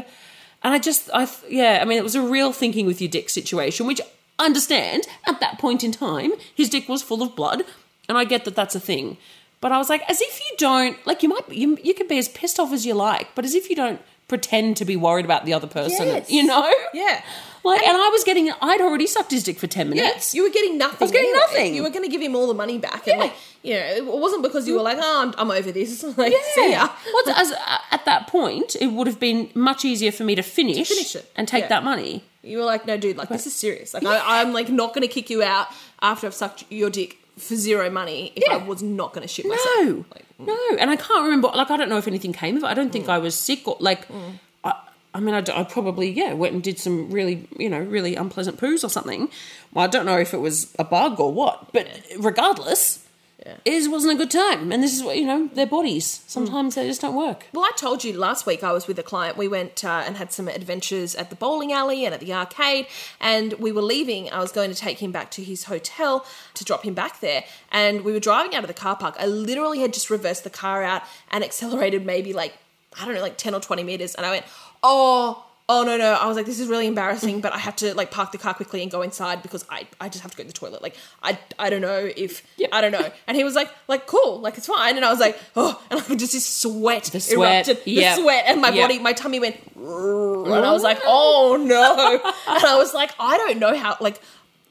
And 0.62 0.72
I 0.72 0.78
just, 0.78 1.10
I, 1.12 1.28
yeah, 1.48 1.80
I 1.82 1.84
mean, 1.84 1.98
it 1.98 2.04
was 2.04 2.14
a 2.14 2.22
real 2.22 2.52
thinking 2.52 2.86
with 2.86 3.00
your 3.00 3.10
dick 3.10 3.28
situation, 3.28 3.88
which 3.88 4.00
I 4.38 4.44
understand 4.44 5.02
at 5.26 5.40
that 5.40 5.58
point 5.58 5.82
in 5.82 5.90
time, 5.90 6.30
his 6.54 6.68
dick 6.68 6.88
was 6.88 7.02
full 7.02 7.22
of 7.22 7.34
blood. 7.34 7.64
And 8.08 8.16
I 8.16 8.22
get 8.22 8.44
that 8.44 8.54
that's 8.54 8.76
a 8.76 8.80
thing. 8.80 9.16
But 9.60 9.72
I 9.72 9.78
was 9.78 9.88
like, 9.88 10.08
as 10.08 10.20
if 10.20 10.38
you 10.38 10.56
don't 10.58 10.96
like 11.06 11.24
you 11.24 11.28
might 11.28 11.48
you 11.50 11.76
you 11.82 11.94
can 11.94 12.06
be 12.06 12.18
as 12.18 12.28
pissed 12.28 12.60
off 12.60 12.72
as 12.72 12.86
you 12.86 12.94
like, 12.94 13.34
but 13.34 13.44
as 13.44 13.54
if 13.54 13.68
you 13.68 13.74
don't 13.74 14.00
pretend 14.32 14.78
to 14.78 14.86
be 14.86 14.96
worried 14.96 15.26
about 15.26 15.44
the 15.44 15.52
other 15.52 15.66
person, 15.66 16.06
Yes. 16.06 16.30
you 16.30 16.42
know? 16.42 16.72
Yeah. 16.94 17.20
Like, 17.64 17.82
and 17.82 17.94
I 17.96 18.08
was 18.08 18.24
getting, 18.24 18.50
I'd 18.62 18.80
already 18.80 19.06
sucked 19.06 19.30
his 19.30 19.42
dick 19.42 19.58
for 19.58 19.66
10 19.66 19.90
minutes. 19.90 20.06
Yes, 20.08 20.34
you 20.34 20.42
were 20.42 20.48
getting 20.48 20.78
nothing. 20.78 20.96
I 21.00 21.04
was 21.04 21.10
getting 21.12 21.28
anyway. 21.28 21.44
nothing. 21.46 21.74
You 21.74 21.82
were 21.82 21.90
going 21.90 22.02
to 22.04 22.10
give 22.10 22.22
him 22.22 22.34
all 22.34 22.46
the 22.46 22.54
money 22.54 22.78
back, 22.78 23.06
and 23.06 23.18
Yeah. 23.18 23.24
like, 23.24 23.34
you 23.62 23.74
know, 23.74 23.80
it 23.80 24.06
wasn't 24.06 24.42
because 24.42 24.66
you 24.66 24.74
were 24.74 24.82
like, 24.82 24.96
"Oh, 25.00 25.22
I'm, 25.22 25.34
I'm 25.38 25.50
over 25.50 25.70
this." 25.70 26.02
Like, 26.16 26.32
see 26.54 26.72
ya. 26.72 26.88
What's, 27.12 27.28
as, 27.38 27.52
uh, 27.52 27.78
at 27.92 28.04
that 28.06 28.26
point, 28.26 28.74
it 28.80 28.88
would 28.88 29.06
have 29.06 29.20
been 29.20 29.50
much 29.54 29.84
easier 29.84 30.10
for 30.10 30.24
me 30.24 30.34
to 30.34 30.42
finish, 30.42 30.88
finish 30.88 31.14
it, 31.14 31.30
and 31.36 31.46
take 31.46 31.64
yeah. 31.64 31.68
that 31.68 31.84
money. 31.84 32.24
You 32.42 32.58
were 32.58 32.64
like, 32.64 32.86
"No, 32.86 32.96
dude, 32.96 33.16
like 33.16 33.28
this 33.28 33.46
is 33.46 33.54
serious. 33.54 33.94
Like, 33.94 34.04
I, 34.04 34.40
I'm 34.40 34.52
like 34.52 34.68
not 34.68 34.94
going 34.94 35.06
to 35.06 35.12
kick 35.14 35.30
you 35.30 35.44
out 35.44 35.68
after 36.00 36.26
I've 36.26 36.34
sucked 36.34 36.64
your 36.70 36.90
dick 36.90 37.18
for 37.38 37.56
zero 37.56 37.90
money 37.90 38.32
if 38.36 38.50
I 38.50 38.56
was 38.56 38.82
not 38.82 39.12
going 39.12 39.22
to 39.26 39.32
shit 39.32 39.46
myself." 39.46 39.66
No, 39.76 40.04
Like, 40.12 40.26
mm. 40.40 40.46
no, 40.46 40.76
and 40.78 40.90
I 40.90 40.96
can't 40.96 41.24
remember. 41.24 41.48
Like, 41.54 41.70
I 41.70 41.76
don't 41.76 41.88
know 41.88 41.98
if 41.98 42.08
anything 42.08 42.32
came 42.32 42.56
of 42.56 42.64
it. 42.64 42.66
I 42.66 42.74
don't 42.74 42.90
think 42.92 43.06
mm. 43.06 43.10
I 43.10 43.18
was 43.18 43.34
sick 43.34 43.66
or 43.66 43.76
like. 43.80 44.08
Mm. 44.08 44.38
I, 44.64 44.74
I 45.14 45.20
mean, 45.20 45.34
I 45.34 45.64
probably 45.64 46.10
yeah 46.10 46.32
went 46.32 46.54
and 46.54 46.62
did 46.62 46.78
some 46.78 47.10
really 47.10 47.46
you 47.58 47.68
know 47.68 47.80
really 47.80 48.16
unpleasant 48.16 48.58
poos 48.58 48.84
or 48.84 48.88
something. 48.88 49.30
Well, 49.72 49.84
I 49.84 49.88
don't 49.88 50.06
know 50.06 50.18
if 50.18 50.34
it 50.34 50.38
was 50.38 50.74
a 50.78 50.84
bug 50.84 51.20
or 51.20 51.32
what, 51.32 51.72
but 51.72 51.86
regardless, 52.18 53.01
Yeah. 53.44 53.56
it 53.64 53.90
wasn't 53.90 54.12
a 54.12 54.16
good 54.16 54.30
time. 54.30 54.70
And 54.70 54.82
this 54.82 54.94
is 54.94 55.02
what 55.02 55.16
you 55.16 55.26
know 55.26 55.48
their 55.48 55.66
bodies 55.66 56.22
sometimes 56.28 56.76
they 56.76 56.86
just 56.86 57.00
don't 57.00 57.16
work. 57.16 57.46
Well, 57.52 57.64
I 57.64 57.72
told 57.76 58.04
you 58.04 58.16
last 58.16 58.46
week 58.46 58.62
I 58.62 58.72
was 58.72 58.86
with 58.86 58.98
a 58.98 59.02
client. 59.02 59.36
We 59.36 59.48
went 59.48 59.84
uh, 59.84 60.04
and 60.06 60.16
had 60.16 60.32
some 60.32 60.46
adventures 60.46 61.14
at 61.16 61.30
the 61.30 61.36
bowling 61.36 61.72
alley 61.72 62.04
and 62.04 62.14
at 62.14 62.20
the 62.20 62.32
arcade, 62.32 62.86
and 63.20 63.54
we 63.54 63.72
were 63.72 63.82
leaving. 63.82 64.30
I 64.30 64.38
was 64.38 64.52
going 64.52 64.70
to 64.70 64.76
take 64.76 65.00
him 65.00 65.10
back 65.10 65.30
to 65.32 65.42
his 65.42 65.64
hotel 65.64 66.24
to 66.54 66.64
drop 66.64 66.84
him 66.84 66.94
back 66.94 67.20
there, 67.20 67.44
and 67.72 68.02
we 68.02 68.12
were 68.12 68.20
driving 68.20 68.54
out 68.54 68.62
of 68.62 68.68
the 68.68 68.74
car 68.74 68.96
park. 68.96 69.16
I 69.18 69.26
literally 69.26 69.80
had 69.80 69.92
just 69.92 70.08
reversed 70.08 70.44
the 70.44 70.50
car 70.50 70.84
out 70.84 71.02
and 71.30 71.42
accelerated 71.42 72.06
maybe 72.06 72.32
like 72.32 72.54
I 73.00 73.04
don't 73.04 73.14
know, 73.14 73.22
like 73.22 73.38
ten 73.38 73.54
or 73.54 73.60
twenty 73.60 73.82
meters, 73.82 74.14
and 74.14 74.24
I 74.24 74.30
went, 74.30 74.46
oh. 74.82 75.46
Oh 75.68 75.84
no 75.84 75.96
no! 75.96 76.12
I 76.14 76.26
was 76.26 76.36
like, 76.36 76.44
this 76.46 76.58
is 76.60 76.68
really 76.68 76.86
embarrassing, 76.86 77.40
but 77.40 77.52
I 77.52 77.58
have 77.58 77.76
to 77.76 77.94
like 77.94 78.10
park 78.10 78.32
the 78.32 78.38
car 78.38 78.52
quickly 78.52 78.82
and 78.82 78.90
go 78.90 79.00
inside 79.02 79.42
because 79.42 79.64
I, 79.70 79.86
I 80.00 80.08
just 80.08 80.22
have 80.22 80.32
to 80.32 80.36
go 80.36 80.42
to 80.42 80.46
the 80.48 80.52
toilet. 80.52 80.82
Like 80.82 80.96
I, 81.22 81.38
I 81.58 81.70
don't 81.70 81.80
know 81.80 82.10
if 82.16 82.42
Yep. 82.56 82.70
I 82.72 82.80
don't 82.80 82.92
know. 82.92 83.10
And 83.26 83.36
he 83.36 83.44
was 83.44 83.54
like 83.54 83.70
like 83.88 84.06
cool, 84.06 84.40
like 84.40 84.58
it's 84.58 84.66
fine. 84.66 84.96
And 84.96 85.04
I 85.04 85.10
was 85.10 85.20
like 85.20 85.38
oh, 85.56 85.80
and 85.90 86.00
like 86.08 86.18
just 86.18 86.32
this 86.32 86.46
sweat, 86.46 87.04
The 87.04 87.20
sweat, 87.20 87.68
erupted, 87.68 87.84
the 87.84 88.04
sweat, 88.16 88.44
and 88.48 88.60
my 88.60 88.70
Yep. 88.70 88.82
body, 88.88 88.98
my 88.98 89.12
tummy 89.12 89.38
went, 89.40 89.56
and 89.76 90.64
I 90.64 90.72
was 90.72 90.82
like, 90.82 90.98
oh 91.04 91.56
no, 91.60 92.20
and 92.54 92.64
I 92.64 92.76
was 92.76 92.92
like, 92.92 93.12
I 93.20 93.36
don't 93.38 93.58
know 93.58 93.76
how, 93.76 93.96
like, 94.00 94.20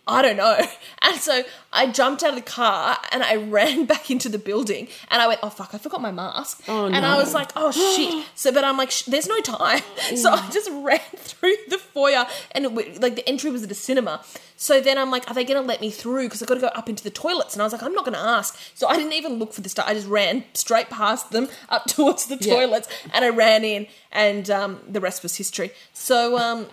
I 0.07 0.21
don't 0.23 0.37
know, 0.37 0.57
and 1.03 1.15
so 1.17 1.43
I 1.71 1.87
jumped 1.91 2.23
out 2.23 2.29
of 2.29 2.35
the 2.35 2.41
car 2.41 2.97
and 3.11 3.23
I 3.23 3.35
ran 3.57 3.85
back 3.85 4.09
into 4.09 4.29
the 4.29 4.39
building, 4.39 4.87
and 5.09 5.21
I 5.21 5.27
went, 5.27 5.39
oh 5.43 5.49
fuck, 5.49 5.73
I 5.73 5.77
forgot 5.77 6.01
my 6.01 6.11
mask, 6.11 6.63
Oh, 6.67 6.85
and 6.87 7.05
I 7.05 7.17
was 7.17 7.33
like, 7.33 7.51
oh 7.55 7.71
shit, 7.71 8.25
so 8.35 8.51
but 8.51 8.63
I'm 8.63 8.77
like, 8.77 8.91
there's 9.05 9.27
no 9.27 9.39
time, 9.41 9.81
so 10.15 10.31
I 10.31 10.49
just 10.51 10.69
ran 10.71 10.99
through 11.15 11.55
the 11.69 11.77
foyer, 11.77 12.25
and 12.53 12.65
it, 12.65 13.01
like 13.01 13.15
the 13.15 13.27
entry 13.29 13.51
was 13.51 13.63
at 13.63 13.71
a 13.71 13.75
cinema. 13.75 14.21
So 14.57 14.79
then 14.79 14.99
I'm 14.99 15.09
like, 15.09 15.27
are 15.29 15.33
they 15.33 15.43
going 15.43 15.59
to 15.59 15.67
let 15.67 15.81
me 15.81 15.89
through? 15.89 16.25
Because 16.27 16.43
I've 16.43 16.47
got 16.47 16.53
to 16.53 16.61
go 16.61 16.67
up 16.67 16.87
into 16.87 17.03
the 17.03 17.09
toilets. 17.09 17.55
And 17.55 17.63
I 17.63 17.65
was 17.65 17.73
like, 17.73 17.81
I'm 17.81 17.93
not 17.93 18.05
going 18.05 18.13
to 18.13 18.19
ask. 18.19 18.55
So 18.75 18.85
I 18.87 18.95
didn't 18.95 19.13
even 19.13 19.39
look 19.39 19.53
for 19.53 19.61
the 19.61 19.69
stuff. 19.69 19.85
I 19.87 19.95
just 19.95 20.07
ran 20.07 20.43
straight 20.53 20.87
past 20.91 21.31
them 21.31 21.49
up 21.69 21.85
towards 21.87 22.27
the 22.27 22.35
Yeah. 22.39 22.53
toilets 22.57 22.87
and 23.11 23.25
I 23.25 23.29
ran 23.29 23.63
in, 23.65 23.87
and 24.11 24.51
um, 24.51 24.79
the 24.87 25.01
rest 25.01 25.23
was 25.23 25.35
history. 25.35 25.71
So. 25.93 26.37
Um, 26.37 26.67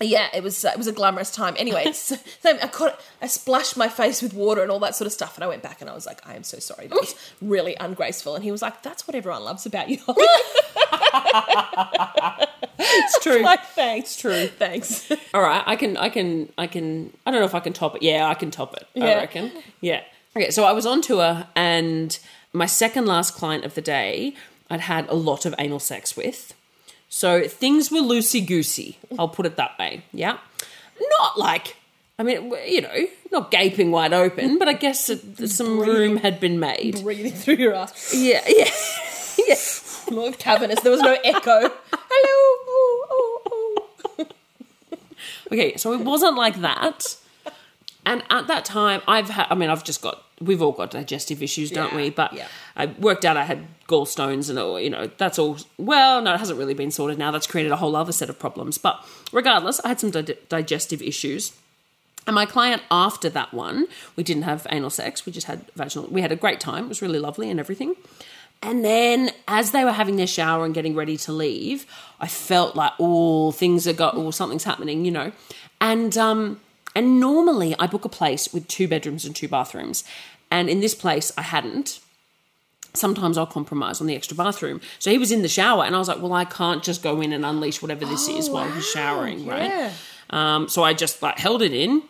yeah, 0.00 0.28
it 0.34 0.42
was 0.42 0.62
uh, 0.64 0.70
it 0.72 0.76
was 0.76 0.86
a 0.86 0.92
glamorous 0.92 1.30
time. 1.30 1.54
Anyway, 1.58 1.92
so, 1.92 2.16
so 2.40 2.58
I 2.62 2.68
caught 2.68 3.00
I 3.22 3.26
splashed 3.26 3.76
my 3.76 3.88
face 3.88 4.20
with 4.20 4.34
water 4.34 4.62
and 4.62 4.70
all 4.70 4.80
that 4.80 4.94
sort 4.94 5.06
of 5.06 5.12
stuff, 5.12 5.36
and 5.36 5.44
I 5.44 5.46
went 5.46 5.62
back 5.62 5.80
and 5.80 5.88
I 5.88 5.94
was 5.94 6.06
like, 6.06 6.26
I 6.26 6.34
am 6.34 6.44
so 6.44 6.58
sorry. 6.58 6.86
That 6.86 6.96
was 6.96 7.14
really 7.42 7.76
ungraceful. 7.80 8.34
And 8.34 8.44
he 8.44 8.52
was 8.52 8.62
like, 8.62 8.82
That's 8.82 9.08
what 9.08 9.14
everyone 9.14 9.44
loves 9.44 9.64
about 9.64 9.88
you. 9.88 9.98
It's 12.78 13.18
true. 13.22 13.42
like, 13.42 13.64
thanks, 13.68 14.16
true. 14.16 14.46
thanks. 14.48 15.10
All 15.32 15.42
right, 15.42 15.62
I 15.66 15.76
can, 15.76 15.96
I 15.96 16.10
can, 16.10 16.52
I 16.58 16.66
can. 16.66 17.12
I 17.24 17.30
don't 17.30 17.40
know 17.40 17.46
if 17.46 17.54
I 17.54 17.60
can 17.60 17.72
top 17.72 17.96
it. 17.96 18.02
Yeah, 18.02 18.28
I 18.28 18.34
can 18.34 18.50
top 18.50 18.74
it. 18.74 18.86
I 18.96 19.14
reckon. 19.14 19.50
Yeah. 19.80 20.02
Okay, 20.36 20.50
so 20.50 20.64
I 20.64 20.72
was 20.72 20.84
on 20.84 21.00
tour, 21.00 21.46
and 21.56 22.18
my 22.52 22.66
second 22.66 23.06
last 23.06 23.34
client 23.34 23.64
of 23.64 23.74
the 23.74 23.80
day, 23.80 24.34
I'd 24.68 24.80
had 24.80 25.08
a 25.08 25.14
lot 25.14 25.46
of 25.46 25.54
anal 25.58 25.78
sex 25.78 26.16
with. 26.16 26.52
So 27.16 27.48
things 27.48 27.90
were 27.90 28.00
loosey 28.00 28.46
goosey. 28.46 28.98
I'll 29.18 29.30
put 29.30 29.46
it 29.46 29.56
that 29.56 29.78
way. 29.78 30.04
Yeah, 30.12 30.36
not 31.18 31.38
like. 31.38 31.76
I 32.18 32.22
mean, 32.22 32.52
you 32.66 32.82
know, 32.82 33.06
not 33.32 33.50
gaping 33.50 33.90
wide 33.90 34.12
open, 34.12 34.58
but 34.58 34.68
I 34.68 34.74
guess 34.74 35.06
that 35.06 35.48
some 35.48 35.78
room 35.80 36.18
had 36.18 36.40
been 36.40 36.60
made. 36.60 37.02
Breathing 37.02 37.32
through 37.32 37.54
your 37.54 37.74
ass, 37.74 38.14
Yeah, 38.14 38.42
yeah, 38.48 38.68
yeah. 39.48 39.54
more 40.10 40.30
cavernous. 40.32 40.80
There 40.80 40.92
was 40.92 41.00
no 41.00 41.16
echo. 41.24 41.60
Hello. 41.62 42.34
Oh, 42.68 43.06
oh, 43.10 43.86
oh. 44.18 44.26
Okay, 45.50 45.78
so 45.78 45.94
it 45.94 46.00
wasn't 46.00 46.36
like 46.36 46.60
that. 46.60 47.16
And 48.06 48.22
at 48.30 48.46
that 48.46 48.64
time, 48.64 49.02
I've 49.08 49.28
had, 49.28 49.48
I 49.50 49.56
mean, 49.56 49.68
I've 49.68 49.82
just 49.82 50.00
got, 50.00 50.22
we've 50.40 50.62
all 50.62 50.70
got 50.70 50.92
digestive 50.92 51.42
issues, 51.42 51.72
don't 51.72 51.90
Yeah, 51.90 51.96
we? 51.96 52.10
But 52.10 52.32
yeah. 52.32 52.46
I 52.76 52.86
worked 52.86 53.24
out 53.24 53.36
I 53.36 53.42
had 53.42 53.66
gallstones 53.88 54.48
and, 54.48 54.58
all, 54.60 54.80
you 54.80 54.90
know, 54.90 55.10
that's 55.18 55.40
all, 55.40 55.58
well, 55.76 56.22
no, 56.22 56.32
it 56.32 56.38
hasn't 56.38 56.56
really 56.56 56.72
been 56.72 56.92
sorted 56.92 57.18
now. 57.18 57.32
That's 57.32 57.48
created 57.48 57.72
a 57.72 57.76
whole 57.76 57.96
other 57.96 58.12
set 58.12 58.30
of 58.30 58.38
problems. 58.38 58.78
But 58.78 59.04
regardless, 59.32 59.80
I 59.80 59.88
had 59.88 59.98
some 59.98 60.12
di- 60.12 60.38
digestive 60.48 61.02
issues. 61.02 61.52
And 62.28 62.34
my 62.34 62.46
client 62.46 62.82
after 62.92 63.28
that 63.30 63.52
one, 63.52 63.86
we 64.14 64.22
didn't 64.22 64.44
have 64.44 64.68
anal 64.70 64.90
sex. 64.90 65.26
We 65.26 65.32
just 65.32 65.48
had 65.48 65.64
vaginal. 65.74 66.08
We 66.08 66.22
had 66.22 66.32
a 66.32 66.36
great 66.36 66.60
time. 66.60 66.84
It 66.84 66.88
was 66.88 67.02
really 67.02 67.18
lovely 67.18 67.50
and 67.50 67.58
everything. 67.58 67.96
And 68.62 68.84
then 68.84 69.30
as 69.48 69.72
they 69.72 69.84
were 69.84 69.92
having 69.92 70.16
their 70.16 70.26
shower 70.26 70.64
and 70.64 70.72
getting 70.72 70.94
ready 70.94 71.16
to 71.18 71.32
leave, 71.32 71.86
I 72.20 72.28
felt 72.28 72.76
like, 72.76 72.92
oh, 72.98 73.50
things 73.50 73.86
are 73.86 73.92
got, 73.92 74.14
oh, 74.16 74.30
something's 74.30 74.64
happening, 74.64 75.04
you 75.04 75.10
know. 75.10 75.32
And 75.80 76.16
um, 76.16 76.60
and 76.96 77.20
normally 77.20 77.76
I 77.78 77.86
book 77.86 78.04
a 78.04 78.08
place 78.08 78.52
with 78.52 78.66
two 78.66 78.88
bedrooms 78.88 79.24
and 79.24 79.36
two 79.36 79.46
bathrooms, 79.46 80.02
and 80.50 80.68
in 80.68 80.80
this 80.80 80.94
place 80.94 81.32
I 81.38 81.42
hadn't. 81.42 82.00
Sometimes 82.94 83.36
I'll 83.36 83.46
compromise 83.46 84.00
on 84.00 84.06
the 84.06 84.16
extra 84.16 84.34
bathroom. 84.34 84.80
So 84.98 85.10
he 85.10 85.18
was 85.18 85.30
in 85.30 85.42
the 85.42 85.48
shower, 85.48 85.84
and 85.84 85.94
I 85.94 85.98
was 85.98 86.08
like, 86.08 86.22
well, 86.22 86.32
I 86.32 86.46
can't 86.46 86.82
just 86.82 87.02
go 87.02 87.20
in 87.20 87.34
and 87.34 87.44
unleash 87.44 87.82
whatever 87.82 88.06
this 88.06 88.26
is 88.26 88.48
while 88.48 88.70
he's 88.72 88.88
showering, 88.88 89.40
yeah. 89.40 89.52
right? 89.52 89.92
Um, 90.30 90.68
so 90.68 90.82
I 90.82 90.94
just 90.94 91.22
like 91.22 91.38
held 91.38 91.60
it 91.62 91.74
in. 91.74 92.02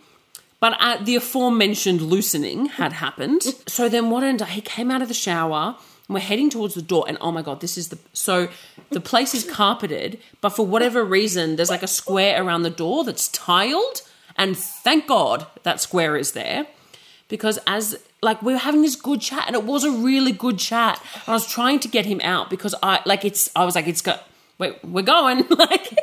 But 0.61 0.77
uh, 0.81 1.03
the 1.03 1.17
aforementioned 1.17 2.01
loosening 2.01 2.67
had 2.67 2.93
happened. 2.95 3.43
So 3.69 3.89
then 3.89 4.11
what 4.11 4.23
ended 4.23 4.43
up, 4.43 4.49
he 4.49 4.61
came 4.61 4.91
out 4.91 5.03
of 5.03 5.09
the 5.09 5.15
shower 5.15 5.77
and 6.09 6.15
we're 6.15 6.21
heading 6.21 6.49
towards 6.49 6.75
the 6.75 6.83
door. 6.83 7.05
And 7.09 7.19
oh 7.21 7.31
my 7.31 7.43
God, 7.43 7.61
this 7.61 7.77
is 7.77 7.89
the. 7.89 7.99
So 8.13 8.49
the 8.91 9.01
place 9.01 9.35
is 9.35 9.45
carpeted, 9.45 10.19
but 10.41 10.51
for 10.51 10.65
whatever 10.65 11.05
reason, 11.05 11.57
there's 11.57 11.69
like 11.69 11.83
a 11.83 11.89
square 11.89 12.43
around 12.43 12.63
the 12.63 12.71
door 12.71 13.05
that's 13.05 13.29
tiled. 13.29 14.03
And 14.39 14.57
thank 14.57 15.07
God 15.07 15.47
that 15.63 15.81
square 15.81 16.17
is 16.17 16.33
there. 16.33 16.67
Because 17.29 17.59
as 17.67 17.99
like 18.23 18.41
we 18.43 18.53
were 18.53 18.59
having 18.59 18.83
this 18.83 18.97
good 18.97 19.21
chat 19.21 19.45
and 19.47 19.57
it 19.57 19.65
was 19.65 19.83
a 19.85 19.91
really 19.91 20.33
good 20.33 20.59
chat. 20.59 21.01
And 21.15 21.23
I 21.29 21.33
was 21.33 21.47
trying 21.47 21.81
to 21.81 21.89
get 21.89 22.07
him 22.07 22.21
out 22.23 22.51
because 22.51 22.75
I 22.83 23.01
like 23.05 23.25
it's 23.25 23.51
I 23.57 23.65
was 23.65 23.75
like, 23.75 23.87
it's 23.89 24.01
got 24.03 24.29
wait, 24.59 24.77
we're 24.85 25.03
going. 25.03 25.47
like 25.51 25.99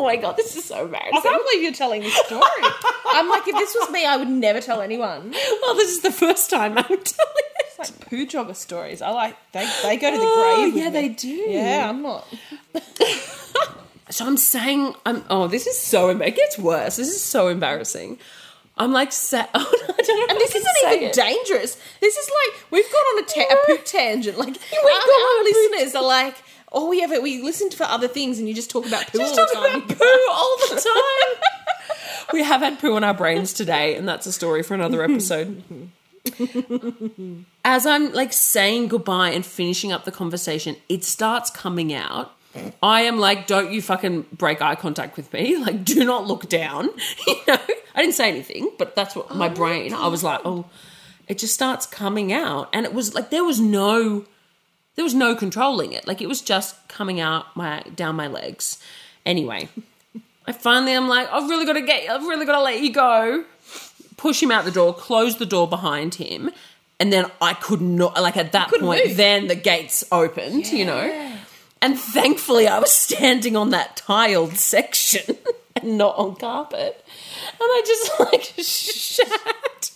Oh 0.00 0.04
my 0.04 0.14
god, 0.16 0.36
this 0.36 0.54
is 0.56 0.64
so 0.64 0.84
embarrassing. 0.84 1.12
I 1.16 1.20
can't 1.20 1.42
believe 1.44 1.62
you're 1.64 1.72
telling 1.72 2.02
this 2.02 2.14
story. 2.26 2.42
I'm 3.06 3.28
like, 3.28 3.48
if 3.48 3.56
this 3.56 3.74
was 3.78 3.90
me, 3.90 4.06
I 4.06 4.16
would 4.16 4.28
never 4.28 4.60
tell 4.60 4.80
anyone. 4.80 5.32
Well, 5.62 5.74
this 5.74 5.90
is 5.90 6.02
the 6.02 6.12
first 6.12 6.50
time 6.50 6.78
I'm 6.78 6.84
telling 6.84 7.02
it. 7.04 7.66
It's 7.66 7.78
like 7.78 8.08
poo 8.08 8.24
jogger 8.24 8.54
stories. 8.54 9.02
I 9.02 9.10
like 9.10 9.36
they 9.52 9.68
they 9.82 9.96
go 9.96 10.10
to 10.12 10.16
the 10.16 10.22
Oh, 10.24 10.56
grave. 10.56 10.74
with 10.74 10.82
yeah, 10.82 10.90
me. 10.90 11.08
they 11.08 11.08
do. 11.14 11.28
Yeah, 11.28 11.88
I'm 11.90 12.00
not. 12.02 12.26
So 14.10 14.26
I'm 14.26 14.36
saying, 14.36 14.94
I'm. 15.04 15.24
Oh, 15.30 15.48
this 15.48 15.66
is 15.66 15.78
so. 15.78 16.08
It 16.10 16.36
gets 16.36 16.58
worse. 16.58 16.96
This 16.96 17.08
is 17.08 17.22
so 17.22 17.48
embarrassing. 17.48 18.18
I'm 18.76 18.92
like, 18.92 19.10
sa- 19.12 19.46
oh, 19.54 19.58
no, 19.88 19.94
I 19.98 20.02
don't 20.02 20.18
know. 20.20 20.26
And 20.30 20.38
this 20.38 20.54
isn't 20.54 20.92
even 20.94 21.10
dangerous. 21.12 21.76
This 22.00 22.16
is 22.16 22.30
like 22.30 22.70
we've 22.70 22.90
gone 22.92 23.02
on 23.02 23.24
a, 23.24 23.26
ta- 23.26 23.52
a 23.54 23.66
poop 23.66 23.84
tangent. 23.84 24.38
Like 24.38 24.48
our, 24.84 24.90
our 24.90 25.42
listeners 25.44 25.94
are 25.96 26.04
like, 26.04 26.36
oh, 26.72 26.88
we 26.88 27.00
have 27.00 27.12
it. 27.12 27.22
We 27.22 27.42
listened 27.42 27.74
for 27.74 27.84
other 27.84 28.08
things, 28.08 28.38
and 28.38 28.48
you 28.48 28.54
just 28.54 28.70
talk 28.70 28.86
about 28.86 29.06
poo 29.08 29.18
Just 29.18 29.38
all 29.38 29.46
the 29.46 29.52
talk 29.54 29.66
time. 29.70 29.82
about 29.82 29.98
poo 29.98 30.26
all 30.32 30.56
the 30.70 30.76
time. 30.76 31.42
we 32.32 32.42
have 32.44 32.60
had 32.60 32.78
poo 32.78 32.96
in 32.96 33.04
our 33.04 33.14
brains 33.14 33.52
today, 33.52 33.96
and 33.96 34.08
that's 34.08 34.26
a 34.26 34.32
story 34.32 34.62
for 34.62 34.74
another 34.74 35.02
episode. 35.02 35.62
As 37.64 37.84
I'm 37.86 38.12
like 38.12 38.32
saying 38.32 38.88
goodbye 38.88 39.30
and 39.30 39.44
finishing 39.44 39.92
up 39.92 40.04
the 40.04 40.12
conversation, 40.12 40.76
it 40.88 41.04
starts 41.04 41.50
coming 41.50 41.92
out. 41.92 42.32
I 42.82 43.02
am 43.02 43.18
like, 43.18 43.46
don't 43.46 43.72
you 43.72 43.82
fucking 43.82 44.26
break 44.32 44.62
eye 44.62 44.74
contact 44.74 45.16
with 45.16 45.32
me. 45.32 45.56
Like, 45.68 45.84
do 45.84 46.04
not 46.04 46.26
look 46.26 46.48
down. 46.48 46.90
You 47.26 47.34
know, 47.46 47.58
I 47.94 48.02
didn't 48.02 48.14
say 48.14 48.28
anything, 48.28 48.70
but 48.78 48.94
that's 48.94 49.16
what 49.16 49.34
my 49.34 49.48
brain, 49.48 49.92
I 49.92 50.06
was 50.08 50.22
like, 50.22 50.40
oh, 50.44 50.66
it 51.26 51.38
just 51.38 51.52
starts 51.54 51.84
coming 51.86 52.32
out. 52.32 52.68
And 52.72 52.86
it 52.86 52.94
was 52.94 53.14
like, 53.14 53.30
there 53.30 53.44
was 53.44 53.60
no, 53.60 54.24
there 54.94 55.04
was 55.04 55.14
no 55.14 55.34
controlling 55.34 55.92
it. 55.92 56.06
Like, 56.06 56.22
it 56.22 56.28
was 56.28 56.40
just 56.40 56.88
coming 56.88 57.20
out 57.20 57.54
my, 57.56 57.82
down 57.94 58.14
my 58.16 58.28
legs. 58.28 58.78
Anyway, 59.26 59.68
I 60.46 60.52
finally 60.52 60.94
I'm 60.94 61.08
like, 61.08 61.28
I've 61.30 61.48
really 61.50 61.66
got 61.66 61.74
to 61.74 61.82
get, 61.82 62.08
I've 62.08 62.22
really 62.24 62.46
got 62.46 62.56
to 62.56 62.62
let 62.62 62.80
you 62.80 62.92
go. 62.92 63.44
Push 64.16 64.42
him 64.42 64.50
out 64.50 64.64
the 64.64 64.70
door, 64.70 64.94
close 64.94 65.36
the 65.36 65.46
door 65.46 65.68
behind 65.68 66.14
him, 66.16 66.50
And 66.98 67.12
then 67.12 67.26
I 67.40 67.54
could 67.54 67.80
not, 67.80 68.20
like 68.20 68.36
at 68.36 68.52
that 68.52 68.70
point, 68.70 69.06
move. 69.06 69.16
then 69.16 69.46
the 69.48 69.54
gates 69.54 70.04
opened, 70.10 70.66
you 70.66 70.84
know. 70.84 71.36
And 71.80 71.98
thankfully, 71.98 72.66
I 72.66 72.78
was 72.78 72.92
standing 72.92 73.56
on 73.56 73.70
that 73.70 73.96
tiled 73.96 74.56
section 74.56 75.36
and 75.76 75.96
not 75.98 76.16
on 76.16 76.36
carpet. 76.36 77.04
And 77.44 77.60
I 77.60 77.82
just 77.86 78.20
like 78.20 78.54
shat. 78.64 79.90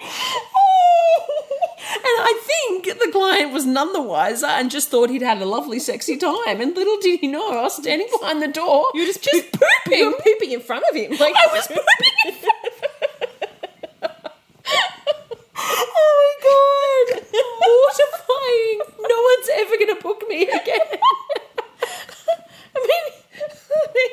And 1.92 2.04
I 2.04 2.40
think 2.44 2.84
the 2.98 3.10
client 3.12 3.52
was 3.52 3.66
none 3.66 3.92
the 3.92 4.00
wiser 4.00 4.46
and 4.46 4.70
just 4.70 4.90
thought 4.90 5.10
he'd 5.10 5.22
had 5.22 5.42
a 5.42 5.44
lovely, 5.44 5.78
sexy 5.80 6.16
time. 6.16 6.60
And 6.60 6.74
little 6.74 6.98
did 7.00 7.20
he 7.20 7.26
know, 7.26 7.50
I 7.50 7.62
was 7.62 7.76
standing 7.76 8.08
behind 8.18 8.40
the 8.40 8.48
door. 8.48 8.86
You 8.94 9.00
were 9.02 9.06
just, 9.06 9.22
just 9.22 9.52
poop- 9.52 9.60
pooping. 9.84 9.98
You 9.98 10.06
were 10.12 10.18
pooping 10.22 10.52
in 10.52 10.60
front 10.60 10.84
of 10.88 10.94
him. 10.96 11.10
Like 11.18 11.34
I 11.34 11.48
was 11.52 11.66
pooping 11.66 11.84
in 12.26 12.34
front 12.34 12.56
Oh 15.62 16.14
my 16.16 16.34
god! 16.42 16.89
Mortifying! 17.08 18.80
No 19.00 19.16
one's 19.22 19.48
ever 19.54 19.76
gonna 19.78 20.00
book 20.00 20.24
me 20.28 20.42
again. 20.44 20.80
I 22.76 22.86
mean, 22.86 23.12
I 23.72 23.88
mean, 23.94 24.10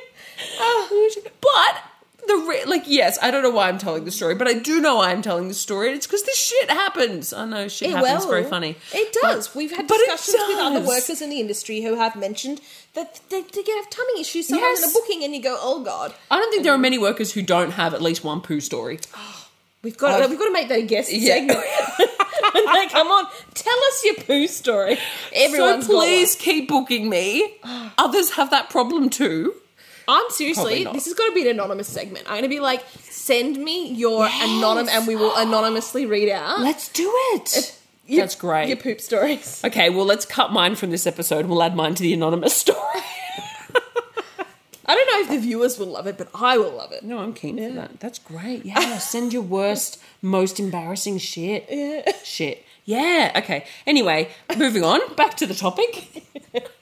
oh, 0.59 1.11
but 1.41 1.83
the 2.27 2.35
re- 2.47 2.65
like, 2.65 2.83
yes, 2.87 3.17
I 3.21 3.31
don't 3.31 3.43
know 3.43 3.49
why 3.51 3.69
I'm 3.69 3.77
telling 3.77 4.03
the 4.05 4.11
story, 4.11 4.35
but 4.35 4.47
I 4.47 4.53
do 4.53 4.81
know 4.81 4.95
why 4.97 5.11
I'm 5.11 5.21
telling 5.21 5.47
the 5.47 5.53
story. 5.53 5.87
and 5.87 5.95
It's 5.95 6.05
because 6.07 6.23
this 6.23 6.37
shit 6.37 6.69
happens. 6.69 7.31
I 7.33 7.45
know 7.45 7.67
shit 7.69 7.91
happens. 7.91 8.25
very 8.25 8.43
funny. 8.43 8.75
It 8.93 9.15
But- 9.21 9.29
does. 9.29 9.55
We've 9.55 9.71
had 9.75 9.87
discussions 9.87 10.37
with 10.47 10.57
other 10.59 10.81
workers 10.81 11.21
in 11.21 11.29
the 11.29 11.39
industry 11.39 11.81
who 11.81 11.95
have 11.95 12.15
mentioned 12.15 12.59
that 12.95 13.19
they, 13.29 13.41
they 13.43 13.63
get 13.63 13.75
have 13.77 13.89
tummy 13.89 14.19
issues 14.21 14.47
sometimes 14.49 14.79
Yes. 14.81 14.83
in 14.83 14.89
a 14.89 14.93
booking, 14.93 15.23
and 15.23 15.33
you 15.35 15.41
go, 15.41 15.57
"Oh 15.61 15.81
God, 15.83 16.13
I 16.31 16.37
don't 16.37 16.51
think 16.51 16.63
there 16.63 16.73
are 16.73 16.77
many 16.77 16.97
workers 16.97 17.31
who 17.33 17.41
don't 17.41 17.71
have 17.71 17.93
at 17.93 18.01
least 18.01 18.23
one 18.23 18.41
poo 18.41 18.59
story. 18.59 18.99
Oh. 19.15 19.46
We've 19.87 19.97
got 19.97 20.21
I've- 20.21 20.29
we've 20.29 20.39
got 20.39 20.45
to 20.45 20.51
make 20.53 20.67
that 20.69 20.79
a 20.79 20.83
guest 20.83 21.11
Yeah. 21.13 21.35
segment." 21.35 21.59
like, 22.65 22.91
come 22.91 23.07
on, 23.07 23.25
tell 23.53 23.77
us 23.89 24.03
your 24.05 24.15
poo 24.15 24.47
story. 24.47 24.97
Everyone's 25.33 25.87
so 25.87 25.93
please 25.93 26.35
keep 26.35 26.67
booking 26.67 27.09
me. 27.09 27.55
Others 27.97 28.31
have 28.31 28.49
that 28.51 28.69
problem 28.69 29.09
too. 29.09 29.53
I'm 30.09 30.29
seriously. 30.29 30.85
This 30.85 31.05
has 31.05 31.13
got 31.13 31.27
to 31.27 31.33
be 31.33 31.41
an 31.41 31.47
anonymous 31.55 31.87
segment. 31.89 32.25
I'm 32.27 32.33
going 32.33 32.43
to 32.43 32.49
be 32.49 32.59
like, 32.61 32.81
send 33.01 33.57
me 33.57 33.91
your 33.91 34.23
Yes. 34.25 34.49
anonymous, 34.57 34.93
and 34.93 35.05
we 35.07 35.15
will 35.15 35.35
anonymously 35.45 36.05
read 36.05 36.29
out. 36.29 36.59
Let's 36.61 36.87
do 36.89 37.11
it. 37.33 37.77
your- 38.05 38.21
That's 38.21 38.35
great. 38.35 38.67
Your 38.69 38.77
poop 38.77 39.01
stories. 39.01 39.61
Okay, 39.65 39.89
well, 39.89 40.05
let's 40.05 40.25
cut 40.25 40.51
mine 40.53 40.75
from 40.75 40.91
this 40.91 41.05
episode. 41.07 41.45
We'll 41.47 41.61
add 41.63 41.75
mine 41.75 41.93
to 41.95 42.03
the 42.03 42.13
anonymous 42.13 42.55
story. 42.65 43.01
Know 45.17 45.23
if 45.23 45.29
the 45.29 45.39
viewers 45.39 45.79
will 45.79 45.87
love 45.87 46.05
it, 46.05 46.17
but 46.17 46.29
I 46.35 46.57
will 46.59 46.71
love 46.71 46.91
it. 46.91 47.03
no, 47.03 47.17
I'm 47.17 47.33
keen 47.33 47.57
for 47.57 47.73
that. 47.73 47.99
That's 47.99 48.19
great. 48.19 48.65
Yeah, 48.65 48.99
send 48.99 49.33
your 49.33 49.41
worst, 49.41 49.99
most 50.21 50.59
embarrassing 50.59 51.17
shit. 51.17 51.65
Yeah. 51.69 52.11
Shit. 52.23 52.63
Yeah, 52.85 53.31
okay. 53.35 53.65
Anyway, 53.87 54.29
moving 54.55 54.83
on. 54.83 55.15
Back 55.15 55.35
to 55.37 55.47
the 55.47 55.55
topic. 55.55 56.23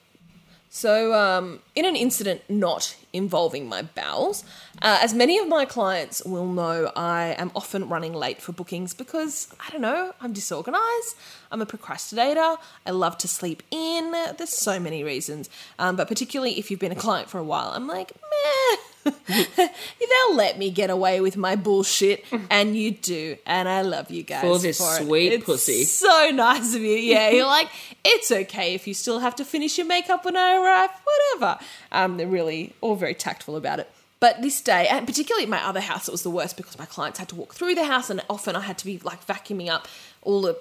So, 0.76 1.14
um, 1.14 1.62
in 1.74 1.86
an 1.86 1.96
incident 1.96 2.42
not 2.50 2.98
involving 3.14 3.70
my 3.70 3.84
bowels, 3.84 4.44
uh, 4.82 5.00
as 5.02 5.14
many 5.14 5.38
of 5.38 5.48
my 5.48 5.64
clients 5.64 6.22
will 6.26 6.48
know, 6.48 6.92
I 6.98 7.34
am 7.38 7.50
often 7.56 7.88
running 7.88 8.14
late 8.14 8.42
for 8.42 8.52
bookings 8.52 8.94
because, 8.94 9.48
I 9.66 9.72
don't 9.72 9.80
know, 9.80 10.12
I'm 10.20 10.34
disorganized, 10.34 11.16
I'm 11.50 11.62
a 11.62 11.66
procrastinator, 11.66 12.58
I 12.86 12.92
love 12.92 13.18
to 13.20 13.28
sleep 13.30 13.64
in. 13.72 14.12
There's 14.12 14.50
so 14.50 14.78
many 14.78 15.02
reasons. 15.02 15.50
Um, 15.80 15.96
but 15.96 16.10
particularly 16.10 16.60
if 16.60 16.70
you've 16.70 16.82
been 16.82 16.92
a 16.92 16.96
client 16.96 17.30
for 17.30 17.38
a 17.38 17.44
while, 17.46 17.70
I'm 17.70 17.88
like, 17.88 18.12
meh. 18.12 18.95
They'll 19.28 20.36
let 20.36 20.58
me 20.58 20.72
get 20.72 20.90
away 20.90 21.22
with 21.22 21.38
my 21.38 21.56
bullshit, 21.56 22.26
and 22.50 22.76
you 22.76 22.92
do, 22.92 23.38
and 23.46 23.70
I 23.70 23.82
love 23.82 24.10
you 24.10 24.24
guys 24.24 24.42
For 24.42 24.58
this 24.58 24.80
it. 24.80 25.06
sweet 25.06 25.34
It's 25.34 25.46
pussy. 25.46 25.84
So 25.84 26.32
nice 26.34 26.74
of 26.74 26.82
you. 26.82 26.96
Yeah, 26.96 27.30
you're 27.30 27.46
like, 27.46 27.70
it's 28.04 28.32
okay 28.32 28.74
if 28.74 28.88
you 28.88 28.94
still 28.94 29.20
have 29.20 29.36
to 29.36 29.46
finish 29.46 29.78
your 29.78 29.86
makeup 29.86 30.26
when 30.26 30.36
I 30.36 30.56
arrive, 30.56 30.90
whatever. 31.04 31.60
Um, 31.92 32.18
they're 32.18 32.28
really 32.28 32.74
all 32.82 32.96
very 32.96 33.14
tactful 33.14 33.56
about 33.56 33.80
it. 33.80 33.92
But 34.20 34.42
this 34.42 34.60
day, 34.62 34.88
and 34.88 35.06
particularly 35.06 35.44
at 35.44 35.50
my 35.50 35.64
other 35.64 35.82
house, 35.82 36.08
it 36.08 36.12
was 36.12 36.24
the 36.24 36.32
worst 36.32 36.58
because 36.58 36.80
my 36.80 36.86
clients 36.86 37.20
had 37.20 37.30
to 37.30 37.36
walk 37.36 37.54
through 37.54 37.76
the 37.76 37.86
house, 37.86 38.10
and 38.10 38.22
often 38.28 38.56
I 38.56 38.62
had 38.62 38.78
to 38.80 38.86
be 38.86 38.98
like 39.00 39.26
vacuuming 39.28 39.70
up 39.70 39.88
all 40.24 40.42
the 40.42 40.58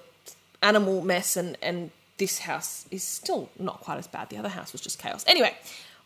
animal 0.62 1.02
mess, 1.02 1.36
and 1.36 1.56
and 1.62 1.92
this 2.18 2.40
house 2.40 2.84
is 2.90 3.02
still 3.02 3.48
not 3.58 3.80
quite 3.80 3.98
as 3.98 4.06
bad. 4.06 4.28
The 4.28 4.36
other 4.36 4.50
house 4.50 4.72
was 4.72 4.82
just 4.82 4.98
chaos. 4.98 5.24
Anyway. 5.26 5.56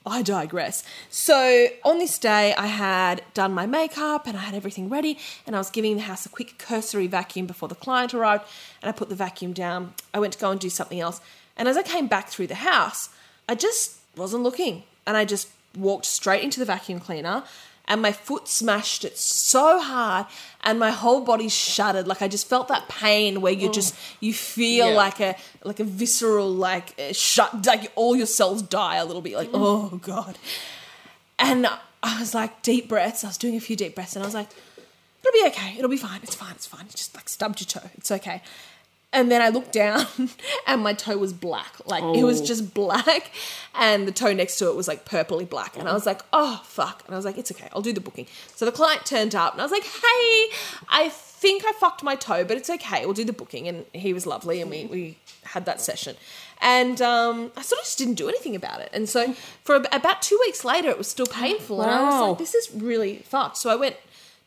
I 0.06 0.22
digress. 0.22 0.84
So 1.10 1.68
on 1.84 1.98
this 1.98 2.18
day, 2.18 2.54
I 2.54 2.66
had 2.66 3.22
done 3.34 3.52
my 3.52 3.66
makeup 3.66 4.26
and 4.26 4.36
I 4.36 4.40
had 4.40 4.54
everything 4.54 4.88
ready, 4.88 5.18
and 5.46 5.54
I 5.54 5.58
was 5.58 5.70
giving 5.70 5.96
the 5.96 6.02
house 6.02 6.24
a 6.24 6.30
quick 6.30 6.58
cursory 6.58 7.06
vacuum 7.06 7.46
before 7.46 7.68
the 7.68 7.74
client 7.74 8.14
arrived. 8.14 8.44
And 8.80 8.88
I 8.88 8.92
put 8.92 9.08
the 9.08 9.14
vacuum 9.14 9.52
down. 9.52 9.94
I 10.14 10.18
went 10.18 10.32
to 10.32 10.38
go 10.38 10.50
and 10.50 10.60
do 10.60 10.70
something 10.70 11.00
else, 11.00 11.20
and 11.56 11.68
as 11.68 11.76
I 11.76 11.82
came 11.82 12.06
back 12.06 12.28
through 12.28 12.46
the 12.46 12.54
house, 12.56 13.10
I 13.48 13.54
just 13.54 13.98
wasn't 14.16 14.42
looking, 14.42 14.84
and 15.06 15.16
I 15.16 15.24
just 15.24 15.48
walked 15.76 16.06
straight 16.06 16.42
into 16.42 16.58
the 16.58 16.66
vacuum 16.66 17.00
cleaner. 17.00 17.44
And 17.90 18.02
my 18.02 18.12
foot 18.12 18.46
smashed 18.48 19.02
it 19.04 19.16
so 19.16 19.80
hard, 19.80 20.26
and 20.62 20.78
my 20.78 20.90
whole 20.90 21.22
body 21.22 21.48
shuddered. 21.48 22.06
Like 22.06 22.20
I 22.20 22.28
just 22.28 22.46
felt 22.46 22.68
that 22.68 22.86
pain 22.88 23.40
where 23.40 23.52
you 23.52 23.72
just 23.72 23.94
you 24.20 24.34
feel 24.34 24.90
Yeah. 24.90 24.94
like 25.04 25.20
a 25.20 25.36
like 25.64 25.80
a 25.80 25.84
visceral 25.84 26.50
like 26.50 26.94
uh, 27.00 27.14
shut 27.14 27.64
like 27.66 27.90
all 27.96 28.14
your 28.14 28.26
cells 28.26 28.60
die 28.60 28.96
a 28.96 29.06
little 29.06 29.22
bit. 29.22 29.34
Like 29.36 29.48
oh 29.54 29.98
god, 30.02 30.36
and 31.38 31.66
I 32.02 32.20
was 32.20 32.34
like 32.34 32.62
deep 32.62 32.88
breaths. 32.88 33.24
I 33.24 33.28
was 33.28 33.38
doing 33.38 33.56
a 33.56 33.60
few 33.60 33.74
deep 33.74 33.94
breaths, 33.94 34.14
and 34.16 34.22
I 34.22 34.26
was 34.26 34.34
like, 34.34 34.50
it'll 35.20 35.32
be 35.32 35.46
okay. 35.48 35.74
It'll 35.78 35.88
be 35.90 35.96
fine. 35.96 36.20
It's 36.22 36.34
fine. 36.34 36.52
It's 36.52 36.66
fine. 36.66 36.84
You 36.84 36.92
just 36.92 37.14
like 37.14 37.28
stubbed 37.28 37.60
your 37.60 37.66
toe. 37.68 37.88
It's 37.96 38.10
okay. 38.10 38.42
And 39.10 39.30
then 39.30 39.40
I 39.40 39.48
looked 39.48 39.72
down 39.72 40.04
and 40.66 40.82
my 40.82 40.92
toe 40.92 41.16
was 41.16 41.32
black. 41.32 41.76
Like 41.86 42.04
it 42.16 42.24
was 42.24 42.42
Oh. 42.42 42.44
just 42.44 42.74
black. 42.74 43.30
And 43.74 44.06
the 44.06 44.12
toe 44.12 44.34
next 44.34 44.58
to 44.58 44.68
it 44.68 44.76
was 44.76 44.86
like 44.86 45.06
purpley 45.06 45.48
black. 45.48 45.78
And 45.78 45.88
I 45.88 45.94
was 45.94 46.04
like, 46.04 46.20
oh, 46.32 46.60
fuck. 46.64 47.02
And 47.06 47.14
I 47.14 47.16
was 47.18 47.24
like, 47.24 47.38
it's 47.38 47.50
okay. 47.50 47.68
I'll 47.74 47.80
do 47.80 47.92
the 47.94 48.00
booking. 48.02 48.26
So 48.54 48.64
the 48.66 48.72
client 48.72 49.06
turned 49.06 49.34
up 49.34 49.52
and 49.54 49.62
I 49.62 49.64
was 49.64 49.72
like, 49.72 49.84
hey, 49.84 50.48
I 50.90 51.08
think 51.10 51.64
I 51.66 51.72
fucked 51.80 52.02
my 52.02 52.16
toe, 52.16 52.44
but 52.44 52.56
it's 52.58 52.68
okay. 52.68 53.06
We'll 53.06 53.14
do 53.14 53.24
the 53.24 53.32
booking. 53.32 53.66
And 53.66 53.86
he 53.94 54.12
was 54.12 54.26
lovely 54.26 54.60
and 54.60 54.70
we, 54.70 54.84
we 54.86 55.18
had 55.44 55.64
that 55.64 55.80
session. 55.80 56.14
And 56.60 57.00
um, 57.00 57.50
I 57.56 57.62
sort 57.62 57.78
of 57.80 57.84
just 57.86 57.96
didn't 57.96 58.14
do 58.14 58.28
anything 58.28 58.54
about 58.56 58.80
it. 58.82 58.90
And 58.92 59.08
so 59.08 59.32
for 59.64 59.76
about 59.76 60.20
two 60.20 60.38
weeks 60.42 60.66
later, 60.66 60.90
it 60.90 60.98
was 60.98 61.08
still 61.08 61.26
painful. 61.26 61.80
And 61.80 61.90
I 61.90 62.02
was 62.10 62.28
like, 62.30 62.38
this 62.38 62.54
is 62.54 62.74
really 62.74 63.18
fucked. 63.24 63.56
So 63.56 63.70
I 63.70 63.76
went 63.76 63.96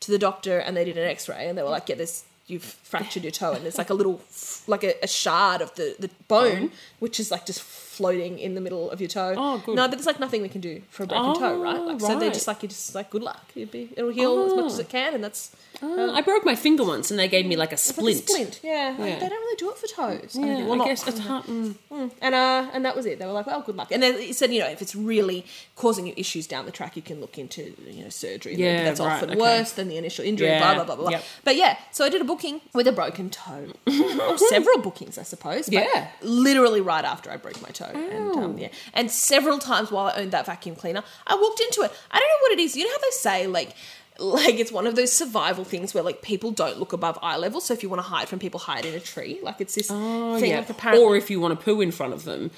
to 0.02 0.12
the 0.12 0.20
doctor 0.20 0.60
and 0.60 0.76
they 0.78 0.84
did 0.86 0.98
an 0.98 1.08
x-ray 1.08 1.48
and 1.48 1.58
they 1.58 1.64
were 1.64 1.70
like 1.70 1.88
yeah 1.88 1.96
this 1.96 2.26
you've 2.52 2.64
fractured 2.64 3.24
your 3.24 3.32
toe 3.32 3.54
and 3.54 3.64
there's 3.64 3.78
like 3.78 3.90
a 3.90 3.94
little 3.94 4.22
like 4.68 4.84
a, 4.84 4.94
a 5.02 5.08
shard 5.08 5.62
of 5.62 5.74
the, 5.76 5.96
the 6.00 6.10
bone 6.28 6.70
oh. 6.72 6.78
which 7.00 7.20
is 7.20 7.32
like 7.32 7.46
just 7.46 7.62
floating 8.02 8.40
in 8.40 8.56
the 8.56 8.62
middle 8.62 8.90
of 8.92 9.00
your 9.00 9.08
toe 9.10 9.34
Oh, 9.38 9.58
good. 9.66 9.76
no 9.76 9.84
but 9.88 9.92
there's 9.98 10.06
like 10.08 10.20
nothing 10.20 10.42
we 10.42 10.50
can 10.50 10.62
do 10.62 10.82
for 10.90 11.04
a 11.04 11.08
broken 11.08 11.36
toe 11.40 11.62
right 11.62 11.78
Oh, 11.78 11.86
like 11.86 12.00
so 12.02 12.18
they're 12.20 12.32
just 12.40 12.48
like 12.48 12.62
you're 12.64 12.70
just 12.70 12.96
like 12.96 13.10
good 13.10 13.24
luck 13.24 13.44
You'd 13.56 13.72
be, 13.72 13.90
it'll 13.98 14.12
heal 14.12 14.44
as 14.46 14.54
much 14.56 14.66
as 14.74 14.80
it 14.80 14.90
can 14.90 15.14
and 15.16 15.24
that's 15.24 15.52
Uh, 15.84 16.12
I 16.20 16.22
broke 16.22 16.46
my 16.46 16.56
finger 16.56 16.84
once 16.84 17.10
and 17.12 17.20
they 17.20 17.28
gave 17.28 17.46
me 17.52 17.56
like 17.64 17.72
a 17.72 17.74
it's 17.80 17.88
like 17.90 17.96
splint. 17.98 18.20
a 18.22 18.28
splint 18.28 18.60
yeah, 18.64 18.96
Like, 19.00 19.20
they 19.22 19.30
don't 19.30 19.44
really 19.46 19.56
do 19.64 19.70
it 19.72 19.78
for 19.78 19.88
toes 19.88 20.36
I 20.38 20.40
Yeah, 20.46 20.56
think. 20.58 20.70
Well, 20.70 20.82
I 20.82 20.86
guess 20.90 21.08
it's 21.08 21.20
hard. 21.20 21.46
mm. 21.46 21.76
and 22.22 22.36
uh, 22.36 22.70
and 22.74 22.82
that 22.86 22.96
was 22.96 23.06
it. 23.06 23.16
They 23.20 23.26
were 23.26 23.38
like, 23.40 23.48
"Well, 23.48 23.62
good 23.68 23.76
luck." 23.82 23.90
And 23.92 24.02
then 24.04 24.14
he 24.20 24.34
said, 24.34 24.54
you 24.54 24.60
know, 24.64 24.68
if 24.76 24.82
it's 24.86 24.96
really 24.96 25.40
causing 25.76 26.06
you 26.08 26.14
issues 26.24 26.46
down 26.54 26.66
the 26.70 26.72
track, 26.80 26.96
you 26.96 27.02
can 27.10 27.18
look 27.24 27.36
into 27.44 27.62
you 27.98 28.04
know 28.04 28.10
surgery. 28.10 28.54
Yeah, 28.56 28.84
that's 28.86 29.00
right, 29.00 29.14
often 29.16 29.32
okay. 29.32 29.40
worse 29.48 29.72
than 29.78 29.88
the 29.90 29.98
initial 29.98 30.24
injury. 30.26 30.48
Yeah, 30.50 30.60
Blah 30.62 30.74
blah 30.76 30.86
blah 30.90 30.96
blah. 31.04 31.10
yep. 31.16 31.24
But 31.44 31.56
yeah, 31.56 31.74
so 31.92 32.06
I 32.06 32.10
did 32.10 32.22
a 32.22 32.26
booking 32.26 32.62
with 32.74 32.88
a 32.88 32.92
broken 33.02 33.30
toe, 33.30 33.66
or 33.88 34.38
several 34.56 34.80
bookings, 34.88 35.18
I 35.18 35.24
suppose. 35.24 35.66
but 35.66 35.74
Yeah. 35.94 36.08
literally 36.22 36.82
right 36.82 37.06
after 37.14 37.28
I 37.32 37.38
broke 37.38 37.60
my 37.62 37.70
toe, 37.70 37.91
and 37.96 38.36
um, 38.38 38.58
yeah, 38.58 38.70
and 38.94 39.10
several 39.12 39.60
times 39.60 39.92
while 39.92 40.08
I 40.08 40.14
owned 40.22 40.32
that 40.32 40.46
vacuum 40.46 40.76
cleaner, 40.76 41.04
I 41.28 41.36
walked 41.36 41.60
into 41.62 41.82
it. 41.82 41.92
I 42.12 42.20
don't 42.20 42.28
know 42.28 42.42
what 42.42 42.52
it 42.54 42.60
is. 42.60 42.76
You 42.76 42.86
know 42.86 42.92
how 42.92 42.98
they 43.00 43.12
say 43.12 43.48
like. 43.48 43.76
Like 44.20 44.56
it's 44.60 44.72
one 44.72 44.86
of 44.86 44.96
those 44.96 45.12
survival 45.12 45.64
things 45.64 45.96
where 45.96 46.04
like 46.04 46.22
people 46.22 46.52
don't 46.52 46.78
look 46.78 46.94
above 46.94 47.18
eye 47.24 47.38
level. 47.38 47.60
So 47.60 47.74
if 47.74 47.82
you 47.82 47.90
want 47.90 48.04
to 48.04 48.08
hide 48.08 48.28
from 48.28 48.38
people, 48.38 48.60
hide 48.60 48.86
in 48.86 48.94
a 48.94 49.00
tree. 49.00 49.40
Like 49.42 49.60
it's 49.62 49.74
this 49.74 49.88
Oh, 49.90 50.38
thing. 50.40 50.52
yeah. 50.52 50.64
Apparently, 50.70 51.04
Or 51.04 51.16
if 51.16 51.32
you 51.32 51.40
want 51.40 51.58
to 51.58 51.64
poo 51.66 51.82
in 51.82 51.92
front 51.92 52.14
of 52.14 52.24
them, 52.24 52.52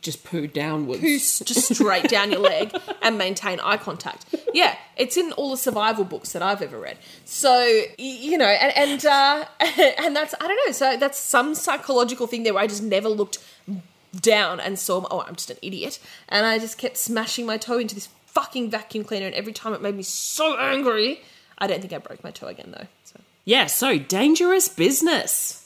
just 0.00 0.24
poo 0.24 0.46
downwards. 0.46 1.00
poo 1.02 1.18
just 1.18 1.74
straight 1.74 2.08
down 2.08 2.30
your 2.30 2.40
leg 2.40 2.74
and 3.02 3.18
maintain 3.18 3.60
eye 3.60 3.76
contact. 3.76 4.24
Yeah, 4.54 4.74
it's 4.96 5.18
in 5.18 5.32
all 5.32 5.50
the 5.50 5.56
survival 5.58 6.04
books 6.04 6.32
that 6.32 6.40
I've 6.40 6.62
ever 6.62 6.78
read. 6.78 6.96
So 7.26 7.82
you 7.98 8.38
know, 8.38 8.46
and 8.46 8.74
and 8.76 9.04
uh, 9.06 9.44
and 9.98 10.16
that's 10.16 10.34
I 10.40 10.46
don't 10.48 10.58
know. 10.66 10.72
So 10.72 10.96
that's 10.96 11.18
some 11.18 11.54
psychological 11.54 12.26
thing 12.26 12.44
there 12.44 12.54
where 12.54 12.62
I 12.62 12.68
just 12.68 12.82
never 12.82 13.08
looked 13.08 13.38
down 14.20 14.60
and 14.60 14.78
saw. 14.78 15.06
Oh, 15.10 15.22
I'm 15.22 15.36
just 15.36 15.50
an 15.50 15.58
idiot, 15.62 15.98
and 16.28 16.46
I 16.46 16.58
just 16.58 16.78
kept 16.78 16.96
smashing 16.96 17.46
my 17.46 17.56
toe 17.56 17.78
into 17.78 17.94
this 17.94 18.08
fucking 18.26 18.70
vacuum 18.70 19.04
cleaner, 19.04 19.26
and 19.26 19.34
every 19.34 19.52
time 19.52 19.72
it 19.72 19.82
made 19.82 19.94
me 19.94 20.02
so 20.02 20.58
angry. 20.58 21.22
I 21.58 21.66
don't 21.66 21.80
think 21.80 21.92
I 21.92 21.98
broke 21.98 22.22
my 22.22 22.30
toe 22.30 22.48
again 22.48 22.74
though. 22.76 22.86
So. 23.04 23.20
Yeah, 23.44 23.66
so 23.66 23.98
dangerous 23.98 24.68
business. 24.68 25.62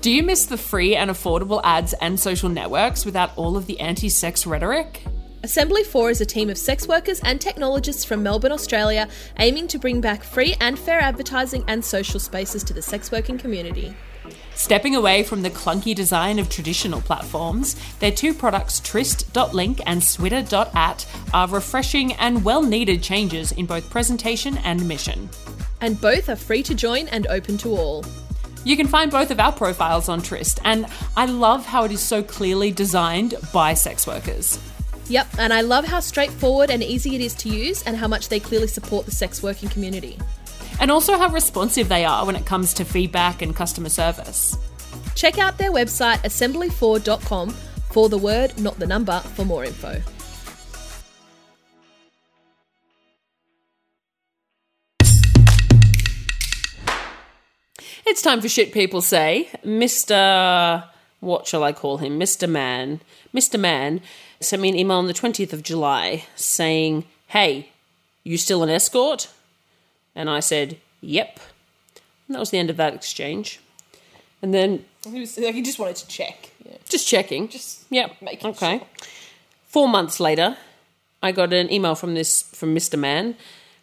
Do 0.00 0.10
you 0.10 0.22
miss 0.22 0.46
the 0.46 0.56
free 0.56 0.96
and 0.96 1.10
affordable 1.10 1.60
ads 1.62 1.92
and 1.94 2.18
social 2.18 2.48
networks 2.48 3.04
without 3.04 3.36
all 3.36 3.56
of 3.56 3.66
the 3.66 3.80
anti 3.80 4.08
sex 4.08 4.46
rhetoric? 4.46 5.02
Assembly 5.42 5.82
4 5.82 6.10
is 6.10 6.20
a 6.20 6.26
team 6.26 6.50
of 6.50 6.58
sex 6.58 6.86
workers 6.86 7.18
and 7.20 7.40
technologists 7.40 8.04
from 8.04 8.22
Melbourne, 8.22 8.52
Australia, 8.52 9.08
aiming 9.38 9.68
to 9.68 9.78
bring 9.78 10.02
back 10.02 10.22
free 10.22 10.54
and 10.60 10.78
fair 10.78 11.00
advertising 11.00 11.64
and 11.66 11.82
social 11.82 12.20
spaces 12.20 12.62
to 12.64 12.74
the 12.74 12.82
sex 12.82 13.10
working 13.10 13.38
community. 13.38 13.96
Stepping 14.54 14.94
away 14.94 15.22
from 15.22 15.40
the 15.40 15.48
clunky 15.48 15.94
design 15.94 16.38
of 16.38 16.50
traditional 16.50 17.00
platforms, 17.00 17.74
their 18.00 18.12
two 18.12 18.34
products, 18.34 18.80
Tryst.link 18.80 19.80
and 19.86 20.04
Switter.at, 20.04 21.06
are 21.32 21.48
refreshing 21.48 22.12
and 22.14 22.44
well 22.44 22.62
needed 22.62 23.02
changes 23.02 23.50
in 23.52 23.64
both 23.64 23.88
presentation 23.88 24.58
and 24.58 24.86
mission. 24.86 25.30
And 25.80 25.98
both 25.98 26.28
are 26.28 26.36
free 26.36 26.62
to 26.64 26.74
join 26.74 27.08
and 27.08 27.26
open 27.28 27.56
to 27.58 27.70
all. 27.70 28.04
You 28.64 28.76
can 28.76 28.86
find 28.86 29.10
both 29.10 29.30
of 29.30 29.40
our 29.40 29.52
profiles 29.52 30.10
on 30.10 30.20
Trist, 30.20 30.60
and 30.66 30.84
I 31.16 31.24
love 31.24 31.64
how 31.64 31.84
it 31.84 31.92
is 31.92 32.02
so 32.02 32.22
clearly 32.22 32.70
designed 32.70 33.36
by 33.54 33.72
sex 33.72 34.06
workers. 34.06 34.58
Yep, 35.10 35.26
and 35.38 35.52
I 35.52 35.62
love 35.62 35.84
how 35.84 35.98
straightforward 35.98 36.70
and 36.70 36.84
easy 36.84 37.16
it 37.16 37.20
is 37.20 37.34
to 37.34 37.48
use 37.48 37.82
and 37.82 37.96
how 37.96 38.06
much 38.06 38.28
they 38.28 38.38
clearly 38.38 38.68
support 38.68 39.06
the 39.06 39.10
sex 39.10 39.42
working 39.42 39.68
community. 39.68 40.16
And 40.80 40.88
also 40.88 41.18
how 41.18 41.28
responsive 41.30 41.88
they 41.88 42.04
are 42.04 42.24
when 42.24 42.36
it 42.36 42.46
comes 42.46 42.72
to 42.74 42.84
feedback 42.84 43.42
and 43.42 43.54
customer 43.54 43.88
service. 43.88 44.56
Check 45.16 45.36
out 45.36 45.58
their 45.58 45.72
website 45.72 46.18
assemblyfour.com 46.18 47.50
for 47.90 48.08
the 48.08 48.18
word, 48.18 48.56
not 48.60 48.78
the 48.78 48.86
number, 48.86 49.18
for 49.18 49.44
more 49.44 49.64
info. 49.64 50.00
It's 58.06 58.22
time 58.22 58.40
for 58.40 58.48
shit 58.48 58.72
people 58.72 59.02
say. 59.02 59.48
Mr. 59.64 60.88
What 61.18 61.48
shall 61.48 61.64
I 61.64 61.72
call 61.72 61.98
him? 61.98 62.18
Mr. 62.18 62.48
Man. 62.48 63.00
Mr. 63.34 63.58
Man 63.58 64.00
sent 64.40 64.62
me 64.62 64.68
an 64.68 64.76
email 64.76 64.96
on 64.96 65.06
the 65.06 65.14
20th 65.14 65.52
of 65.52 65.62
July 65.62 66.24
saying, 66.34 67.04
Hey, 67.28 67.70
you 68.24 68.36
still 68.38 68.62
an 68.62 68.70
escort? 68.70 69.28
And 70.14 70.28
I 70.28 70.40
said, 70.40 70.78
Yep. 71.00 71.40
And 72.26 72.34
that 72.34 72.40
was 72.40 72.50
the 72.50 72.58
end 72.58 72.70
of 72.70 72.76
that 72.76 72.94
exchange. 72.94 73.60
And 74.42 74.54
then 74.54 74.84
He, 75.04 75.20
was, 75.20 75.36
like, 75.38 75.54
he 75.54 75.62
just 75.62 75.78
wanted 75.78 75.96
to 75.96 76.08
check. 76.08 76.50
Yeah. 76.64 76.76
just 76.88 77.06
checking. 77.06 77.48
Just 77.48 77.84
yep. 77.90 78.16
making 78.20 78.50
okay. 78.50 78.78
sure. 78.78 78.86
Four 79.66 79.88
months 79.88 80.20
later, 80.20 80.56
I 81.22 81.32
got 81.32 81.52
an 81.52 81.72
email 81.72 81.94
from 81.94 82.14
this 82.14 82.42
from 82.42 82.74
Mr. 82.74 82.98
Man 82.98 83.36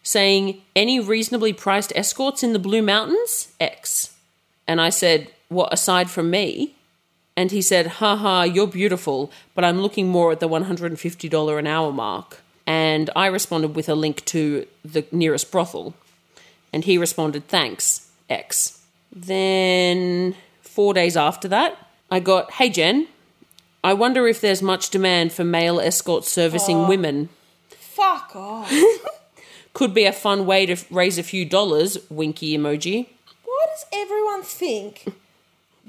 saying 0.04 0.62
any 0.76 1.00
reasonably 1.00 1.54
priced 1.54 1.92
escorts 1.96 2.42
in 2.42 2.54
the 2.54 2.60
Blue 2.60 2.82
Mountains? 2.82 3.54
X. 3.60 4.14
And 4.68 4.82
I 4.82 4.90
said, 4.90 5.30
What 5.50 5.72
aside 5.72 6.10
from 6.10 6.30
me? 6.32 6.77
And 7.38 7.52
he 7.52 7.62
said, 7.62 7.86
haha, 7.86 8.44
you're 8.44 8.68
beautiful, 8.68 9.32
but 9.54 9.64
I'm 9.64 9.80
looking 9.80 10.10
more 10.10 10.32
at 10.32 10.40
the 10.40 10.50
$150 10.50 11.60
an 11.60 11.68
hour 11.68 11.94
mark. 11.94 12.42
And 12.66 13.12
I 13.16 13.28
responded 13.28 13.76
with 13.76 13.88
a 13.88 13.94
link 13.94 14.26
to 14.26 14.66
the 14.84 15.06
nearest 15.12 15.52
brothel. 15.52 15.94
And 16.74 16.84
he 16.84 16.98
responded, 16.98 17.48
thanks, 17.48 18.10
X. 18.28 18.82
Then, 19.16 20.36
four 20.62 20.96
days 20.96 21.16
after 21.16 21.48
that, 21.50 21.78
I 22.10 22.20
got, 22.20 22.54
hey 22.54 22.70
Jen, 22.70 23.08
I 23.84 23.94
wonder 23.94 24.28
if 24.28 24.42
there's 24.42 24.64
much 24.64 24.90
demand 24.90 25.32
for 25.32 25.44
male 25.44 25.80
escorts 25.80 26.32
servicing 26.32 26.88
women. 26.88 27.30
Fuck 27.70 28.36
off. 28.36 28.74
Could 29.74 29.94
be 29.94 30.06
a 30.06 30.12
fun 30.12 30.48
way 30.48 30.66
to 30.66 30.76
raise 30.90 31.20
a 31.20 31.24
few 31.24 31.46
dollars, 31.46 32.00
winky 32.10 32.58
emoji. 32.58 33.08
Why 33.46 33.66
does 33.70 33.86
everyone 33.94 34.42
think 34.42 35.06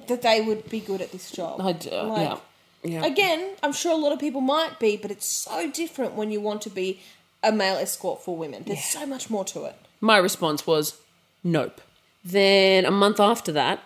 that 0.08 0.22
they 0.22 0.40
would 0.40 0.68
be 0.68 0.80
good 0.80 1.00
at 1.00 1.12
this 1.12 1.30
job? 1.30 1.60
I 1.60 1.72
do, 1.72 1.90
Like, 1.90 2.20
yeah. 2.28 2.38
Yeah. 2.84 3.04
Again, 3.04 3.56
I'm 3.62 3.72
sure 3.72 3.92
a 3.92 3.96
lot 3.96 4.12
of 4.12 4.20
people 4.20 4.40
might 4.40 4.78
be, 4.78 4.96
but 4.96 5.10
it's 5.10 5.26
so 5.26 5.68
different 5.70 6.14
when 6.14 6.30
you 6.30 6.40
want 6.40 6.62
to 6.62 6.70
be 6.70 7.00
a 7.42 7.50
male 7.50 7.76
escort 7.76 8.22
for 8.22 8.36
women. 8.36 8.62
There's 8.66 8.84
so 8.84 9.04
much 9.04 9.28
more 9.28 9.44
to 9.46 9.64
it. 9.64 9.76
My 10.00 10.16
response 10.16 10.66
was, 10.66 11.00
nope. 11.42 11.80
Then 12.24 12.84
a 12.84 12.90
month 12.90 13.18
after 13.18 13.50
that, 13.52 13.80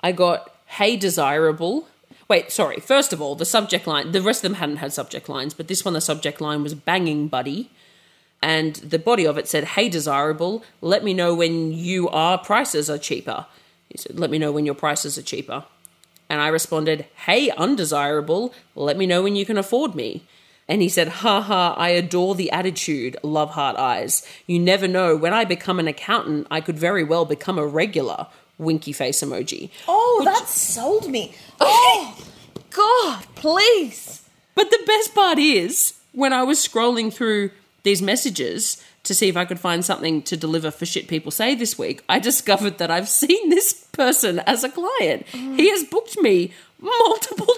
I 0.00 0.12
got, 0.12 0.54
hey, 0.66 0.96
desirable. 0.96 1.88
Wait, 2.28 2.52
sorry. 2.52 2.80
First 2.80 3.12
of 3.12 3.20
all, 3.22 3.34
the 3.34 3.46
subject 3.46 3.86
line, 3.86 4.12
the 4.12 4.22
rest 4.22 4.44
of 4.44 4.50
them 4.50 4.58
hadn't 4.58 4.76
had 4.76 4.92
subject 4.92 5.28
lines, 5.28 5.54
but 5.54 5.68
this 5.68 5.84
one, 5.84 5.94
the 5.94 6.00
subject 6.00 6.40
line 6.40 6.62
was 6.62 6.74
banging 6.74 7.28
buddy. 7.28 7.70
And 8.42 8.76
the 8.76 8.98
body 8.98 9.26
of 9.26 9.38
it 9.38 9.48
said, 9.48 9.64
hey, 9.64 9.88
desirable, 9.88 10.62
let 10.82 11.02
me 11.02 11.14
know 11.14 11.34
when 11.34 11.72
you 11.72 12.10
are 12.10 12.36
prices 12.36 12.90
are 12.90 12.98
cheaper. 12.98 13.46
He 13.88 13.98
said, 13.98 14.18
let 14.18 14.30
me 14.30 14.38
know 14.38 14.52
when 14.52 14.66
your 14.66 14.74
prices 14.74 15.16
are 15.18 15.22
cheaper. 15.22 15.64
And 16.28 16.40
I 16.40 16.48
responded, 16.48 17.06
hey, 17.26 17.50
undesirable, 17.50 18.54
let 18.74 18.96
me 18.96 19.06
know 19.06 19.22
when 19.22 19.36
you 19.36 19.44
can 19.44 19.58
afford 19.58 19.94
me. 19.94 20.24
And 20.66 20.80
he 20.80 20.88
said, 20.88 21.08
ha 21.08 21.42
ha, 21.42 21.74
I 21.74 21.90
adore 21.90 22.34
the 22.34 22.50
attitude, 22.50 23.16
love 23.22 23.50
heart 23.50 23.76
eyes. 23.76 24.26
You 24.46 24.58
never 24.58 24.88
know, 24.88 25.14
when 25.16 25.34
I 25.34 25.44
become 25.44 25.78
an 25.78 25.88
accountant, 25.88 26.46
I 26.50 26.60
could 26.60 26.78
very 26.78 27.04
well 27.04 27.24
become 27.26 27.58
a 27.58 27.66
regular. 27.66 28.26
Winky 28.56 28.92
face 28.92 29.22
emoji. 29.22 29.70
Oh, 29.88 30.22
that 30.24 30.48
sold 30.48 31.10
me. 31.10 31.34
Oh, 31.60 32.16
God, 32.70 33.24
please. 33.36 34.28
But 34.54 34.70
the 34.70 34.82
best 34.86 35.14
part 35.14 35.38
is, 35.38 35.94
when 36.12 36.32
I 36.32 36.42
was 36.42 36.58
scrolling 36.58 37.12
through 37.12 37.50
these 37.84 38.02
messages 38.02 38.82
to 39.04 39.14
see 39.14 39.28
if 39.28 39.36
I 39.36 39.44
could 39.44 39.60
find 39.60 39.84
something 39.84 40.22
to 40.22 40.36
deliver 40.36 40.70
for 40.70 40.86
shit 40.86 41.08
people 41.08 41.30
say 41.30 41.54
this 41.54 41.78
week, 41.78 42.02
I 42.08 42.18
discovered 42.18 42.78
that 42.78 42.90
I've 42.90 43.08
seen 43.22 43.50
this 43.50 43.86
person 43.92 44.40
as 44.40 44.64
a 44.64 44.68
client. 44.68 45.26
He 45.28 45.70
has 45.70 45.84
booked 45.84 46.20
me 46.20 46.52
multiple 46.80 47.46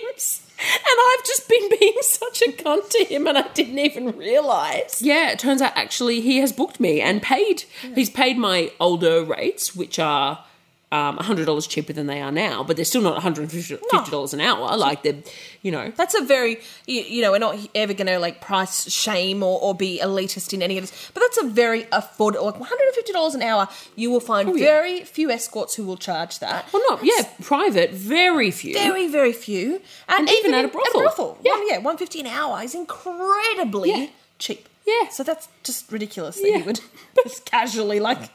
times. 0.00 0.42
And 0.60 0.78
I've 0.84 1.24
just 1.24 1.48
been 1.48 1.68
being 1.80 1.94
such 2.00 2.42
a 2.42 2.50
cunt 2.50 2.90
to 2.90 3.04
him 3.04 3.26
and 3.26 3.38
I 3.38 3.46
didn't 3.48 3.78
even 3.78 4.16
realize. 4.16 5.00
Yeah, 5.00 5.30
it 5.30 5.38
turns 5.38 5.62
out 5.62 5.72
actually 5.76 6.20
he 6.20 6.38
has 6.38 6.52
booked 6.52 6.80
me 6.80 7.00
and 7.00 7.22
paid. 7.22 7.64
He's 7.94 8.10
paid 8.10 8.38
my 8.38 8.72
older 8.80 9.22
rates, 9.22 9.76
which 9.76 9.98
are 9.98 10.44
um, 10.90 11.18
$100 11.18 11.68
cheaper 11.68 11.92
than 11.92 12.06
they 12.06 12.20
are 12.22 12.32
now, 12.32 12.64
but 12.64 12.76
they're 12.76 12.84
still 12.84 13.02
not 13.02 13.20
$150 13.22 14.32
an 14.32 14.40
hour. 14.40 14.74
Like 14.76 15.02
they're, 15.02 15.16
you 15.60 15.70
know, 15.70 15.92
That's 15.94 16.14
a 16.14 16.22
very, 16.24 16.60
you, 16.86 17.02
you 17.02 17.20
know, 17.22 17.30
we're 17.32 17.38
not 17.38 17.58
ever 17.74 17.92
going 17.92 18.06
to 18.06 18.18
like 18.18 18.40
price 18.40 18.90
shame 18.90 19.42
or, 19.42 19.60
or 19.60 19.74
be 19.74 20.00
elitist 20.02 20.54
in 20.54 20.62
any 20.62 20.78
of 20.78 20.84
this, 20.84 21.10
but 21.12 21.20
that's 21.20 21.38
a 21.42 21.46
very 21.46 21.82
affordable, 21.84 22.44
like 22.44 22.54
$150 22.54 23.34
an 23.34 23.42
hour. 23.42 23.68
You 23.96 24.10
will 24.10 24.20
find 24.20 24.48
Oh, 24.48 24.54
yeah. 24.54 24.64
very 24.64 25.04
few 25.04 25.30
escorts 25.30 25.74
who 25.74 25.84
will 25.84 25.98
charge 25.98 26.38
that. 26.38 26.72
Well, 26.72 26.82
not 26.88 27.00
yeah, 27.04 27.28
private, 27.42 27.90
very 27.90 28.50
few. 28.50 28.72
Very, 28.72 29.08
very 29.08 29.32
few. 29.34 29.82
And 30.08 30.30
even 30.30 30.54
at 30.54 30.64
a 30.64 30.68
brothel. 30.68 31.38
Yeah. 31.42 31.52
Yeah. 31.52 31.58
One, 31.58 31.66
yeah, 31.68 31.74
150 31.76 32.20
an 32.20 32.26
hour 32.28 32.62
is 32.62 32.74
incredibly 32.74 33.90
Yeah. 33.90 34.06
cheap. 34.38 34.68
Yeah. 34.86 35.08
So 35.10 35.22
that's 35.22 35.48
just 35.64 35.92
ridiculous 35.92 36.36
that 36.36 36.48
Yeah. 36.48 36.56
you 36.58 36.64
would 36.64 36.80
just 37.24 37.44
casually 37.44 38.00
like. 38.00 38.30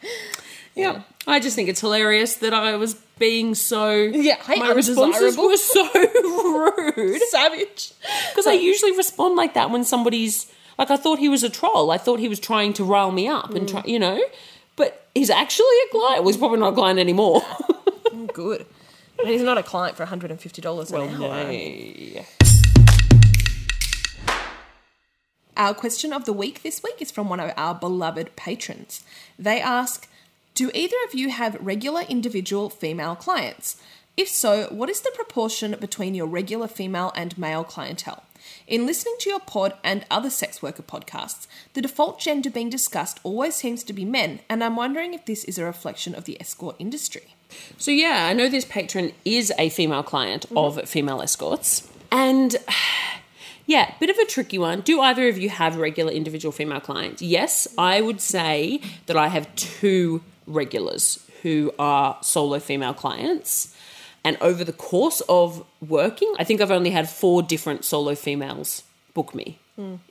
Yeah, 0.76 1.02
I 1.28 1.40
just 1.40 1.56
think 1.56 1.70
it's 1.70 1.82
hilarious 1.82 2.38
that 2.38 2.54
I 2.54 2.76
was 2.76 2.96
being 3.20 3.56
so. 3.56 3.92
Yeah, 3.92 4.36
hey, 4.44 4.60
my 4.60 4.72
responses 4.72 5.38
undesirable. 5.38 5.50
were 5.50 5.58
so 5.58 6.94
rude 6.98 7.22
Savage. 7.30 7.94
because 8.30 8.48
I 8.48 8.54
usually 8.54 8.96
respond 8.96 9.36
like 9.36 9.54
that 9.54 9.72
when 9.72 9.84
somebody's 9.84 10.52
like. 10.78 10.92
I 10.92 10.98
thought 10.98 11.20
he 11.20 11.30
was 11.30 11.44
a 11.44 11.50
troll. 11.50 11.92
I 11.92 11.98
thought 11.98 12.20
he 12.20 12.28
was 12.28 12.40
trying 12.40 12.74
to 12.74 12.84
rile 12.84 13.12
me 13.12 13.28
up 13.28 13.54
and 13.54 13.70
try, 13.70 13.82
mm. 13.82 13.88
you 13.88 14.00
know. 14.00 14.20
But 14.76 15.08
he's 15.14 15.30
actually 15.30 15.78
a 15.88 15.92
client. 15.92 16.24
Well, 16.24 16.34
he's 16.34 16.38
probably 16.38 16.60
not 16.60 16.74
a 16.74 16.76
client 16.76 17.00
anymore. 17.00 17.42
Oh, 18.16 18.28
good. 18.28 18.68
And 19.18 19.28
he's 19.28 19.42
not 19.42 19.58
a 19.58 19.64
client 19.64 19.98
for 19.98 20.06
$150 20.06 20.92
an 20.92 22.20
hour. 22.20 22.26
Our 25.58 25.74
question 25.74 26.14
of 26.14 26.26
the 26.26 26.34
week 26.34 26.62
this 26.62 26.84
week 26.84 27.02
is 27.02 27.10
from 27.10 27.30
one 27.30 27.40
of 27.40 27.52
our 27.58 27.74
beloved 27.74 28.36
patrons. 28.36 29.04
They 29.40 29.60
ask 29.60 30.08
Do 30.56 30.70
either 30.74 30.96
of 31.08 31.16
you 31.16 31.30
have 31.30 31.58
regular 31.60 32.02
individual 32.02 32.70
female 32.70 33.16
clients? 33.16 33.82
If 34.16 34.30
so, 34.30 34.68
what 34.70 34.90
is 34.90 35.02
the 35.02 35.12
proportion 35.16 35.76
between 35.80 36.14
your 36.14 36.28
regular 36.28 36.68
female 36.68 37.12
and 37.16 37.36
male 37.38 37.64
clientele? 37.64 38.24
In 38.68 38.86
listening 38.86 39.16
to 39.20 39.30
your 39.30 39.40
pod 39.40 39.74
and 39.84 40.06
other 40.12 40.30
sex 40.30 40.62
worker 40.62 40.84
podcasts, 40.84 41.48
the 41.74 41.82
default 41.82 42.20
gender 42.20 42.52
being 42.52 42.70
discussed 42.70 43.20
always 43.24 43.56
seems 43.56 43.84
to 43.84 43.94
be 43.94 44.06
men, 44.06 44.42
and 44.48 44.64
I'm 44.64 44.76
wondering 44.76 45.16
if 45.16 45.26
this 45.26 45.44
is 45.46 45.58
a 45.58 45.66
reflection 45.66 46.14
of 46.14 46.26
the 46.26 46.40
escort 46.40 46.76
industry. 46.78 47.34
So 47.78 47.90
yeah, 47.90 48.28
I 48.28 48.34
know 48.34 48.48
this 48.48 48.66
patron 48.66 49.14
is 49.26 49.52
a 49.58 49.70
female 49.70 50.04
client 50.04 50.46
mm-hmm. 50.46 50.58
of 50.58 50.88
female 50.88 51.22
escorts, 51.22 51.90
and 52.12 52.56
yeah, 53.66 53.96
bit 54.00 54.12
of 54.12 54.18
a 54.18 54.26
tricky 54.26 54.60
one. 54.60 54.82
Do 54.82 55.02
either 55.02 55.28
of 55.28 55.40
you 55.40 55.50
have 55.50 55.78
regular 55.78 56.12
individual 56.12 56.52
female 56.52 56.82
clients? 56.82 57.24
Yes, 57.24 57.68
I 57.76 58.02
would 58.02 58.22
say 58.22 58.82
that 59.08 59.18
I 59.18 59.30
have 59.30 59.54
two 59.56 60.22
regulars 60.48 61.20
who 61.42 61.74
are 61.78 62.18
solo 62.22 62.60
female 62.60 62.94
clients. 62.94 63.76
And 64.24 64.38
over 64.40 64.64
the 64.64 64.74
course 64.74 65.22
of 65.28 65.66
working, 65.82 66.34
I 66.40 66.46
think 66.46 66.62
I've 66.62 66.72
only 66.72 66.92
had 66.92 67.10
four 67.10 67.44
different 67.44 67.84
solo 67.84 68.16
females 68.16 68.84
book 69.14 69.36
me, 69.36 69.60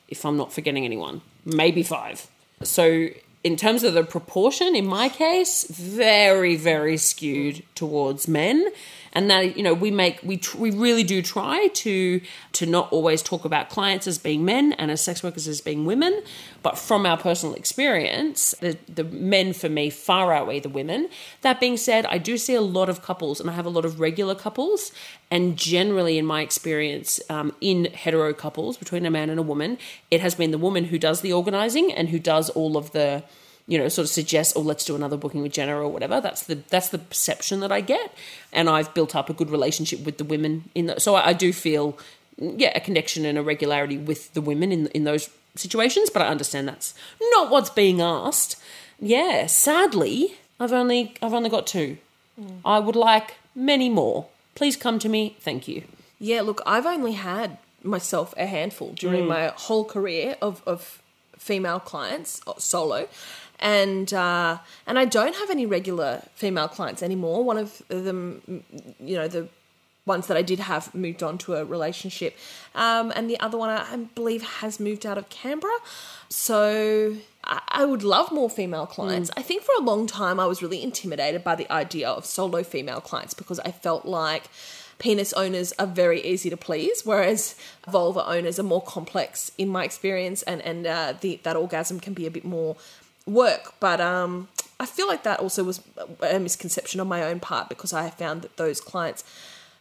if 0.08 0.24
I'm 0.24 0.36
not 0.36 0.52
forgetting 0.52 0.84
anyone. 0.84 1.22
Maybe 1.44 1.82
five. 1.82 2.28
So, 2.62 3.08
in 3.42 3.56
terms 3.56 3.82
of 3.82 3.94
the 3.94 4.04
proportion, 4.04 4.76
in 4.76 4.86
my 4.86 5.08
case, 5.08 5.64
very, 5.68 6.54
very 6.54 6.96
skewed 6.96 7.64
towards 7.74 8.28
men. 8.28 8.66
And 9.12 9.30
that 9.30 9.56
you 9.56 9.62
know 9.62 9.74
we 9.74 9.90
make 9.90 10.20
we 10.22 10.36
tr- 10.36 10.58
we 10.58 10.70
really 10.70 11.02
do 11.02 11.22
try 11.22 11.68
to 11.68 12.20
to 12.52 12.66
not 12.66 12.90
always 12.92 13.22
talk 13.22 13.44
about 13.44 13.68
clients 13.68 14.06
as 14.06 14.18
being 14.18 14.44
men 14.44 14.72
and 14.74 14.90
as 14.90 15.02
sex 15.02 15.22
workers 15.22 15.46
as 15.48 15.60
being 15.60 15.84
women, 15.84 16.22
but 16.62 16.78
from 16.78 17.06
our 17.06 17.16
personal 17.16 17.54
experience, 17.54 18.54
the 18.60 18.76
the 18.88 19.04
men 19.04 19.52
for 19.52 19.68
me 19.68 19.90
far 19.90 20.32
outweigh 20.32 20.60
the 20.60 20.68
women. 20.68 21.08
That 21.42 21.60
being 21.60 21.76
said, 21.76 22.06
I 22.06 22.18
do 22.18 22.38
see 22.38 22.54
a 22.54 22.60
lot 22.60 22.88
of 22.88 23.02
couples, 23.02 23.40
and 23.40 23.50
I 23.50 23.52
have 23.54 23.66
a 23.66 23.70
lot 23.70 23.84
of 23.84 24.00
regular 24.00 24.34
couples, 24.34 24.92
and 25.30 25.56
generally 25.56 26.18
in 26.18 26.26
my 26.26 26.42
experience, 26.42 27.20
um, 27.28 27.54
in 27.60 27.86
hetero 27.86 28.32
couples 28.32 28.76
between 28.76 29.06
a 29.06 29.10
man 29.10 29.30
and 29.30 29.38
a 29.38 29.42
woman, 29.42 29.78
it 30.10 30.20
has 30.20 30.34
been 30.34 30.50
the 30.50 30.58
woman 30.58 30.84
who 30.84 30.98
does 30.98 31.20
the 31.20 31.32
organizing 31.32 31.92
and 31.92 32.08
who 32.08 32.18
does 32.18 32.50
all 32.50 32.76
of 32.76 32.92
the 32.92 33.22
you 33.66 33.78
know, 33.78 33.88
sort 33.88 34.04
of 34.04 34.10
suggest, 34.10 34.54
oh, 34.56 34.60
let's 34.60 34.84
do 34.84 34.96
another 34.96 35.16
booking 35.16 35.42
with 35.42 35.52
Jenna 35.52 35.76
or 35.76 35.88
whatever. 35.88 36.20
That's 36.20 36.44
the 36.44 36.56
that's 36.68 36.88
the 36.88 36.98
perception 36.98 37.60
that 37.60 37.72
I 37.72 37.80
get, 37.80 38.12
and 38.52 38.68
I've 38.68 38.92
built 38.94 39.14
up 39.14 39.30
a 39.30 39.34
good 39.34 39.50
relationship 39.50 40.04
with 40.04 40.18
the 40.18 40.24
women 40.24 40.70
in 40.74 40.86
that. 40.86 41.02
So 41.02 41.14
I, 41.14 41.28
I 41.28 41.32
do 41.32 41.52
feel, 41.52 41.98
yeah, 42.38 42.72
a 42.74 42.80
connection 42.80 43.24
and 43.24 43.38
a 43.38 43.42
regularity 43.42 43.98
with 43.98 44.32
the 44.34 44.40
women 44.40 44.72
in 44.72 44.86
in 44.88 45.04
those 45.04 45.30
situations. 45.54 46.10
But 46.10 46.22
I 46.22 46.28
understand 46.28 46.68
that's 46.68 46.94
not 47.20 47.50
what's 47.50 47.70
being 47.70 48.00
asked. 48.00 48.56
Yeah, 49.00 49.46
sadly, 49.46 50.36
I've 50.58 50.72
only 50.72 51.14
I've 51.22 51.34
only 51.34 51.50
got 51.50 51.66
two. 51.66 51.98
I 52.64 52.78
would 52.78 52.96
like 52.96 53.34
many 53.54 53.88
more. 53.88 54.26
Please 54.54 54.76
come 54.76 54.98
to 54.98 55.08
me. 55.08 55.36
Thank 55.40 55.68
you. 55.68 55.84
Yeah, 56.18 56.40
look, 56.42 56.60
I've 56.66 56.86
only 56.86 57.12
had 57.12 57.58
myself 57.82 58.34
a 58.36 58.46
handful 58.46 58.92
during 58.92 59.26
my 59.26 59.52
whole 59.56 59.84
career 59.84 60.36
of, 60.40 60.62
of 60.66 61.02
female 61.36 61.80
clients, 61.80 62.40
uh, 62.46 62.54
solo, 62.58 63.08
and 63.62 64.12
uh, 64.12 64.58
and 64.86 64.98
I 64.98 65.06
don't 65.06 65.36
have 65.36 65.48
any 65.48 65.64
regular 65.64 66.22
female 66.34 66.68
clients 66.68 67.02
anymore. 67.02 67.44
One 67.44 67.56
of 67.56 67.80
them, 67.88 68.42
mm, 68.50 68.94
you 69.00 69.16
know, 69.16 69.28
the 69.28 69.48
ones 70.04 70.26
that 70.26 70.36
I 70.36 70.42
did 70.42 70.58
have 70.58 70.92
moved 70.96 71.22
on 71.22 71.38
to 71.38 71.54
a 71.54 71.64
relationship, 71.64 72.36
um, 72.74 73.12
and 73.14 73.30
the 73.30 73.38
other 73.38 73.56
one 73.56 73.70
I, 73.70 73.92
I 73.92 73.96
believe 73.96 74.42
has 74.42 74.80
moved 74.80 75.06
out 75.06 75.16
of 75.16 75.30
Canberra. 75.30 75.78
So 76.28 77.16
I, 77.44 77.60
I 77.68 77.84
would 77.84 78.02
love 78.02 78.32
more 78.32 78.50
female 78.50 78.86
clients. 78.86 79.30
I 79.36 79.42
think 79.42 79.62
for 79.62 79.72
a 79.78 79.82
long 79.82 80.08
time 80.08 80.40
I 80.40 80.46
was 80.46 80.60
really 80.60 80.82
intimidated 80.82 81.44
by 81.44 81.54
the 81.54 81.70
idea 81.72 82.08
of 82.08 82.26
solo 82.26 82.64
female 82.64 83.00
clients 83.00 83.32
because 83.32 83.60
I 83.60 83.70
felt 83.70 84.04
like 84.04 84.44
penis 84.98 85.32
owners 85.34 85.72
are 85.78 85.86
very 85.86 86.20
easy 86.22 86.50
to 86.50 86.56
please, 86.56 87.02
whereas 87.04 87.54
vulva 87.88 88.26
owners 88.26 88.58
are 88.58 88.64
more 88.64 88.82
complex 88.82 89.52
in 89.56 89.68
my 89.68 89.84
experience, 89.84 90.42
and 90.42 90.60
and 90.62 90.84
uh, 90.84 91.14
the 91.20 91.38
that 91.44 91.54
orgasm 91.54 92.00
can 92.00 92.12
be 92.12 92.26
a 92.26 92.30
bit 92.30 92.44
more 92.44 92.76
work. 93.26 93.74
But 93.80 94.00
um, 94.00 94.48
I 94.80 94.86
feel 94.86 95.06
like 95.06 95.22
that 95.22 95.40
also 95.40 95.64
was 95.64 95.80
a 96.20 96.38
misconception 96.38 97.00
on 97.00 97.08
my 97.08 97.22
own 97.22 97.40
part 97.40 97.68
because 97.68 97.92
I 97.92 98.10
found 98.10 98.42
that 98.42 98.56
those 98.56 98.80
clients. 98.80 99.24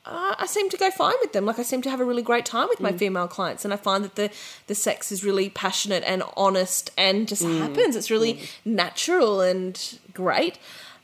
Uh, 0.03 0.33
I 0.39 0.47
seem 0.47 0.67
to 0.71 0.77
go 0.77 0.89
fine 0.89 1.13
with 1.21 1.31
them. 1.31 1.45
Like 1.45 1.59
I 1.59 1.61
seem 1.63 1.83
to 1.83 1.89
have 1.91 1.99
a 1.99 2.05
really 2.05 2.23
great 2.23 2.43
time 2.43 2.67
with 2.69 2.79
my 2.79 2.91
female 2.91 3.27
clients, 3.27 3.63
and 3.63 3.71
I 3.71 3.77
find 3.77 4.03
that 4.03 4.15
the 4.15 4.31
the 4.65 4.73
sex 4.73 5.11
is 5.11 5.23
really 5.23 5.49
passionate 5.49 6.03
and 6.07 6.23
honest 6.35 6.89
and 6.97 7.27
just 7.27 7.43
happens. 7.43 7.95
It's 7.95 8.09
really 8.09 8.41
natural 8.65 9.41
and 9.41 9.99
great. 10.13 10.57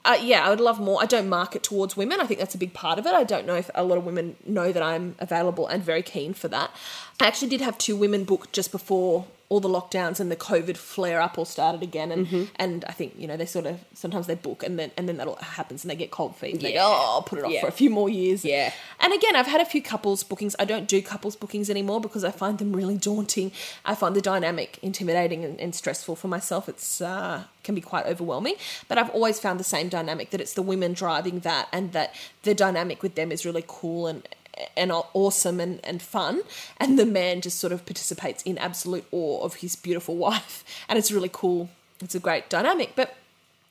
Uh, 0.03 0.17
yeah, 0.21 0.45
I 0.45 0.49
would 0.49 0.61
love 0.61 0.79
more. 0.79 1.01
I 1.01 1.05
don't 1.05 1.27
market 1.27 1.63
towards 1.63 1.97
women. 1.97 2.21
I 2.21 2.25
think 2.25 2.39
that's 2.39 2.55
a 2.55 2.57
big 2.57 2.73
part 2.73 2.97
of 2.97 3.05
it. 3.05 3.13
I 3.13 3.25
don't 3.25 3.45
know 3.45 3.55
if 3.55 3.69
a 3.75 3.83
lot 3.83 3.97
of 3.97 4.05
women 4.05 4.37
know 4.45 4.71
that 4.71 4.81
I'm 4.81 5.15
available 5.19 5.67
and 5.67 5.83
very 5.83 6.01
keen 6.01 6.33
for 6.33 6.47
that. 6.47 6.71
I 7.19 7.27
actually 7.27 7.49
did 7.49 7.59
have 7.59 7.77
two 7.77 7.95
women 7.95 8.23
booked 8.23 8.53
just 8.53 8.71
before 8.71 9.25
all 9.49 9.59
the 9.61 9.69
lockdowns 9.69 10.19
and 10.19 10.29
the 10.29 10.35
COVID 10.35 10.75
flare 10.75 11.21
up 11.21 11.37
all 11.37 11.45
started 11.45 11.81
again, 11.81 12.11
and 12.11 12.27
Mm-hmm. 12.27 12.43
and 12.57 12.83
I 12.85 12.91
think 12.91 13.13
you 13.17 13.27
know 13.27 13.37
they 13.37 13.45
sort 13.45 13.65
of 13.65 13.79
sometimes 13.93 14.27
they 14.27 14.35
book 14.35 14.61
and 14.63 14.77
then 14.77 14.91
and 14.97 15.07
then 15.07 15.17
that 15.17 15.27
all 15.27 15.37
happens 15.37 15.83
and 15.83 15.89
they 15.91 15.95
get 15.95 16.11
cold 16.11 16.35
feet. 16.35 16.53
And 16.55 16.61
They 16.61 16.73
Yeah. 16.73 16.81
go, 16.81 16.87
oh, 16.87 17.11
I'll 17.15 17.21
put 17.21 17.39
it 17.39 17.45
off 17.45 17.51
Yeah. 17.51 17.61
for 17.61 17.67
a 17.67 17.71
few 17.71 17.89
more 17.89 18.09
years. 18.09 18.43
Yeah. 18.43 18.73
And 18.99 19.13
again, 19.13 19.35
I've 19.37 19.47
had 19.47 19.61
a 19.61 19.65
few 19.65 19.81
couples 19.81 20.23
bookings. 20.23 20.55
I 20.59 20.65
don't 20.65 20.87
do 20.87 21.01
couples 21.01 21.35
bookings 21.37 21.69
anymore 21.69 22.01
because 22.01 22.23
I 22.25 22.31
find 22.31 22.57
them 22.57 22.73
really 22.75 22.97
daunting. 22.97 23.51
I 23.85 23.95
find 23.95 24.15
the 24.15 24.21
dynamic 24.21 24.79
intimidating 24.81 25.45
and, 25.45 25.59
and 25.61 25.73
stressful 25.73 26.15
for 26.17 26.27
myself. 26.27 26.67
It's 26.67 26.99
uh, 26.99 27.43
can 27.63 27.75
be 27.75 27.81
quite 27.81 28.05
overwhelming. 28.05 28.55
But 28.89 28.97
I've 28.97 29.09
always 29.11 29.39
found 29.39 29.59
the 29.59 29.63
same 29.75 29.87
dynamic 29.89 30.29
that 30.31 30.41
it's 30.41 30.53
the 30.53 30.61
women 30.61 30.93
driving 30.93 31.39
that, 31.41 31.67
and 31.71 31.91
that 31.93 32.13
the 32.43 32.53
dynamic 32.53 33.01
with 33.03 33.15
them 33.15 33.31
is 33.31 33.45
really 33.45 33.63
cool 33.67 34.07
and 34.07 34.27
and 34.75 34.91
awesome 34.91 35.59
and, 35.59 35.79
and 35.83 36.01
fun. 36.01 36.41
And 36.77 36.97
the 36.97 37.05
man 37.05 37.41
just 37.41 37.59
sort 37.59 37.73
of 37.73 37.85
participates 37.85 38.43
in 38.43 38.57
absolute 38.57 39.05
awe 39.11 39.43
of 39.43 39.55
his 39.55 39.75
beautiful 39.75 40.15
wife. 40.27 40.63
And 40.89 40.97
it's 40.99 41.11
really 41.11 41.29
cool. 41.31 41.69
It's 42.01 42.15
a 42.15 42.19
great 42.19 42.49
dynamic. 42.49 42.93
But 42.95 43.15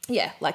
yeah 0.09 0.31
like 0.41 0.55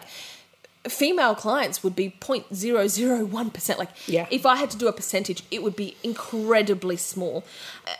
female 0.87 1.35
clients 1.35 1.83
would 1.83 1.95
be 1.95 2.09
0.001% 2.21 3.77
like 3.77 3.89
Yeah. 4.07 4.27
if 4.31 4.45
i 4.45 4.55
had 4.55 4.71
to 4.71 4.77
do 4.77 4.87
a 4.87 4.93
percentage 4.93 5.43
it 5.51 5.61
would 5.61 5.75
be 5.75 5.95
incredibly 6.03 6.97
small. 6.97 7.43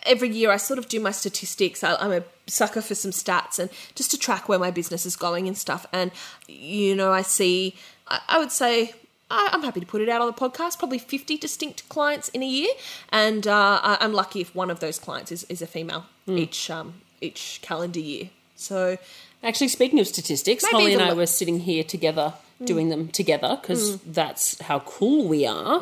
Every 0.04 0.30
year 0.30 0.50
i 0.52 0.58
sort 0.58 0.80
of 0.80 0.88
do 0.88 1.00
my 1.00 1.12
statistics. 1.12 1.84
I, 1.84 1.96
i'm 1.96 2.12
a 2.12 2.24
sucker 2.48 2.82
for 2.82 2.96
some 2.96 3.12
stats 3.12 3.60
and 3.60 3.70
just 3.96 4.12
to 4.12 4.18
track 4.18 4.50
where 4.50 4.60
my 4.60 4.72
business 4.72 5.06
is 5.06 5.16
going 5.16 5.48
and 5.48 5.58
stuff. 5.58 5.86
And 5.94 6.12
you 6.48 6.96
know 6.96 7.12
i 7.12 7.22
see 7.22 7.76
i, 8.08 8.20
I 8.30 8.40
would 8.40 8.52
say 8.52 8.94
I'm 9.54 9.64
happy 9.64 9.80
to 9.80 9.86
put 9.86 10.02
it 10.02 10.10
out 10.10 10.22
on 10.22 10.28
the 10.28 10.34
podcast. 10.34 10.80
Probably 10.80 10.98
50 11.00 11.38
distinct 11.38 11.88
clients 11.90 12.30
in 12.30 12.42
a 12.44 12.48
year, 12.48 12.70
and 13.10 13.48
uh, 13.48 13.80
I- 13.84 13.98
I'm 14.02 14.14
lucky 14.14 14.42
if 14.42 14.54
one 14.56 14.70
of 14.70 14.80
those 14.80 15.00
clients 15.00 15.32
is, 15.32 15.44
is 15.46 15.62
a 15.62 15.68
female 15.68 16.06
each 16.28 16.70
um, 16.70 16.94
each 17.22 17.60
calendar 17.62 18.00
year. 18.00 18.30
So 18.56 18.98
Actually, 19.44 19.70
speaking 19.70 20.00
of 20.00 20.06
statistics, 20.08 20.64
Holly 20.72 20.94
and 20.94 21.02
I 21.02 21.14
were 21.16 21.26
sitting 21.26 21.60
here 21.62 21.84
together 21.84 22.34
doing 22.64 22.90
them 22.90 23.08
together 23.08 23.58
because 23.60 23.98
that's 24.02 24.62
how 24.62 24.80
cool 24.82 25.28
we 25.28 25.48
are. 25.48 25.82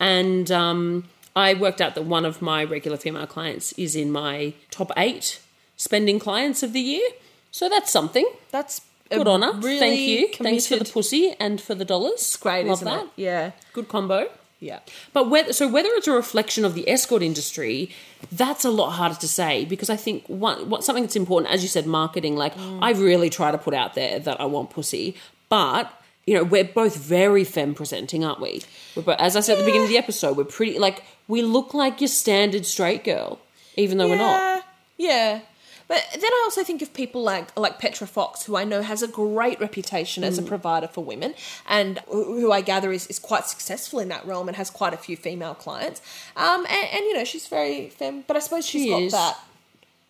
And 0.00 0.50
um, 0.50 1.04
I 1.36 1.54
worked 1.54 1.80
out 1.80 1.94
that 1.94 2.04
one 2.04 2.24
of 2.24 2.42
my 2.42 2.64
regular 2.64 2.96
female 2.96 3.28
clients 3.28 3.70
is 3.74 3.94
in 3.94 4.10
my 4.10 4.54
top 4.72 4.90
eight 4.96 5.40
spending 5.76 6.18
clients 6.18 6.64
of 6.64 6.72
the 6.72 6.80
year. 6.80 7.08
So 7.52 7.68
that's 7.68 7.92
something. 7.92 8.26
that's 8.50 8.80
Good 9.10 9.28
on 9.28 9.42
her. 9.42 9.52
Really 9.52 9.78
Thank 9.78 10.00
you. 10.00 10.28
Thanks 10.44 10.66
for 10.66 10.76
the 10.76 10.84
pussy 10.84 11.34
and 11.38 11.60
for 11.60 11.74
the 11.74 11.84
dollars. 11.84 12.12
It's 12.14 12.36
great, 12.36 12.66
Love 12.66 12.78
isn't 12.78 12.84
that. 12.86 13.04
it? 13.04 13.10
Yeah, 13.16 13.50
Good 13.72 13.88
combo. 13.88 14.28
yeah. 14.60 14.80
But 15.12 15.30
whether 15.30 15.52
so 15.52 15.68
whether 15.68 15.88
it's 15.92 16.08
a 16.08 16.12
reflection 16.12 16.64
of 16.64 16.74
the 16.74 16.88
escort 16.88 17.22
industry, 17.22 17.90
that's 18.32 18.64
a 18.64 18.70
lot 18.70 18.90
harder 18.92 19.14
to 19.16 19.28
say 19.28 19.64
because 19.64 19.90
I 19.90 19.96
think 19.96 20.26
one 20.28 20.68
what 20.70 20.82
something 20.84 21.04
that's 21.04 21.16
important, 21.16 21.52
as 21.52 21.62
you 21.62 21.68
said, 21.68 21.86
marketing. 21.86 22.36
Like 22.36 22.54
mm. 22.56 22.78
I 22.82 22.92
really 22.92 23.30
try 23.30 23.50
to 23.50 23.58
put 23.58 23.74
out 23.74 23.94
there 23.94 24.18
that 24.18 24.40
I 24.40 24.46
want 24.46 24.70
pussy, 24.70 25.16
but 25.48 25.92
you 26.26 26.34
know 26.34 26.42
we're 26.42 26.64
both 26.64 26.96
very 26.96 27.44
femme 27.44 27.74
presenting, 27.74 28.24
aren't 28.24 28.40
we? 28.40 28.62
We're, 28.96 29.02
bo- 29.02 29.12
as 29.12 29.36
I 29.36 29.40
said 29.40 29.54
at 29.54 29.58
the 29.60 29.64
beginning 29.66 29.84
of 29.84 29.90
the 29.90 29.98
episode, 29.98 30.36
we're 30.36 30.44
pretty 30.44 30.78
like 30.78 31.04
we 31.28 31.42
look 31.42 31.74
like 31.74 32.00
your 32.00 32.08
standard 32.08 32.66
straight 32.66 33.04
girl, 33.04 33.38
even 33.76 33.98
though 33.98 34.08
we're 34.08 34.16
not. 34.16 34.64
Yeah, 34.98 35.08
yeah. 35.08 35.40
But 35.88 36.04
then 36.14 36.24
I 36.24 36.42
also 36.44 36.64
think 36.64 36.82
of 36.82 36.92
people 36.94 37.22
like 37.22 37.56
like 37.56 37.78
Petra 37.78 38.06
Fox, 38.08 38.44
who 38.44 38.56
I 38.56 38.64
know 38.64 38.82
has 38.82 39.02
a 39.02 39.08
great 39.08 39.60
reputation 39.60 40.24
as 40.24 40.36
a 40.38 40.42
Mm. 40.42 40.48
provider 40.48 40.88
for 40.88 41.04
women, 41.04 41.34
and 41.68 42.00
who 42.08 42.50
I 42.50 42.60
gather 42.60 42.90
is, 42.92 43.06
is 43.06 43.18
quite 43.20 43.44
successful 43.46 44.00
in 44.00 44.08
that 44.08 44.26
realm 44.26 44.48
and 44.48 44.56
has 44.56 44.68
quite 44.68 44.92
a 44.94 44.96
few 44.96 45.16
female 45.16 45.54
clients. 45.54 46.00
Um, 46.36 46.66
and, 46.68 46.88
and 46.92 47.00
you 47.04 47.14
know 47.14 47.24
she's 47.24 47.46
very 47.46 47.88
femme, 47.90 48.24
but 48.26 48.36
I 48.36 48.40
suppose 48.40 48.66
she's 48.66 48.82
She 48.82 48.88
got 48.90 49.02
is. 49.02 49.12
that. 49.12 49.36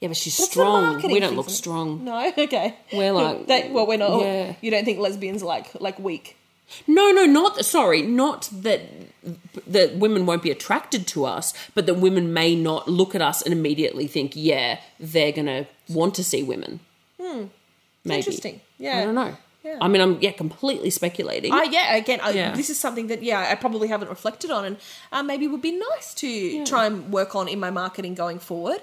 Yeah, 0.01 0.09
but 0.09 0.17
she's 0.19 0.37
the 0.37 0.43
strong. 0.45 1.01
We 1.03 1.21
don't 1.21 1.37
look 1.37 1.49
strong. 1.51 2.05
No, 2.05 2.33
okay. 2.39 2.77
We're 2.93 3.13
like- 3.13 3.47
They- 3.47 3.69
well, 3.71 3.87
we're 3.87 3.97
not. 3.99 4.21
Yeah. 4.21 4.55
You 4.61 4.71
don't 4.71 4.85
think 4.85 4.99
lesbians 4.99 5.43
are 5.43 5.47
like 5.47 5.69
like 5.81 5.99
weak? 5.99 6.36
No, 6.87 7.11
no, 7.13 7.25
not 7.25 7.65
sorry, 7.65 8.03
not 8.03 8.49
that 8.53 8.81
that 9.67 9.97
women 9.97 10.27
won't 10.27 10.43
be 10.43 10.51
attracted 10.51 11.07
to 11.09 11.25
us, 11.25 11.53
but 11.75 11.87
that 11.87 11.95
women 11.95 12.33
may 12.33 12.55
not 12.55 12.89
look 12.89 13.15
at 13.15 13.23
us 13.23 13.43
and 13.43 13.53
immediately 13.53 14.07
think, 14.07 14.33
yeah, 14.35 14.81
they're 15.01 15.33
gonna 15.33 15.67
want 15.89 16.15
to 16.17 16.25
see 16.25 16.43
women. 16.43 16.81
Hmm. 17.21 17.45
Maybe. 18.05 18.19
Interesting. 18.19 18.61
Yeah. 18.79 18.99
I 18.99 19.05
don't 19.05 19.15
know. 19.15 19.37
Yeah. 19.65 19.79
I 19.81 19.89
mean, 19.89 20.01
I'm 20.01 20.21
yeah, 20.21 20.31
completely 20.31 20.91
speculating. 20.91 21.53
I 21.53 21.65
yeah, 21.65 21.97
again, 21.97 22.21
I, 22.23 22.31
Yeah. 22.31 22.55
this 22.55 22.71
is 22.71 22.79
something 22.79 23.09
that 23.09 23.23
yeah, 23.23 23.49
I 23.51 23.57
probably 23.57 23.89
haven't 23.89 24.09
reflected 24.09 24.51
on, 24.53 24.65
and 24.65 24.77
uh, 25.11 25.25
maybe 25.25 25.49
would 25.49 25.63
be 25.63 25.73
nice 25.73 26.15
to 26.15 26.65
try 26.65 26.87
and 26.87 27.13
work 27.13 27.35
on 27.35 27.49
in 27.49 27.59
my 27.59 27.71
marketing 27.71 28.15
going 28.15 28.39
forward. 28.39 28.81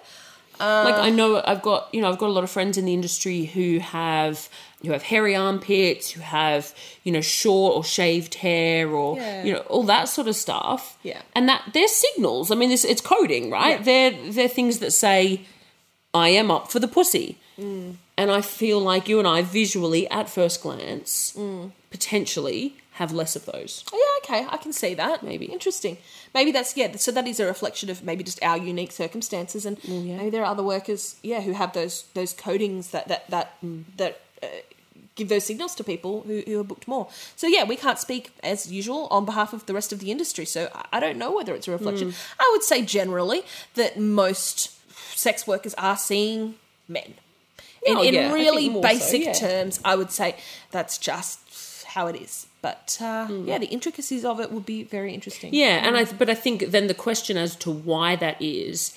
like 0.60 0.96
I 0.96 1.10
know 1.10 1.42
I've 1.46 1.62
got 1.62 1.88
you 1.94 2.02
know 2.02 2.10
I've 2.10 2.18
got 2.18 2.28
a 2.28 2.34
lot 2.34 2.44
of 2.44 2.52
friends 2.52 2.78
in 2.78 2.86
the 2.86 2.94
industry 2.94 3.46
who 3.46 3.80
have 3.80 4.50
who 4.84 4.92
have 4.92 5.04
hairy 5.04 5.36
armpits, 5.36 6.12
who 6.12 6.22
have 6.22 6.74
you 7.04 7.12
know 7.12 7.22
short 7.22 7.76
or 7.76 7.84
shaved 7.84 8.36
hair, 8.36 8.90
or 8.90 9.18
Yeah. 9.18 9.44
you 9.46 9.54
know 9.54 9.60
all 9.70 9.84
that 9.84 10.10
sort 10.10 10.28
of 10.28 10.36
stuff. 10.36 10.98
Yeah. 11.04 11.22
and 11.36 11.48
that 11.50 11.62
they're 11.74 11.88
signals. 11.88 12.52
I 12.52 12.56
mean, 12.56 12.70
this 12.70 12.84
it's 12.86 13.02
coding, 13.02 13.50
right? 13.50 13.78
Yeah. 13.80 13.84
They're 13.84 14.32
they're 14.32 14.48
things 14.60 14.80
that 14.80 14.92
say 14.92 15.42
I 16.14 16.30
am 16.30 16.52
up 16.52 16.72
for 16.72 16.80
the 16.80 16.88
pussy, 16.88 17.38
Mm. 17.60 17.96
and 18.18 18.30
I 18.32 18.42
feel 18.42 18.80
like 18.80 19.08
you 19.08 19.20
and 19.20 19.28
I 19.28 19.42
visually 19.42 20.10
at 20.10 20.30
first 20.30 20.62
glance 20.62 21.34
Mm. 21.38 21.72
potentially 21.92 22.76
have 22.98 23.12
less 23.12 23.36
of 23.36 23.46
those. 23.46 23.84
Oh, 23.92 23.98
yeah, 23.98 24.36
okay, 24.38 24.48
I 24.52 24.58
can 24.58 24.72
see 24.72 24.94
that. 24.94 25.24
Maybe. 25.24 25.46
interesting. 25.48 25.98
Maybe 26.34 26.52
that's 26.52 26.78
yeah. 26.78 26.96
So 26.98 27.12
that 27.12 27.28
is 27.28 27.40
a 27.40 27.46
reflection 27.46 27.90
of 27.90 28.04
maybe 28.04 28.24
just 28.24 28.40
our 28.44 28.58
unique 28.58 28.92
circumstances, 28.92 29.66
and 29.66 29.78
maybe 29.88 30.30
there 30.30 30.44
are 30.44 30.52
other 30.52 30.62
workers, 30.64 31.16
yeah, 31.24 31.42
who 31.42 31.54
have 31.54 31.74
those 31.74 32.04
those 32.14 32.34
codings 32.36 32.92
that 32.92 33.08
that 33.08 33.30
that 33.30 33.48
Mm. 33.66 33.84
that 33.98 34.20
uh, 34.44 34.48
give 35.16 35.30
those 35.30 35.44
signals 35.46 35.76
to 35.76 35.84
people 35.84 36.22
who, 36.26 36.42
who 36.48 36.60
are 36.60 36.64
booked 36.64 36.88
more. 36.88 37.08
So 37.36 37.48
yeah, 37.48 37.64
we 37.64 37.76
can't 37.76 38.00
speak 38.00 38.32
as 38.44 38.72
usual 38.72 39.08
on 39.12 39.26
behalf 39.26 39.54
of 39.54 39.66
the 39.68 39.74
rest 39.74 39.94
of 39.94 40.00
the 40.00 40.12
industry. 40.12 40.46
So 40.46 40.70
I- 40.92 41.00
don't 41.00 41.18
know 41.18 41.32
whether 41.32 41.54
it's 41.54 41.68
a 41.68 41.72
reflection. 41.72 42.12
Hmm. 42.12 42.42
I 42.42 42.50
would 42.54 42.64
say 42.64 42.82
generally 42.82 43.44
that 43.76 44.00
most 44.00 44.72
sex 45.18 45.46
workers 45.46 45.74
are 45.76 45.98
seeing 45.98 46.56
men. 46.88 47.16
In, 47.86 47.98
Oh, 47.98 48.02
in 48.02 48.14
yeah, 48.14 48.32
really 48.34 48.70
more 48.70 48.82
so, 48.82 48.88
basic 48.90 49.24
yeah. 49.26 49.34
terms, 49.34 49.80
I 49.84 49.96
would 49.96 50.12
say 50.12 50.36
that's 50.72 50.98
just 50.98 51.40
how 51.86 52.08
it 52.08 52.16
is. 52.16 52.48
But 52.62 52.98
uh, 53.02 53.28
Hmm. 53.28 53.48
yeah, 53.48 53.58
the 53.58 53.68
intricacies 53.68 54.24
of 54.24 54.40
it 54.40 54.52
would 54.54 54.66
be 54.66 54.84
very 54.84 55.14
interesting. 55.14 55.54
Yeah, 55.54 55.86
and 55.86 55.98
I 55.98 56.06
but 56.06 56.30
I 56.30 56.34
think 56.36 56.72
then 56.72 56.88
the 56.88 56.94
question 56.94 57.36
as 57.38 57.56
to 57.58 57.70
why 57.70 58.16
that 58.16 58.42
is 58.42 58.94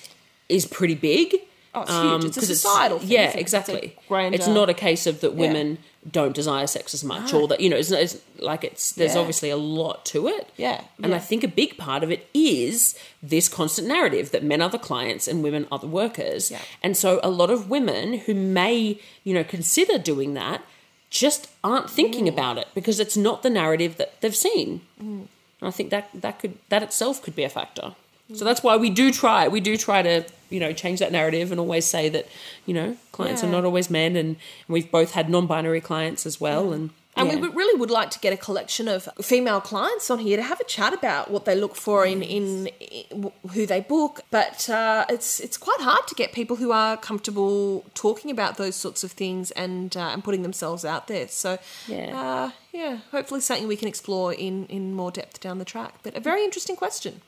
is 0.47 0.65
pretty 0.65 0.95
big. 0.95 1.41
Oh, 1.77 1.81
it's 1.81 1.91
um, 1.91 2.21
huge. 2.21 2.25
It's 2.25 2.37
a 2.37 2.45
societal 2.45 2.99
thing, 2.99 3.09
yeah, 3.09 3.19
isn't? 3.27 3.39
It's 3.39 3.41
exactly. 3.41 3.95
It's 4.09 4.47
not 4.47 4.69
a 4.69 4.73
case 4.73 5.05
of 5.07 5.21
that 5.21 5.35
women 5.35 5.77
don't 6.09 6.33
desire 6.33 6.67
sex 6.67 6.93
as 6.93 7.03
much, 7.03 7.33
or 7.33 7.43
ah. 7.43 7.47
that 7.47 7.59
you 7.59 7.69
know, 7.69 7.75
it's, 7.75 7.91
it's 7.91 8.17
like 8.39 8.63
it's 8.63 8.93
there's 8.93 9.13
Yeah. 9.15 9.19
obviously 9.19 9.49
a 9.49 9.57
lot 9.57 10.05
to 10.05 10.27
it. 10.27 10.49
Yeah, 10.57 10.81
and 11.03 11.13
I 11.13 11.19
think 11.19 11.43
a 11.43 11.47
big 11.47 11.77
part 11.77 12.03
of 12.03 12.11
it 12.11 12.27
is 12.33 12.97
this 13.21 13.49
constant 13.49 13.87
narrative 13.87 14.31
that 14.31 14.43
men 14.43 14.61
are 14.61 14.69
the 14.69 14.79
clients 14.79 15.27
and 15.27 15.43
women 15.43 15.67
are 15.71 15.79
the 15.79 15.87
workers, 15.87 16.49
Yeah. 16.49 16.61
and 16.81 16.95
so 16.95 17.19
a 17.23 17.29
lot 17.29 17.49
of 17.49 17.69
women 17.69 18.19
who 18.19 18.33
may 18.33 18.99
you 19.23 19.33
know 19.33 19.43
consider 19.43 19.97
doing 19.97 20.33
that 20.35 20.63
just 21.09 21.49
aren't 21.63 21.89
thinking 21.89 22.25
Mm. 22.25 22.33
about 22.33 22.57
it 22.57 22.67
because 22.73 22.99
it's 22.99 23.15
not 23.17 23.43
the 23.43 23.49
narrative 23.49 23.97
that 23.97 24.19
they've 24.21 24.35
seen. 24.35 24.81
Mm. 25.01 25.27
And 25.59 25.67
I 25.67 25.71
think 25.71 25.89
that 25.89 26.09
that 26.13 26.39
could 26.39 26.57
that 26.69 26.83
itself 26.83 27.21
could 27.21 27.35
be 27.35 27.43
a 27.43 27.49
factor. 27.49 27.95
So 28.33 28.43
that's 28.43 28.61
why 28.61 28.75
we 28.75 28.89
do 28.89 29.11
try. 29.11 29.47
We 29.47 29.61
do 29.61 29.77
try 29.77 30.01
to 30.01 30.25
you 30.49 30.59
know 30.59 30.73
change 30.73 30.99
that 30.99 31.11
narrative 31.11 31.51
and 31.51 31.59
always 31.59 31.85
say 31.85 32.09
that 32.09 32.25
you 32.65 32.73
know 32.73 32.97
clients 33.11 33.43
are 33.43 33.49
not 33.51 33.65
always 33.65 33.89
men, 33.89 34.15
and, 34.15 34.29
and 34.67 34.73
we've 34.75 34.91
both 34.91 35.11
had 35.11 35.29
non-binary 35.29 35.81
clients 35.81 36.25
as 36.25 36.39
well. 36.39 36.71
And 36.73 36.89
And 37.17 37.27
yeah. 37.29 37.35
we 37.35 37.41
would- 37.41 37.55
really 37.55 37.79
would 37.79 37.89
like 37.99 38.11
to 38.11 38.19
get 38.19 38.31
a 38.31 38.37
collection 38.37 38.87
of 38.87 39.09
female 39.21 39.59
clients 39.59 40.11
on 40.11 40.19
here 40.19 40.37
to 40.37 40.43
have 40.43 40.59
a 40.59 40.63
chat 40.75 40.93
about 40.93 41.31
what 41.31 41.45
they 41.45 41.55
look 41.55 41.75
for 41.75 42.05
in, 42.05 42.21
in, 42.21 42.67
in 42.67 43.31
who 43.53 43.65
they 43.65 43.81
book. 43.81 44.21
But 44.29 44.69
uh, 44.69 45.05
it's 45.09 45.39
it's 45.45 45.57
quite 45.57 45.81
hard 45.89 46.03
to 46.09 46.15
get 46.21 46.31
people 46.31 46.55
who 46.57 46.71
are 46.71 46.95
comfortable 47.09 47.83
talking 47.95 48.29
about 48.31 48.57
those 48.57 48.75
sorts 48.75 49.03
of 49.03 49.11
things 49.13 49.49
and 49.51 49.97
uh, 49.97 50.11
and 50.13 50.23
putting 50.23 50.43
themselves 50.43 50.85
out 50.85 51.07
there. 51.07 51.27
So 51.27 51.57
Yeah. 51.87 52.21
uh, 52.21 52.51
yeah, 52.71 52.93
hopefully 53.11 53.41
something 53.41 53.67
we 53.67 53.77
can 53.77 53.87
explore 53.87 54.31
in 54.33 54.65
in 54.67 54.93
more 54.93 55.11
depth 55.11 55.39
down 55.45 55.57
the 55.57 55.65
track. 55.73 55.93
But 56.03 56.15
a 56.15 56.19
very 56.19 56.43
interesting 56.43 56.75
question. 56.77 57.21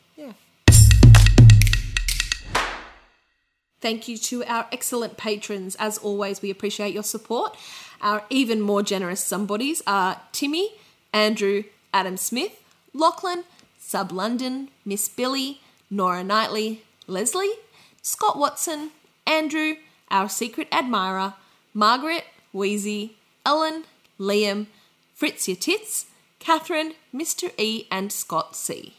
Thank 3.82 4.08
you 4.08 4.18
to 4.18 4.44
our 4.44 4.68
excellent 4.72 5.18
patrons. 5.18 5.76
As 5.80 5.98
always, 5.98 6.42
we 6.42 6.50
appreciate 6.50 6.94
your 6.94 7.04
support. 7.04 7.56
Our 8.02 8.24
even 8.30 8.62
more 8.62 8.84
generous 8.84 9.24
somebodies 9.24 9.82
are 9.88 10.22
Timmy, 10.32 10.72
Andrew, 11.14 11.64
Adam 11.94 12.18
Smith, 12.18 12.62
Lachlan, 12.94 13.44
Sub 13.78 14.12
London, 14.12 14.70
Miss 14.86 15.08
Billy, 15.08 15.62
Nora 15.90 16.24
Knightley, 16.24 16.84
Leslie, 17.08 17.54
Scott 18.02 18.38
Watson, 18.38 18.92
Andrew, 19.26 19.76
our 20.12 20.30
secret 20.30 20.68
admirer, 20.72 21.36
Margaret, 21.74 22.26
Wheezy, 22.52 23.16
Ellen, 23.46 23.86
Liam, 24.20 24.68
Fritz 25.14 25.48
Your 25.48 25.58
Tits, 25.58 26.06
Catherine, 26.40 26.94
Mr. 27.14 27.52
E, 27.58 27.86
and 27.92 28.12
Scott 28.12 28.56
C. 28.56 28.94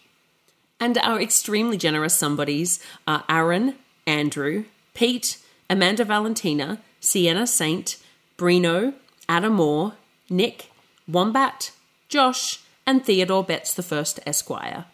And 0.79 0.97
our 0.99 1.21
extremely 1.21 1.77
generous 1.77 2.15
somebodies 2.15 2.81
are 3.07 3.25
Aaron, 3.29 3.77
Andrew, 4.11 4.65
Pete, 4.93 5.39
Amanda 5.71 6.05
Valentina, 6.05 6.81
Sienna 6.99 7.47
Saint, 7.47 7.97
Brino, 8.37 8.93
Adam 9.29 9.53
Moore, 9.53 9.93
Nick, 10.29 10.71
Wombat, 11.07 11.71
Josh, 12.09 12.61
and 12.85 13.05
Theodore 13.05 13.45
Betts 13.45 13.73
the 13.73 13.85
First 13.85 14.19
Esquire. 14.27 14.87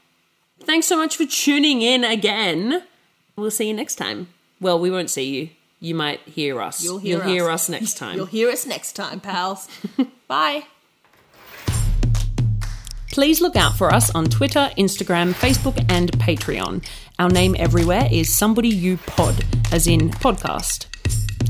Thanks 0.61 0.87
so 0.87 0.99
much 0.99 1.17
for 1.17 1.25
tuning 1.25 1.81
in 1.81 2.05
again. 2.05 2.83
We'll 3.37 3.51
see 3.51 3.69
you 3.69 3.75
next 3.75 3.95
time. 3.95 4.29
Well, 4.61 4.79
we 4.79 4.91
won't 4.91 5.09
see 5.09 5.25
you. 5.25 5.49
You 5.81 5.95
might 5.95 6.21
hear 6.21 6.61
us. 6.61 6.85
You'll 6.85 6.99
hear 6.99 7.49
us. 7.49 7.62
us 7.62 7.69
next 7.71 7.97
time. 7.97 8.17
You'll 8.17 8.27
hear 8.27 8.51
us 8.51 8.67
next 8.67 8.93
time, 8.93 9.21
pals. 9.21 9.67
Bye. 10.29 10.64
Please 13.12 13.41
look 13.41 13.57
out 13.57 13.79
for 13.79 13.91
us 13.95 14.14
on 14.14 14.27
Twitter, 14.27 14.71
Instagram, 14.77 15.33
Facebook, 15.33 15.83
and 15.89 16.12
Patreon. 16.19 16.85
Our 17.19 17.31
name 17.31 17.57
everywhere 17.59 18.07
is 18.12 18.35
Somebody 18.35 18.69
You 18.69 18.99
Pod, 18.99 19.43
as 19.73 19.87
in 19.87 20.11
podcast. 20.11 20.85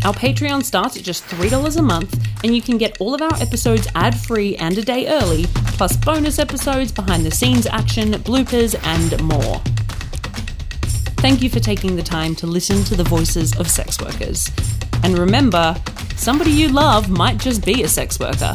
Our 0.04 0.12
Patreon 0.12 0.62
starts 0.62 0.96
at 0.96 1.02
just 1.02 1.24
$3 1.24 1.76
a 1.76 1.82
month, 1.82 2.24
and 2.44 2.54
you 2.54 2.62
can 2.62 2.78
get 2.78 3.00
all 3.00 3.16
of 3.16 3.20
our 3.20 3.34
episodes 3.42 3.88
ad 3.96 4.16
free 4.16 4.54
and 4.58 4.78
a 4.78 4.82
day 4.82 5.08
early, 5.08 5.46
plus 5.74 5.96
bonus 5.96 6.38
episodes, 6.38 6.92
behind 6.92 7.26
the 7.26 7.32
scenes 7.32 7.66
action, 7.66 8.12
bloopers, 8.12 8.76
and 8.84 9.20
more. 9.24 9.60
Thank 11.20 11.42
you 11.42 11.50
for 11.50 11.58
taking 11.58 11.96
the 11.96 12.02
time 12.02 12.36
to 12.36 12.46
listen 12.46 12.84
to 12.84 12.94
the 12.94 13.02
voices 13.02 13.58
of 13.58 13.68
sex 13.68 14.00
workers. 14.00 14.48
And 15.02 15.18
remember, 15.18 15.74
somebody 16.14 16.52
you 16.52 16.68
love 16.68 17.10
might 17.10 17.38
just 17.38 17.66
be 17.66 17.82
a 17.82 17.88
sex 17.88 18.20
worker. 18.20 18.54